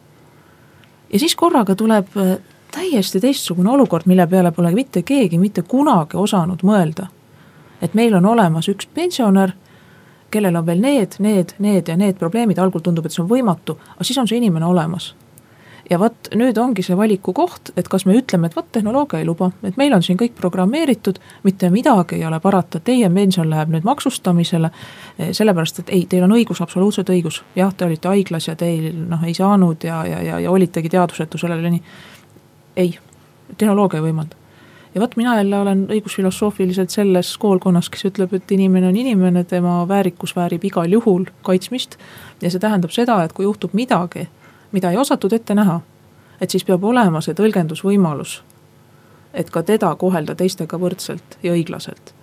ja 1.13 1.19
siis 1.19 1.35
korraga 1.37 1.75
tuleb 1.75 2.17
äh, 2.17 2.39
täiesti 2.73 3.21
teistsugune 3.21 3.71
olukord, 3.71 4.07
mille 4.07 4.27
peale 4.27 4.53
pole 4.53 4.71
mitte 4.75 5.03
keegi 5.03 5.39
mitte 5.39 5.63
kunagi 5.63 6.17
osanud 6.17 6.63
mõelda. 6.63 7.07
et 7.83 7.95
meil 7.95 8.15
on 8.15 8.27
olemas 8.27 8.69
üks 8.69 8.87
pensionär, 8.95 9.53
kellel 10.31 10.57
on 10.57 10.67
veel 10.67 10.81
need, 10.81 11.19
need, 11.19 11.55
need 11.59 11.89
ja 11.89 11.97
need 11.97 12.17
probleemid, 12.17 12.59
algul 12.59 12.81
tundub, 12.81 13.07
et 13.07 13.13
see 13.13 13.23
on 13.23 13.29
võimatu, 13.29 13.77
aga 13.95 14.05
siis 14.05 14.19
on 14.19 14.29
see 14.29 14.39
inimene 14.39 14.67
olemas 14.67 15.15
ja 15.91 15.99
vot 15.99 16.31
nüüd 16.39 16.59
ongi 16.59 16.83
see 16.85 16.97
valiku 16.97 17.35
koht, 17.37 17.73
et 17.77 17.89
kas 17.91 18.07
me 18.07 18.17
ütleme, 18.17 18.49
et 18.49 18.57
vot 18.57 18.69
tehnoloogia 18.73 19.21
ei 19.23 19.27
luba, 19.29 19.51
et 19.67 19.79
meil 19.81 19.95
on 19.95 20.03
siin 20.05 20.19
kõik 20.21 20.35
programmeeritud, 20.39 21.19
mitte 21.47 21.71
midagi 21.75 22.19
ei 22.21 22.27
ole 22.29 22.41
parata, 22.41 22.81
teie 22.81 23.11
pension 23.11 23.51
läheb 23.51 23.73
nüüd 23.75 23.87
maksustamisele. 23.89 24.71
Eh, 25.19 25.33
sellepärast, 25.37 25.83
et 25.83 25.95
ei, 25.95 26.05
teil 26.09 26.27
on 26.27 26.37
õigus, 26.37 26.63
absoluutselt 26.65 27.11
õigus, 27.13 27.43
jah, 27.59 27.73
te 27.75 27.89
olite 27.89 28.09
haiglas 28.13 28.49
ja 28.49 28.57
teil 28.59 28.93
noh, 29.09 29.25
ei 29.27 29.35
saanud 29.35 29.85
ja, 29.85 30.05
ja, 30.07 30.21
ja, 30.23 30.39
ja 30.47 30.51
olitegi 30.51 30.93
teadvusetu 30.93 31.41
sellele 31.41 31.75
nii. 31.75 31.83
ei, 32.77 32.95
tehnoloogia 33.59 34.01
ei 34.01 34.07
võimalda 34.11 34.39
ja 34.95 35.01
vot 35.01 35.17
mina 35.17 35.37
jälle 35.37 35.59
olen 35.59 35.87
õigusfilosoofiliselt 35.91 36.91
selles 36.91 37.31
koolkonnas, 37.41 37.89
kes 37.89 38.05
ütleb, 38.11 38.35
et 38.37 38.51
inimene 38.53 38.89
on 38.89 38.97
inimene, 38.97 39.45
tema 39.45 39.83
väärikus 39.89 40.37
väärib 40.37 40.65
igal 40.69 40.93
juhul 40.93 41.25
kaitsmist. 41.43 41.97
ja 42.43 42.51
see 42.51 42.61
tähendab 42.61 42.93
seda, 42.93 43.23
et 43.25 43.33
kui 43.33 43.45
juhtub 43.49 43.73
midagi 43.73 44.29
mida 44.73 44.91
ei 44.91 44.97
osatud 44.97 45.33
ette 45.33 45.55
näha, 45.55 45.81
et 46.41 46.51
siis 46.51 46.65
peab 46.65 46.85
olema 46.85 47.21
see 47.21 47.37
tõlgendusvõimalus, 47.39 48.41
et 49.35 49.51
ka 49.51 49.63
teda 49.63 49.95
kohelda 49.97 50.35
teistega 50.35 50.79
võrdselt 50.79 51.39
ja 51.43 51.53
õiglaselt. 51.53 52.15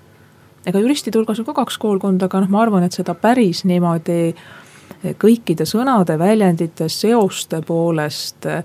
ega 0.66 0.80
juristide 0.80 1.18
hulgas 1.18 1.40
on 1.40 1.46
ka 1.46 1.54
kaks 1.54 1.78
koolkonda, 1.78 2.26
aga 2.26 2.42
noh, 2.42 2.50
ma 2.50 2.62
arvan, 2.62 2.84
et 2.84 2.94
seda 2.94 3.14
päris 3.16 3.64
niimoodi 3.66 4.36
kõikide 5.20 5.66
sõnade, 5.66 6.18
väljendite, 6.20 6.90
seoste 6.90 7.62
poolest 7.66 8.46
eh, 8.46 8.64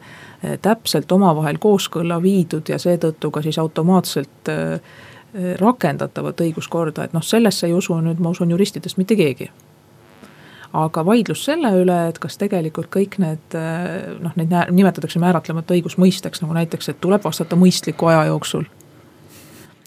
täpselt 0.62 1.12
omavahel 1.12 1.61
kooskõlla 1.62 2.18
viidud 2.22 2.68
ja 2.68 2.78
seetõttu 2.78 3.30
ka 3.30 3.43
siis 3.43 3.59
automaatselt 3.59 4.51
eh, 4.51 4.80
rakendatavat 5.61 6.41
õiguskorda, 6.41 7.05
et 7.05 7.14
noh, 7.14 7.22
sellesse 7.22 7.66
ei 7.66 7.74
usu 7.74 7.97
nüüd, 8.01 8.20
ma 8.22 8.35
usun, 8.35 8.51
juristidest 8.51 8.99
mitte 8.99 9.16
keegi 9.18 9.51
aga 10.75 11.05
vaidlus 11.07 11.45
selle 11.47 11.70
üle, 11.79 11.99
et 12.11 12.18
kas 12.22 12.39
tegelikult 12.41 12.91
kõik 12.95 13.18
need 13.22 13.59
noh, 14.25 14.33
neid 14.39 14.55
nimetatakse 14.75 15.22
määratlemata 15.22 15.77
õigusmõisteks, 15.77 16.43
nagu 16.43 16.57
näiteks, 16.57 16.91
et 16.91 17.03
tuleb 17.05 17.22
vastata 17.25 17.59
mõistliku 17.59 18.11
aja 18.11 18.27
jooksul 18.33 18.66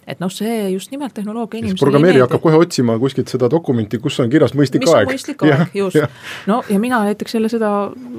et 0.08 0.22
noh, 0.24 0.32
see 0.32 0.70
just 0.72 0.92
nimelt 0.94 1.12
tehnoloogia 1.18 1.60
inimesele 1.60 1.84
programmeerija 1.84 2.28
hakkab 2.28 2.44
kohe 2.46 2.60
otsima 2.64 2.96
kuskilt 3.00 3.32
seda 3.32 3.50
dokumenti, 3.52 4.00
kus 4.00 4.20
on 4.24 4.32
kirjas 4.32 4.56
mõistlik 4.56 4.86
mis 4.86 4.94
aeg. 4.96 5.10
mõistlik 5.12 5.44
aeg, 5.44 5.74
just. 5.76 6.22
no 6.48 6.62
ja 6.72 6.80
mina 6.80 7.02
näiteks 7.10 7.36
jälle 7.36 7.52
seda 7.52 7.72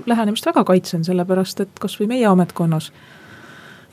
lähenemist 0.06 0.46
väga 0.50 0.66
kaitsen, 0.68 1.06
sellepärast 1.08 1.64
et 1.64 1.80
kas 1.80 1.96
või 2.00 2.10
meie 2.12 2.26
ametkonnas 2.28 2.90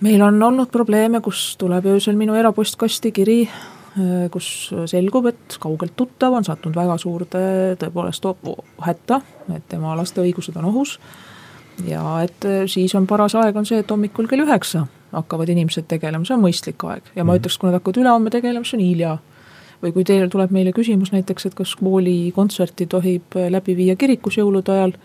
meil 0.03 0.21
on 0.21 0.43
olnud 0.43 0.71
probleeme, 0.71 1.21
kus 1.23 1.53
tuleb 1.61 1.87
öösel 1.95 2.19
minu 2.19 2.35
erapostkasti 2.35 3.13
kiri 3.15 3.39
kus 4.31 4.47
selgub, 4.91 5.29
et 5.31 5.57
kaugelt 5.61 5.95
tuttav 5.95 6.33
on 6.35 6.43
sattunud 6.43 6.75
väga 6.75 6.97
suurde 6.99 7.39
tõepoolest 7.79 8.27
hätta, 8.83 9.21
et 9.55 9.63
tema 9.71 9.95
laste 9.95 10.19
õigused 10.23 10.57
on 10.59 10.65
ohus. 10.71 10.99
ja 11.87 12.01
et 12.23 12.45
äh, 12.45 12.63
siis 12.67 12.95
on 12.95 13.07
paras 13.07 13.35
aeg, 13.35 13.55
on 13.55 13.65
see, 13.65 13.79
et 13.79 13.91
hommikul 13.91 14.27
kell 14.27 14.43
üheksa 14.43 14.85
hakkavad 15.11 15.49
inimesed 15.49 15.87
tegelema, 15.87 16.25
see 16.25 16.35
on 16.35 16.43
mõistlik 16.43 16.83
aeg 16.87 17.03
ja 17.15 17.23
ma 17.23 17.33
mhm. 17.33 17.39
ütleks, 17.39 17.57
kui 17.57 17.69
nad 17.69 17.79
hakkavad 17.79 18.01
ülehomme 18.03 18.31
tegelema, 18.31 18.65
see 18.65 18.77
on 18.77 18.83
hilja. 18.83 19.17
või 19.83 19.91
kui 19.93 20.03
teil 20.03 20.29
tuleb 20.31 20.51
meile 20.51 20.71
küsimus 20.71 21.11
näiteks, 21.11 21.45
et 21.45 21.55
kas 21.55 21.75
koolikontserti 21.75 22.87
tohib 22.91 23.35
äh, 23.35 23.49
läbi 23.51 23.75
viia 23.75 23.95
kirikus 23.95 24.37
jõulude 24.37 24.71
ajal 24.71 24.95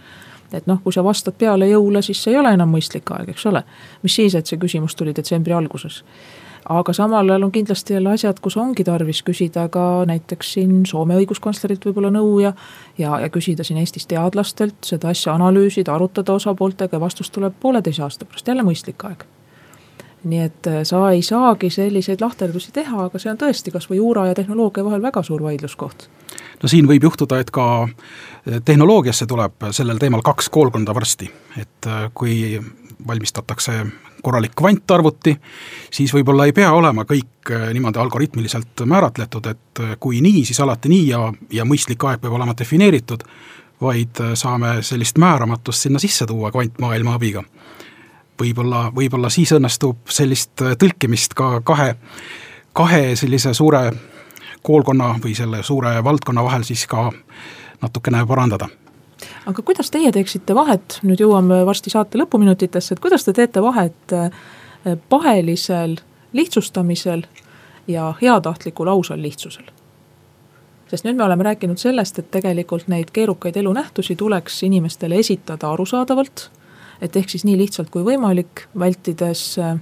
et 0.52 0.66
noh, 0.66 0.80
kui 0.82 0.92
sa 0.92 1.04
vastad 1.06 1.34
peale 1.38 1.68
jõule, 1.70 2.02
siis 2.02 2.22
see 2.22 2.32
ei 2.34 2.38
ole 2.38 2.50
enam 2.54 2.72
mõistlik 2.74 3.10
aeg, 3.14 3.28
eks 3.30 3.46
ole. 3.46 3.62
mis 4.02 4.14
siis, 4.14 4.34
et 4.34 4.46
see 4.46 4.58
küsimus 4.58 4.94
tuli 4.98 5.14
detsembri 5.14 5.54
alguses 5.54 6.02
aga 6.70 6.92
samal 6.94 7.28
ajal 7.28 7.42
on 7.42 7.52
kindlasti 7.52 7.94
jälle 7.94 8.12
asjad, 8.14 8.38
kus 8.42 8.56
ongi 8.56 8.84
tarvis 8.84 9.22
küsida 9.26 9.66
ka 9.68 10.04
näiteks 10.06 10.52
siin 10.52 10.84
Soome 10.86 11.16
õiguskantslerilt 11.18 11.84
võib-olla 11.88 12.12
nõu 12.14 12.38
ja 12.44 12.52
ja, 12.98 13.18
ja 13.20 13.28
küsida 13.32 13.66
siin 13.66 13.80
Eestis 13.82 14.06
teadlastelt, 14.06 14.78
seda 14.86 15.10
asja 15.10 15.34
analüüsida, 15.34 15.94
arutada 15.94 16.36
osapooltega 16.38 16.96
ja 16.96 17.00
vastus 17.00 17.30
tuleb 17.30 17.56
pooleteise 17.60 18.02
aasta 18.06 18.24
pärast, 18.24 18.48
jälle 18.48 18.62
mõistlik 18.66 19.02
aeg. 19.08 19.24
nii 20.24 20.40
et 20.44 20.66
äh, 20.68 20.82
sa 20.84 20.98
ei 21.10 21.22
saagi 21.24 21.70
selliseid 21.70 22.20
lahterdusi 22.20 22.72
teha, 22.76 23.06
aga 23.08 23.18
see 23.18 23.30
on 23.32 23.38
tõesti 23.40 23.72
kas 23.72 23.88
või 23.90 24.02
juura 24.02 24.26
ja 24.28 24.34
tehnoloogia 24.36 24.84
vahel 24.84 25.02
väga 25.02 25.22
suur 25.24 25.42
vaidluskoht. 25.42 26.10
No 26.62 26.68
siin 26.68 26.88
võib 26.88 27.06
juhtuda, 27.08 27.38
et 27.40 27.50
ka 27.50 27.66
äh, 27.82 28.60
tehnoloogiasse 28.64 29.26
tuleb 29.26 29.72
sellel 29.72 29.98
teemal 29.98 30.22
kaks 30.22 30.48
koolkonda 30.52 30.94
varsti, 30.94 31.30
et 31.56 31.88
äh, 31.88 32.10
kui 32.14 32.60
valmistatakse 33.06 33.80
korralik 34.22 34.54
kvantarvuti, 34.58 35.36
siis 35.90 36.12
võib-olla 36.14 36.46
ei 36.48 36.54
pea 36.56 36.72
olema 36.72 37.04
kõik 37.08 37.52
äh, 37.52 37.68
niimoodi 37.74 38.00
algoritmiliselt 38.02 38.84
määratletud, 38.84 39.46
et 39.46 39.82
äh, 39.82 39.94
kui 40.00 40.20
nii, 40.24 40.44
siis 40.44 40.60
alati 40.60 40.92
nii 40.92 41.08
ja, 41.08 41.22
ja 41.52 41.66
mõistlik 41.68 42.04
aeg 42.08 42.22
peab 42.22 42.36
olema 42.36 42.54
defineeritud, 42.58 43.24
vaid 43.80 44.22
äh, 44.22 44.34
saame 44.38 44.78
sellist 44.86 45.18
määramatust 45.18 45.86
sinna 45.86 46.02
sisse 46.02 46.26
tuua 46.26 46.52
kvantmaailma 46.54 47.14
abiga. 47.18 47.44
võib-olla, 48.40 48.88
võib-olla 48.96 49.28
siis 49.28 49.52
õnnestub 49.52 50.08
sellist 50.08 50.56
tõlkimist 50.56 51.34
ka 51.36 51.60
kahe, 51.60 51.94
kahe 52.72 53.16
sellise 53.16 53.54
suure 53.54 53.90
koolkonna 54.62 55.14
või 55.24 55.34
selle 55.36 55.62
suure 55.62 55.98
valdkonna 56.04 56.44
vahel 56.44 56.64
siis 56.64 56.86
ka 56.86 57.10
natukene 57.82 58.24
parandada 58.26 58.68
aga 59.46 59.62
kuidas 59.62 59.90
teie 59.90 60.12
teeksite 60.12 60.54
vahet, 60.54 60.98
nüüd 61.02 61.20
jõuame 61.20 61.62
varsti 61.66 61.92
saate 61.92 62.18
lõpuminutitesse, 62.20 62.94
et 62.94 63.02
kuidas 63.02 63.24
te 63.26 63.34
teete 63.36 63.62
vahet 63.62 64.14
äh, 64.16 64.30
pahelisel 65.08 65.98
lihtsustamisel 66.32 67.26
ja 67.88 68.14
heatahtlikul 68.22 68.88
ausal 68.88 69.22
lihtsusel? 69.22 69.68
sest 70.90 71.04
nüüd 71.06 71.20
me 71.20 71.22
oleme 71.22 71.44
rääkinud 71.46 71.78
sellest, 71.78 72.18
et 72.18 72.30
tegelikult 72.34 72.88
neid 72.90 73.12
keerukaid 73.14 73.56
elunähtusi 73.56 74.16
tuleks 74.18 74.62
inimestele 74.66 75.20
esitada 75.22 75.68
arusaadavalt, 75.70 76.48
et 77.00 77.16
ehk 77.16 77.30
siis 77.30 77.44
nii 77.46 77.54
lihtsalt 77.60 77.92
kui 77.94 78.02
võimalik, 78.02 78.64
vältides 78.78 79.44
äh, 79.62 79.76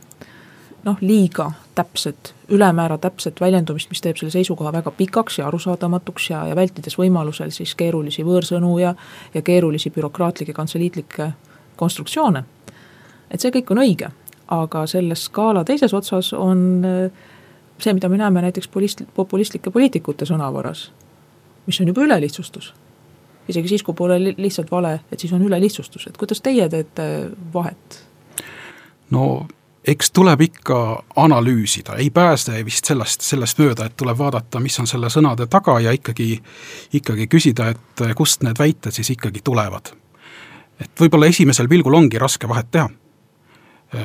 noh, 0.85 0.99
liiga 1.01 1.53
täpset, 1.74 2.35
ülemäära 2.49 2.99
täpset 2.99 3.41
väljendumist, 3.41 3.91
mis 3.91 4.01
teeb 4.01 4.16
selle 4.16 4.31
seisukoha 4.31 4.72
väga 4.72 4.91
pikaks 4.91 5.39
ja 5.39 5.47
arusaadamatuks 5.49 6.31
ja, 6.31 6.47
ja 6.47 6.57
vältides 6.57 6.99
võimalusel 6.99 7.51
siis 7.55 7.74
keerulisi 7.79 8.24
võõrsõnu 8.26 8.79
ja, 8.83 8.95
ja 9.35 9.43
keerulisi 9.43 9.91
bürokraatlikke 9.91 10.53
kantseliitlikke 10.53 11.33
konstruktsioone. 11.76 12.45
et 13.31 13.41
see 13.41 13.53
kõik 13.55 13.72
on 13.74 13.83
õige, 13.85 14.11
aga 14.49 14.87
selle 14.87 15.14
skaala 15.14 15.64
teises 15.64 15.95
otsas 15.95 16.33
on 16.33 16.85
äh, 16.85 17.11
see, 17.79 17.93
mida 17.93 18.09
me 18.09 18.18
näeme 18.18 18.43
näiteks 18.43 18.68
polist-, 18.68 19.05
populistlike 19.14 19.70
poliitikute 19.70 20.26
sõnavaras, 20.26 20.89
mis 21.66 21.81
on 21.81 21.93
juba 21.93 22.07
ülelihtsustus. 22.07 22.74
isegi 23.49 23.68
siis, 23.68 23.83
kui 23.83 23.95
pole 23.95 24.18
lihtsalt 24.37 24.70
vale, 24.70 25.01
et 25.12 25.20
siis 25.20 25.33
on 25.33 25.43
ülelihtsustus, 25.43 26.07
et 26.07 26.16
kuidas 26.16 26.41
teie 26.41 26.68
teete 26.68 27.31
vahet? 27.55 28.03
no 29.11 29.47
eks 29.89 30.11
tuleb 30.11 30.41
ikka 30.41 30.78
analüüsida, 31.16 31.97
ei 31.97 32.11
pääse 32.11 32.61
vist 32.64 32.84
sellest, 32.84 33.24
sellest 33.24 33.61
mööda, 33.61 33.89
et 33.89 33.97
tuleb 33.97 34.18
vaadata, 34.18 34.61
mis 34.61 34.76
on 34.80 34.86
selle 34.86 35.09
sõnade 35.12 35.49
taga 35.51 35.78
ja 35.80 35.95
ikkagi, 35.97 36.34
ikkagi 36.99 37.28
küsida, 37.30 37.70
et 37.72 38.05
kust 38.16 38.45
need 38.45 38.59
väited 38.61 38.93
siis 38.93 39.11
ikkagi 39.16 39.41
tulevad. 39.45 39.95
et 40.80 41.01
võib-olla 41.01 41.26
esimesel 41.26 41.68
pilgul 41.68 41.95
ongi 41.95 42.18
raske 42.18 42.49
vahet 42.49 42.70
teha. 42.70 42.89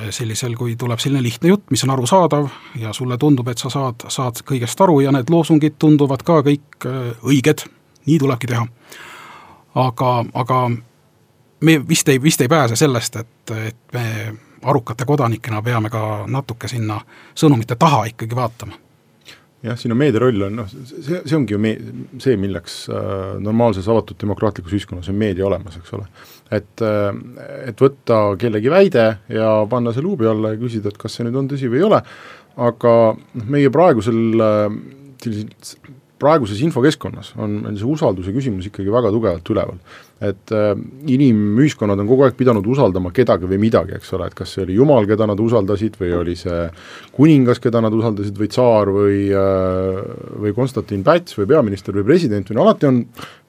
sellisel, 0.10 0.56
kui 0.56 0.76
tuleb 0.80 1.00
selline 1.00 1.24
lihtne 1.24 1.50
jutt, 1.50 1.66
mis 1.72 1.84
on 1.84 1.90
arusaadav 1.90 2.48
ja 2.80 2.94
sulle 2.94 3.18
tundub, 3.18 3.48
et 3.48 3.58
sa 3.58 3.70
saad, 3.70 4.06
saad 4.08 4.40
kõigest 4.48 4.82
aru 4.82 5.02
ja 5.02 5.12
need 5.12 5.30
loosungid 5.30 5.76
tunduvad 5.80 6.24
ka 6.24 6.40
kõik 6.42 6.88
äh, 6.88 7.12
õiged, 7.24 7.66
nii 8.06 8.20
tulebki 8.20 8.48
teha. 8.48 8.68
aga, 9.76 10.26
aga 10.34 10.70
me 11.60 11.78
vist 11.90 12.10
ei, 12.10 12.22
vist 12.24 12.42
ei 12.42 12.48
pääse 12.48 12.76
sellest, 12.76 13.16
et, 13.16 13.52
et 13.52 13.94
me 13.94 14.08
arukate 14.64 15.06
kodanikena 15.06 15.62
peame 15.62 15.92
ka 15.94 16.24
natuke 16.28 16.68
sinna 16.72 17.00
sõnumite 17.36 17.78
taha 17.80 18.06
ikkagi 18.12 18.36
vaatama 18.36 18.80
jah, 19.64 19.78
siin 19.80 19.94
on 19.96 20.00
meedia 20.00 20.22
roll 20.24 20.46
on 20.48 20.58
noh, 20.60 20.70
see, 20.70 21.22
see 21.24 21.38
ongi 21.38 21.56
ju 21.56 21.62
me-, 21.62 21.78
see, 22.24 22.36
milleks 22.40 22.84
äh, 22.92 23.40
normaalses 23.44 23.88
avatud 23.92 24.20
demokraatlikus 24.22 24.76
ühiskonnas 24.76 25.10
on 25.12 25.20
meedia 25.20 25.48
olemas, 25.48 25.78
eks 25.80 25.96
ole. 25.98 26.08
et 26.52 26.84
äh,, 26.84 27.10
et 27.70 27.84
võtta 27.86 28.22
kellegi 28.42 28.72
väide 28.74 29.08
ja 29.32 29.56
panna 29.72 29.96
see 29.96 30.06
luubi 30.06 30.28
alla 30.30 30.54
ja 30.54 30.62
küsida, 30.62 30.92
et 30.92 31.00
kas 31.00 31.18
see 31.18 31.28
nüüd 31.28 31.40
on 31.40 31.50
tõsi 31.52 31.72
või 31.72 31.82
ei 31.82 31.88
ole, 31.88 32.02
aga 32.70 32.96
noh, 33.16 33.50
meie 33.56 33.72
praegusel 33.74 34.48
äh, 34.48 35.92
praeguses 36.24 36.62
infokeskkonnas 36.64 37.34
on 37.42 37.62
see 37.72 37.88
usalduse 37.90 38.34
küsimus 38.36 38.68
ikkagi 38.70 38.92
väga 38.92 39.12
tugevalt 39.14 39.50
üleval. 39.52 39.80
Et 40.24 40.54
äh, 40.56 40.72
inimühiskonnad 41.14 42.00
on 42.00 42.10
kogu 42.10 42.26
aeg 42.28 42.38
pidanud 42.40 42.68
usaldama 42.70 43.12
kedagi 43.16 43.50
või 43.50 43.60
midagi, 43.66 43.98
eks 43.98 44.14
ole, 44.18 44.30
et 44.30 44.38
kas 44.38 44.56
see 44.56 44.64
oli 44.66 44.78
jumal, 44.78 45.08
keda 45.10 45.28
nad 45.30 45.40
usaldasid, 45.44 45.98
või 46.00 46.14
oli 46.20 46.36
see 46.40 46.66
kuningas, 47.16 47.62
keda 47.64 47.82
nad 47.84 47.96
usaldasid, 47.96 48.38
või 48.40 48.52
tsaar 48.54 48.94
või 48.96 49.18
äh, 49.30 50.04
või 50.46 50.56
Konstantin 50.56 51.04
Päts 51.06 51.38
või 51.40 51.50
peaminister 51.52 51.98
või 51.98 52.08
president 52.14 52.50
või 52.50 52.60
no 52.60 52.68
alati 52.68 52.90
on 52.90 53.04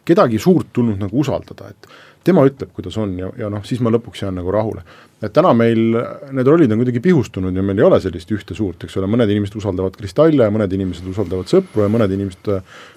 kedagi 0.05 0.41
suurt 0.43 0.73
tulnud 0.77 1.01
nagu 1.01 1.23
usaldada, 1.23 1.71
et 1.73 1.95
tema 2.25 2.45
ütleb, 2.49 2.71
kuidas 2.77 2.97
on 3.01 3.19
ja, 3.19 3.31
ja 3.39 3.51
noh, 3.53 3.65
siis 3.67 3.83
ma 3.85 3.93
lõpuks 3.95 4.25
jään 4.25 4.41
nagu 4.41 4.53
rahule 4.55 4.85
et 5.25 5.33
täna 5.35 5.53
meil 5.57 5.97
need 6.35 6.49
rollid 6.49 6.73
on 6.75 6.81
kuidagi 6.81 7.01
pihustunud 7.05 7.57
ja 7.57 7.65
meil 7.65 7.81
ei 7.81 7.87
ole 7.87 7.99
sellist 8.03 8.31
ühte 8.35 8.57
suurt, 8.57 8.85
eks 8.85 8.97
ole, 9.01 9.09
mõned 9.11 9.31
inimesed 9.31 9.57
usaldavad 9.61 9.97
kristalle 9.99 10.47
ja 10.47 10.53
mõned 10.53 10.73
inimesed 10.77 11.07
usaldavad 11.11 11.51
sõpru 11.51 11.85
ja 11.85 11.91
mõned 11.93 12.15
inimesed, 12.17 12.51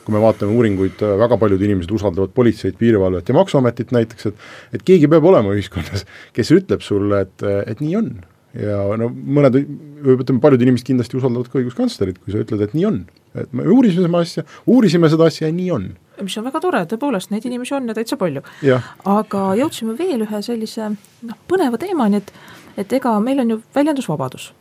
kui 0.05 0.15
me 0.15 0.21
vaatame 0.23 0.55
uuringuid, 0.57 1.03
väga 1.21 1.38
paljud 1.41 1.63
inimesed 1.67 1.93
usaldavad 1.97 2.34
politseid, 2.36 2.78
piirivalvet 2.80 3.30
ja 3.30 3.38
Maksuametit 3.38 3.93
näiteks, 3.95 4.32
et 4.32 4.80
et 4.80 4.88
keegi 4.88 5.09
peab 5.11 5.28
olema 5.30 5.53
ühiskonnas, 5.55 6.07
kes 6.36 6.51
ütleb 6.55 6.84
sulle, 6.86 7.23
et, 7.28 7.45
et 7.67 7.84
nii 7.84 7.95
on. 7.99 8.09
ja 8.57 8.82
no 8.99 9.11
mõned, 9.11 9.61
ütleme, 10.17 10.41
paljud 10.43 10.65
inimesed 10.65 10.88
kindlasti 10.88 11.19
usaldavad 11.19 11.51
ka 11.51 11.61
õiguskantslerit, 11.61 12.19
kui 12.23 12.34
sa 12.34 12.43
ütled, 12.43 12.63
et 12.65 12.75
nii 12.75 12.89
on. 12.89 12.99
et 13.38 13.53
me 13.55 13.67
uurisime 13.69 14.07
seda 14.07 14.25
asja, 14.25 14.45
uurisime 14.65 15.11
seda 15.13 15.32
asja 15.32 15.47
ja 15.47 15.55
nii 15.55 15.71
on 15.75 15.88
mis 16.22 16.38
on 16.38 16.45
väga 16.47 16.61
tore, 16.63 16.84
tõepoolest 16.89 17.32
neid 17.34 17.45
inimesi 17.45 17.76
on 17.78 17.89
ja 17.89 17.95
täitsa 17.97 18.18
palju. 18.18 18.43
aga 19.05 19.43
jõudsime 19.59 19.97
veel 19.97 20.26
ühe 20.26 20.41
sellise 20.41 20.91
noh, 20.91 21.41
põneva 21.47 21.80
teemani, 21.82 22.22
et, 22.22 22.32
et 22.78 22.93
ega 22.99 23.18
meil 23.20 23.43
on 23.43 23.55
ju 23.55 23.61
väljendusvabadus. 23.76 24.53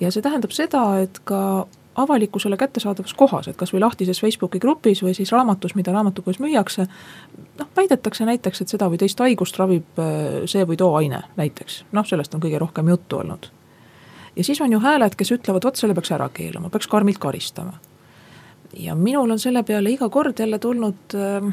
ja 0.00 0.10
see 0.14 0.22
tähendab 0.22 0.54
seda, 0.54 0.84
et 1.02 1.20
ka 1.24 1.66
avalikkusele 1.98 2.56
kättesaadavas 2.56 3.14
kohas, 3.14 3.48
et 3.48 3.56
kas 3.58 3.72
või 3.74 3.80
lahtises 3.82 4.20
Facebooki 4.22 4.60
grupis 4.62 5.02
või 5.02 5.14
siis 5.18 5.32
raamatus, 5.34 5.74
mida 5.74 5.92
raamatukogus 5.92 6.38
müüakse, 6.38 6.86
noh, 7.58 7.70
väidetakse 7.76 8.24
näiteks, 8.24 8.62
et 8.62 8.74
seda 8.74 8.86
või 8.90 9.00
teist 9.02 9.18
haigust 9.18 9.58
ravib 9.58 9.98
äh, 9.98 10.44
see 10.46 10.62
või 10.66 10.78
too 10.78 10.94
aine 10.94 11.24
näiteks, 11.36 11.84
noh, 11.92 12.06
sellest 12.06 12.34
on 12.34 12.44
kõige 12.44 12.62
rohkem 12.62 12.88
juttu 12.94 13.18
olnud. 13.18 13.50
ja 14.36 14.44
siis 14.44 14.60
on 14.60 14.72
ju 14.72 14.80
hääled, 14.80 15.18
kes 15.18 15.32
ütlevad, 15.34 15.64
vot 15.64 15.76
selle 15.76 15.94
peaks 15.94 16.14
ära 16.14 16.28
keelama, 16.28 16.70
peaks 16.70 16.86
karmilt 16.86 17.18
karistama 17.18 17.78
ja 18.76 18.94
minul 18.94 19.30
on 19.30 19.38
selle 19.38 19.62
peale 19.62 19.90
iga 19.90 20.08
kord 20.08 20.38
jälle 20.38 20.58
tulnud 20.58 21.14
ähm, 21.14 21.52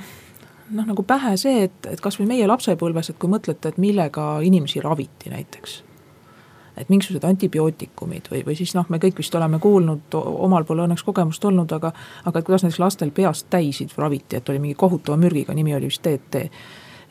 noh, 0.69 0.85
nagu 0.85 1.03
pähe 1.03 1.35
see, 1.37 1.65
et, 1.67 1.89
et 1.89 2.01
kas 2.01 2.19
või 2.19 2.29
meie 2.33 2.47
lapsepõlves, 2.49 3.11
et 3.11 3.19
kui 3.21 3.29
mõtlete, 3.31 3.71
et 3.71 3.81
millega 3.81 4.39
inimesi 4.45 4.81
raviti 4.83 5.29
näiteks. 5.33 5.83
et 6.75 6.89
mingisugused 6.89 7.23
antibiootikumid 7.23 8.25
või, 8.31 8.41
või 8.45 8.55
siis 8.59 8.73
noh, 8.75 8.85
me 8.89 8.99
kõik 8.99 9.21
vist 9.21 9.35
oleme 9.35 9.59
kuulnud, 9.63 10.15
omal 10.19 10.65
pole 10.67 10.83
õnneks 10.83 11.05
kogemust 11.07 11.45
olnud, 11.45 11.71
aga 11.71 11.93
aga 12.25 12.39
et 12.39 12.45
kuidas 12.45 12.65
näiteks 12.65 12.79
lastel 12.79 13.11
peast 13.15 13.47
täisid 13.49 13.95
raviti, 13.97 14.35
et 14.35 14.49
oli 14.49 14.59
mingi 14.59 14.75
kohutava 14.75 15.17
mürgiga, 15.17 15.53
nimi 15.53 15.75
oli 15.75 15.87
vist 15.87 16.03
DDT. 16.03 16.49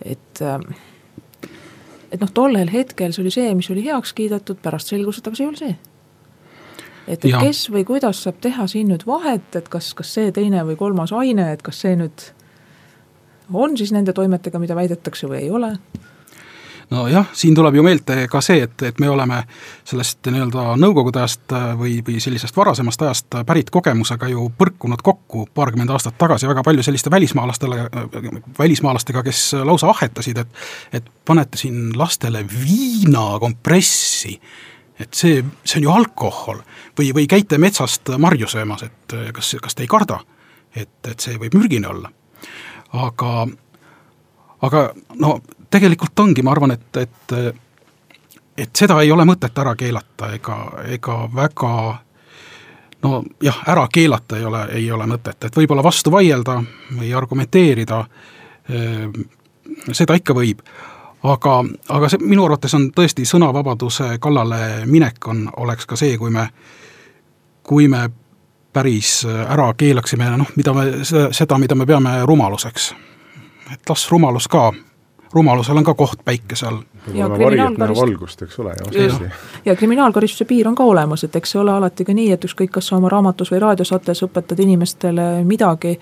et 0.05 0.42
ähm, 0.42 0.68
et 2.12 2.20
noh, 2.20 2.30
tollel 2.30 2.70
hetkel 2.70 3.12
see 3.12 3.22
oli 3.22 3.30
see, 3.30 3.55
mis 3.55 3.70
oli 3.70 3.84
heaks 3.86 4.12
kiidetud, 4.12 4.61
pärast 4.62 4.92
selgus, 4.92 5.18
et 5.18 5.26
aga 5.26 5.36
see 5.36 5.46
ei 5.46 5.48
ole 5.48 5.62
see 5.62 5.93
et, 7.09 7.24
et 7.24 7.34
kes 7.40 7.66
või 7.72 7.84
kuidas 7.88 8.22
saab 8.24 8.40
teha 8.44 8.66
siin 8.70 8.88
nüüd 8.92 9.07
vahet, 9.07 9.50
et 9.57 9.68
kas, 9.72 9.92
kas 9.94 10.14
see 10.16 10.32
teine 10.32 10.64
või 10.68 10.78
kolmas 10.80 11.12
aine, 11.12 11.52
et 11.52 11.62
kas 11.62 11.82
see 11.84 11.96
nüüd 12.00 12.30
on 13.52 13.76
siis 13.76 13.92
nende 13.92 14.14
toimetega, 14.16 14.59
mida 14.59 14.76
väidetakse 14.78 15.28
või 15.28 15.44
ei 15.44 15.50
ole? 15.50 15.76
nojah, 16.90 17.26
siin 17.32 17.55
tuleb 17.55 17.78
ju 17.78 17.82
meelde 17.82 18.26
ka 18.30 18.40
see, 18.44 18.62
et, 18.66 18.82
et 18.86 18.98
me 19.00 19.09
oleme 19.11 19.40
sellest 19.88 20.28
nii-öelda 20.28 20.74
nõukogude 20.80 21.22
ajast 21.22 21.55
äh, 21.57 21.70
või, 21.78 21.94
või 22.07 22.20
sellisest 22.22 22.57
varasemast 22.57 23.02
ajast 23.07 23.38
pärit 23.46 23.70
kogemusega 23.72 24.28
ju 24.32 24.50
põrkunud 24.59 25.02
kokku 25.05 25.46
paarkümmend 25.55 25.90
aastat 25.94 26.18
tagasi 26.20 26.48
väga 26.48 26.62
palju 26.66 26.84
selliste 26.84 27.11
välismaalastele, 27.11 27.88
välismaalastega, 28.59 29.24
kes 29.26 29.46
lausa 29.64 29.90
ahetasid, 29.94 30.44
et 30.44 30.62
et 31.00 31.11
panete 31.24 31.59
siin 31.59 31.90
lastele 31.98 32.44
viinakompressi 32.44 34.38
et 35.01 35.14
see, 35.14 35.42
see 35.64 35.80
on 35.80 35.88
ju 35.88 35.95
alkohol. 35.95 36.62
Või, 36.99 37.11
või 37.16 37.26
käite 37.30 37.59
metsast 37.59 38.12
marju 38.18 38.49
söömas, 38.51 38.84
et 38.86 39.16
kas, 39.34 39.57
kas 39.62 39.74
te 39.74 39.82
ei 39.82 39.90
karda, 39.90 40.20
et, 40.74 40.97
et 41.11 41.20
see 41.20 41.38
võib 41.40 41.57
mürgine 41.59 41.90
olla. 41.90 42.11
aga, 42.92 43.47
aga 44.62 44.86
no 45.18 45.38
tegelikult 45.70 46.20
ongi, 46.22 46.42
ma 46.42 46.55
arvan, 46.55 46.76
et, 46.76 47.03
et 47.03 47.36
et 48.59 48.70
seda 48.76 49.01
ei 49.03 49.11
ole 49.11 49.24
mõtet 49.26 49.59
ära 49.59 49.74
keelata 49.74 50.30
ega, 50.36 50.57
ega 50.95 51.16
väga 51.34 51.70
no 53.05 53.22
jah, 53.42 53.61
ära 53.68 53.86
keelata 53.92 54.38
ei 54.38 54.45
ole, 54.45 54.62
ei 54.78 54.90
ole 54.92 55.07
mõtet, 55.11 55.45
et 55.45 55.57
võib-olla 55.57 55.82
vastu 55.84 56.12
vaielda 56.14 56.61
või 56.95 57.12
argumenteerida, 57.16 58.01
seda 59.92 60.16
ikka 60.20 60.36
võib 60.36 60.62
aga, 61.24 61.64
aga 61.88 62.08
see 62.12 62.22
minu 62.24 62.44
arvates 62.44 62.74
on 62.76 62.88
tõesti 62.94 63.24
sõnavabaduse 63.28 64.18
kallale 64.22 64.60
minek 64.90 65.28
on, 65.30 65.46
oleks 65.64 65.88
ka 65.88 65.96
see, 65.96 66.18
kui 66.20 66.32
me, 66.34 66.46
kui 67.64 67.88
me 67.88 68.06
päris 68.74 69.22
ära 69.26 69.70
keelaksime 69.78 70.32
noh, 70.36 70.50
mida 70.58 70.74
me, 70.76 70.88
seda, 71.04 71.58
mida 71.62 71.78
me 71.78 71.86
peame 71.86 72.18
rumaluseks. 72.26 72.94
et 73.72 73.88
las 73.90 74.10
rumalus 74.10 74.48
ka, 74.48 74.72
rumalusel 75.32 75.78
on 75.78 75.84
ka 75.84 75.94
koht 75.94 76.24
päikese 76.24 76.66
all. 76.66 76.82
ja 77.14 77.28
kriminaalkarist-. 77.28 78.00
valgust, 78.00 78.42
eks 78.42 78.58
ole, 78.58 78.74
ja 78.92 79.30
ja 79.64 79.76
kriminaalkaristuse 79.76 80.44
piir 80.44 80.68
on 80.68 80.74
ka 80.74 80.84
olemas, 80.84 81.24
et 81.24 81.36
eks 81.36 81.54
see 81.54 81.60
ole 81.60 81.72
alati 81.72 82.04
ka 82.04 82.14
nii, 82.14 82.32
et 82.32 82.44
ükskõik, 82.44 82.70
kas 82.70 82.90
sa 82.90 82.96
oma 82.96 83.08
raamatus 83.08 83.52
või 83.52 83.62
raadiosaates 83.64 84.24
õpetad 84.26 84.60
inimestele 84.60 85.44
midagi, 85.44 85.98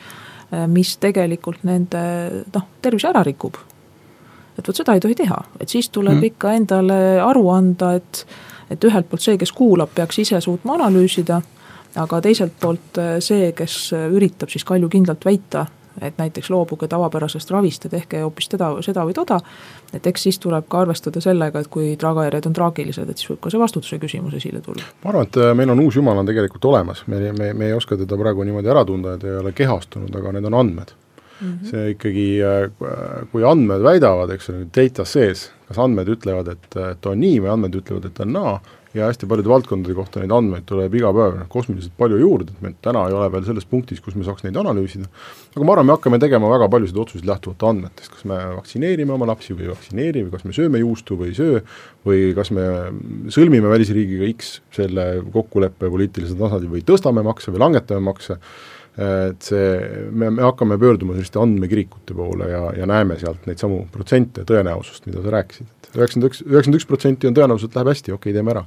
mis 0.66 0.96
tegelikult 1.00 1.62
nende 1.64 2.00
noh, 2.54 2.66
tervise 2.82 3.08
ära 3.08 3.22
rikub 3.24 3.56
et 4.62 4.70
vot 4.70 4.78
seda 4.78 4.94
ei 4.94 5.02
tohi 5.02 5.18
teha, 5.18 5.42
et 5.60 5.74
siis 5.74 5.90
tuleb 5.90 6.20
mm. 6.20 6.30
ikka 6.32 6.56
endale 6.60 7.02
aru 7.20 7.48
anda, 7.52 7.96
et 7.98 8.24
et 8.72 8.84
ühelt 8.88 9.04
poolt 9.10 9.20
see, 9.20 9.36
kes 9.36 9.52
kuulab, 9.52 9.90
peaks 9.92 10.22
ise 10.22 10.40
suutma 10.40 10.78
analüüsida, 10.78 11.42
aga 12.00 12.20
teiselt 12.24 12.54
poolt 12.60 12.98
eh, 13.02 13.14
see, 13.20 13.50
kes 13.56 13.92
üritab 13.92 14.48
siis 14.48 14.64
kaljukindlalt 14.64 15.26
väita, 15.28 15.66
et 16.00 16.16
näiteks 16.16 16.48
loobuge 16.48 16.88
tavapärasest 16.88 17.50
ravist 17.52 17.84
ja 17.84 17.90
tehke 17.92 18.22
hoopis 18.22 18.48
teda, 18.48 18.70
seda 18.80 19.04
või 19.04 19.12
toda, 19.12 19.36
et 19.92 20.06
eks 20.08 20.24
siis 20.24 20.40
tuleb 20.40 20.64
ka 20.72 20.86
arvestada 20.86 21.20
sellega, 21.20 21.60
et 21.60 21.68
kui 21.68 21.92
tagajärjed 22.00 22.48
on 22.48 22.56
traagilised, 22.56 23.12
et 23.12 23.20
siis 23.20 23.34
võib 23.34 23.42
ka 23.44 23.52
see 23.52 23.60
vastutuse 23.60 24.00
küsimus 24.00 24.38
esile 24.40 24.64
tulla. 24.64 24.88
ma 25.04 25.12
arvan, 25.12 25.28
et 25.28 25.40
eh, 25.42 25.52
meil 25.58 25.74
on 25.74 25.84
uus 25.84 26.00
jumal 26.00 26.22
on 26.22 26.32
tegelikult 26.32 26.64
olemas, 26.72 27.04
me, 27.12 27.20
me, 27.36 27.52
me 27.52 27.68
ei 27.68 27.76
oska 27.76 28.00
teda 28.00 28.16
praegu 28.16 28.48
niimoodi 28.48 28.72
ära 28.72 28.86
tunda, 28.88 29.18
et 29.18 29.28
ei 29.28 29.36
ole 29.42 29.52
kehastunud, 29.52 30.16
aga 30.16 30.38
need 30.38 30.48
on 30.48 30.60
andmed 30.64 30.96
mm. 31.42 31.48
-hmm. 31.48 31.70
see 31.70 31.90
ikkagi, 31.96 32.28
äh, 32.42 33.26
kui 33.32 33.44
andmed 33.44 33.82
väidavad, 33.82 34.30
eks 34.30 34.50
ole, 34.50 34.66
data 34.76 35.04
sees, 35.04 35.50
kas 35.68 35.78
andmed 35.82 36.08
ütlevad, 36.08 36.48
et, 36.48 36.78
et 36.92 37.06
on 37.06 37.20
nii 37.20 37.42
või 37.42 37.52
andmed 37.56 37.82
ütlevad, 37.82 38.06
et 38.06 38.20
on 38.24 38.32
naa, 38.32 38.54
ja 38.94 39.06
hästi 39.08 39.26
paljude 39.26 39.48
valdkondade 39.48 39.94
kohta 39.96 40.20
neid 40.20 40.32
andmeid 40.36 40.66
tuleb 40.68 40.92
iga 40.98 41.10
päev 41.16 41.36
noh, 41.38 41.46
kosmiliselt 41.52 41.94
palju 41.96 42.18
juurde, 42.20 42.52
et 42.52 42.64
me 42.64 42.72
täna 42.84 43.06
ei 43.08 43.16
ole 43.16 43.28
veel 43.32 43.46
selles 43.46 43.64
punktis, 43.68 44.02
kus 44.04 44.16
me 44.18 44.26
saaks 44.26 44.44
neid 44.44 44.58
analüüsida, 44.60 45.08
aga 45.54 45.64
ma 45.64 45.74
arvan, 45.74 45.88
me 45.88 45.96
hakkame 45.96 46.18
tegema 46.20 46.50
väga 46.52 46.68
paljusid 46.72 47.00
otsuseid 47.00 47.28
lähtuvalt 47.28 47.64
andmetest, 47.70 48.12
kas 48.12 48.26
me 48.28 48.36
vaktsineerime 48.58 49.16
oma 49.16 49.30
lapsi 49.32 49.56
või 49.56 49.66
ei 49.66 49.72
vaktsineeri 49.72 50.26
või 50.26 50.34
kas 50.34 50.44
me 50.48 50.56
sööme 50.58 50.82
juustu 50.82 51.16
või 51.20 51.32
ei 51.32 51.38
söö, 51.38 51.62
või 52.08 52.20
kas 52.36 52.52
me 52.52 52.66
sõlmime 53.32 53.72
välisriigiga 53.72 54.28
X 54.34 54.58
selle 54.76 55.08
kokkuleppe 55.32 55.88
poliitilisel 55.88 56.36
tasandil 56.40 56.74
või 56.76 56.84
tõstame 56.92 57.24
makse 57.24 57.54
või 57.54 57.64
langetame 57.64 58.04
makse, 58.12 58.36
et 58.98 59.46
see, 59.46 59.68
me, 60.10 60.28
me 60.30 60.42
hakkame 60.44 60.76
pöörduma 60.78 61.14
selliste 61.16 61.40
andmekirikute 61.40 62.14
poole 62.14 62.50
ja, 62.50 62.60
ja 62.76 62.86
näeme 62.88 63.16
sealt 63.20 63.46
neid 63.48 63.62
samu 63.62 63.86
protsente, 63.92 64.44
tõenäosust, 64.48 65.06
mida 65.08 65.22
sa 65.24 65.32
rääkisid, 65.32 65.70
et 65.72 65.96
üheksakümmend 65.96 66.28
üks, 66.28 66.42
üheksakümmend 66.44 66.80
üks 66.80 66.88
protsenti 66.90 67.30
on 67.30 67.36
tõenäosus, 67.38 67.70
et 67.70 67.78
läheb 67.78 67.92
hästi, 67.94 68.12
okei 68.12 68.30
okay,, 68.30 68.36
teeme 68.36 68.52
ära. 68.52 68.66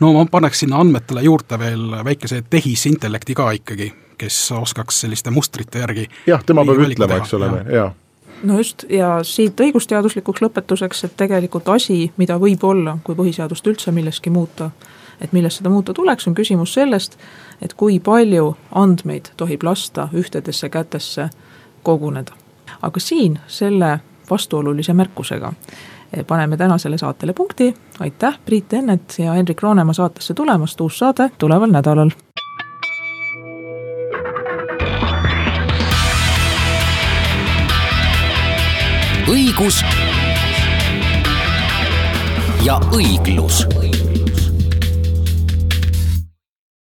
no 0.00 0.12
ma 0.14 0.24
paneks 0.30 0.62
sinna 0.62 0.78
andmetele 0.84 1.26
juurde 1.26 1.58
veel 1.58 1.98
väikese 2.06 2.44
tehisintellekti 2.50 3.34
ka 3.34 3.50
ikkagi, 3.58 3.90
kes 4.22 4.40
oskaks 4.54 5.02
selliste 5.02 5.34
mustrite 5.34 5.82
järgi 5.82 6.06
jah, 6.30 6.46
tema 6.46 6.64
peab 6.64 6.86
ütlema, 6.86 7.22
eks 7.22 7.34
ole, 7.34 7.50
jaa. 7.74 7.92
No 8.46 8.58
just, 8.60 8.84
ja 8.92 9.16
siit 9.24 9.58
õigusteaduslikuks 9.64 10.42
lõpetuseks, 10.44 11.06
et 11.08 11.14
tegelikult 11.16 11.68
asi, 11.72 12.10
mida 12.20 12.36
võib 12.38 12.62
olla, 12.68 12.98
kui 13.02 13.16
põhiseadust 13.16 13.66
üldse 13.66 13.94
milleski 13.96 14.30
muuta, 14.30 14.68
et 15.20 15.32
millest 15.32 15.58
seda 15.60 15.70
muuta 15.70 15.94
tuleks, 15.94 16.28
on 16.28 16.34
küsimus 16.34 16.74
sellest, 16.74 17.16
et 17.62 17.74
kui 17.74 18.00
palju 18.00 18.56
andmeid 18.74 19.32
tohib 19.36 19.62
lasta 19.62 20.08
ühtedesse 20.14 20.68
kätesse 20.68 21.28
koguneda. 21.82 22.32
aga 22.82 23.00
siin 23.00 23.38
selle 23.46 24.00
vastuolulise 24.30 24.92
märkusega. 24.92 25.52
paneme 26.26 26.56
tänasele 26.56 26.98
saatele 26.98 27.32
punkti, 27.32 27.74
aitäh, 28.00 28.38
Priit 28.44 28.72
Ennet 28.72 29.14
ja 29.18 29.32
Hendrik 29.32 29.62
Roonemaa 29.62 29.92
saatesse 29.92 30.34
tulemast, 30.34 30.80
uus 30.80 30.98
saade 30.98 31.30
tuleval 31.38 31.70
nädalal. 31.70 32.10
õigus 39.26 39.84
ja 42.64 42.80
õiglus 42.94 43.66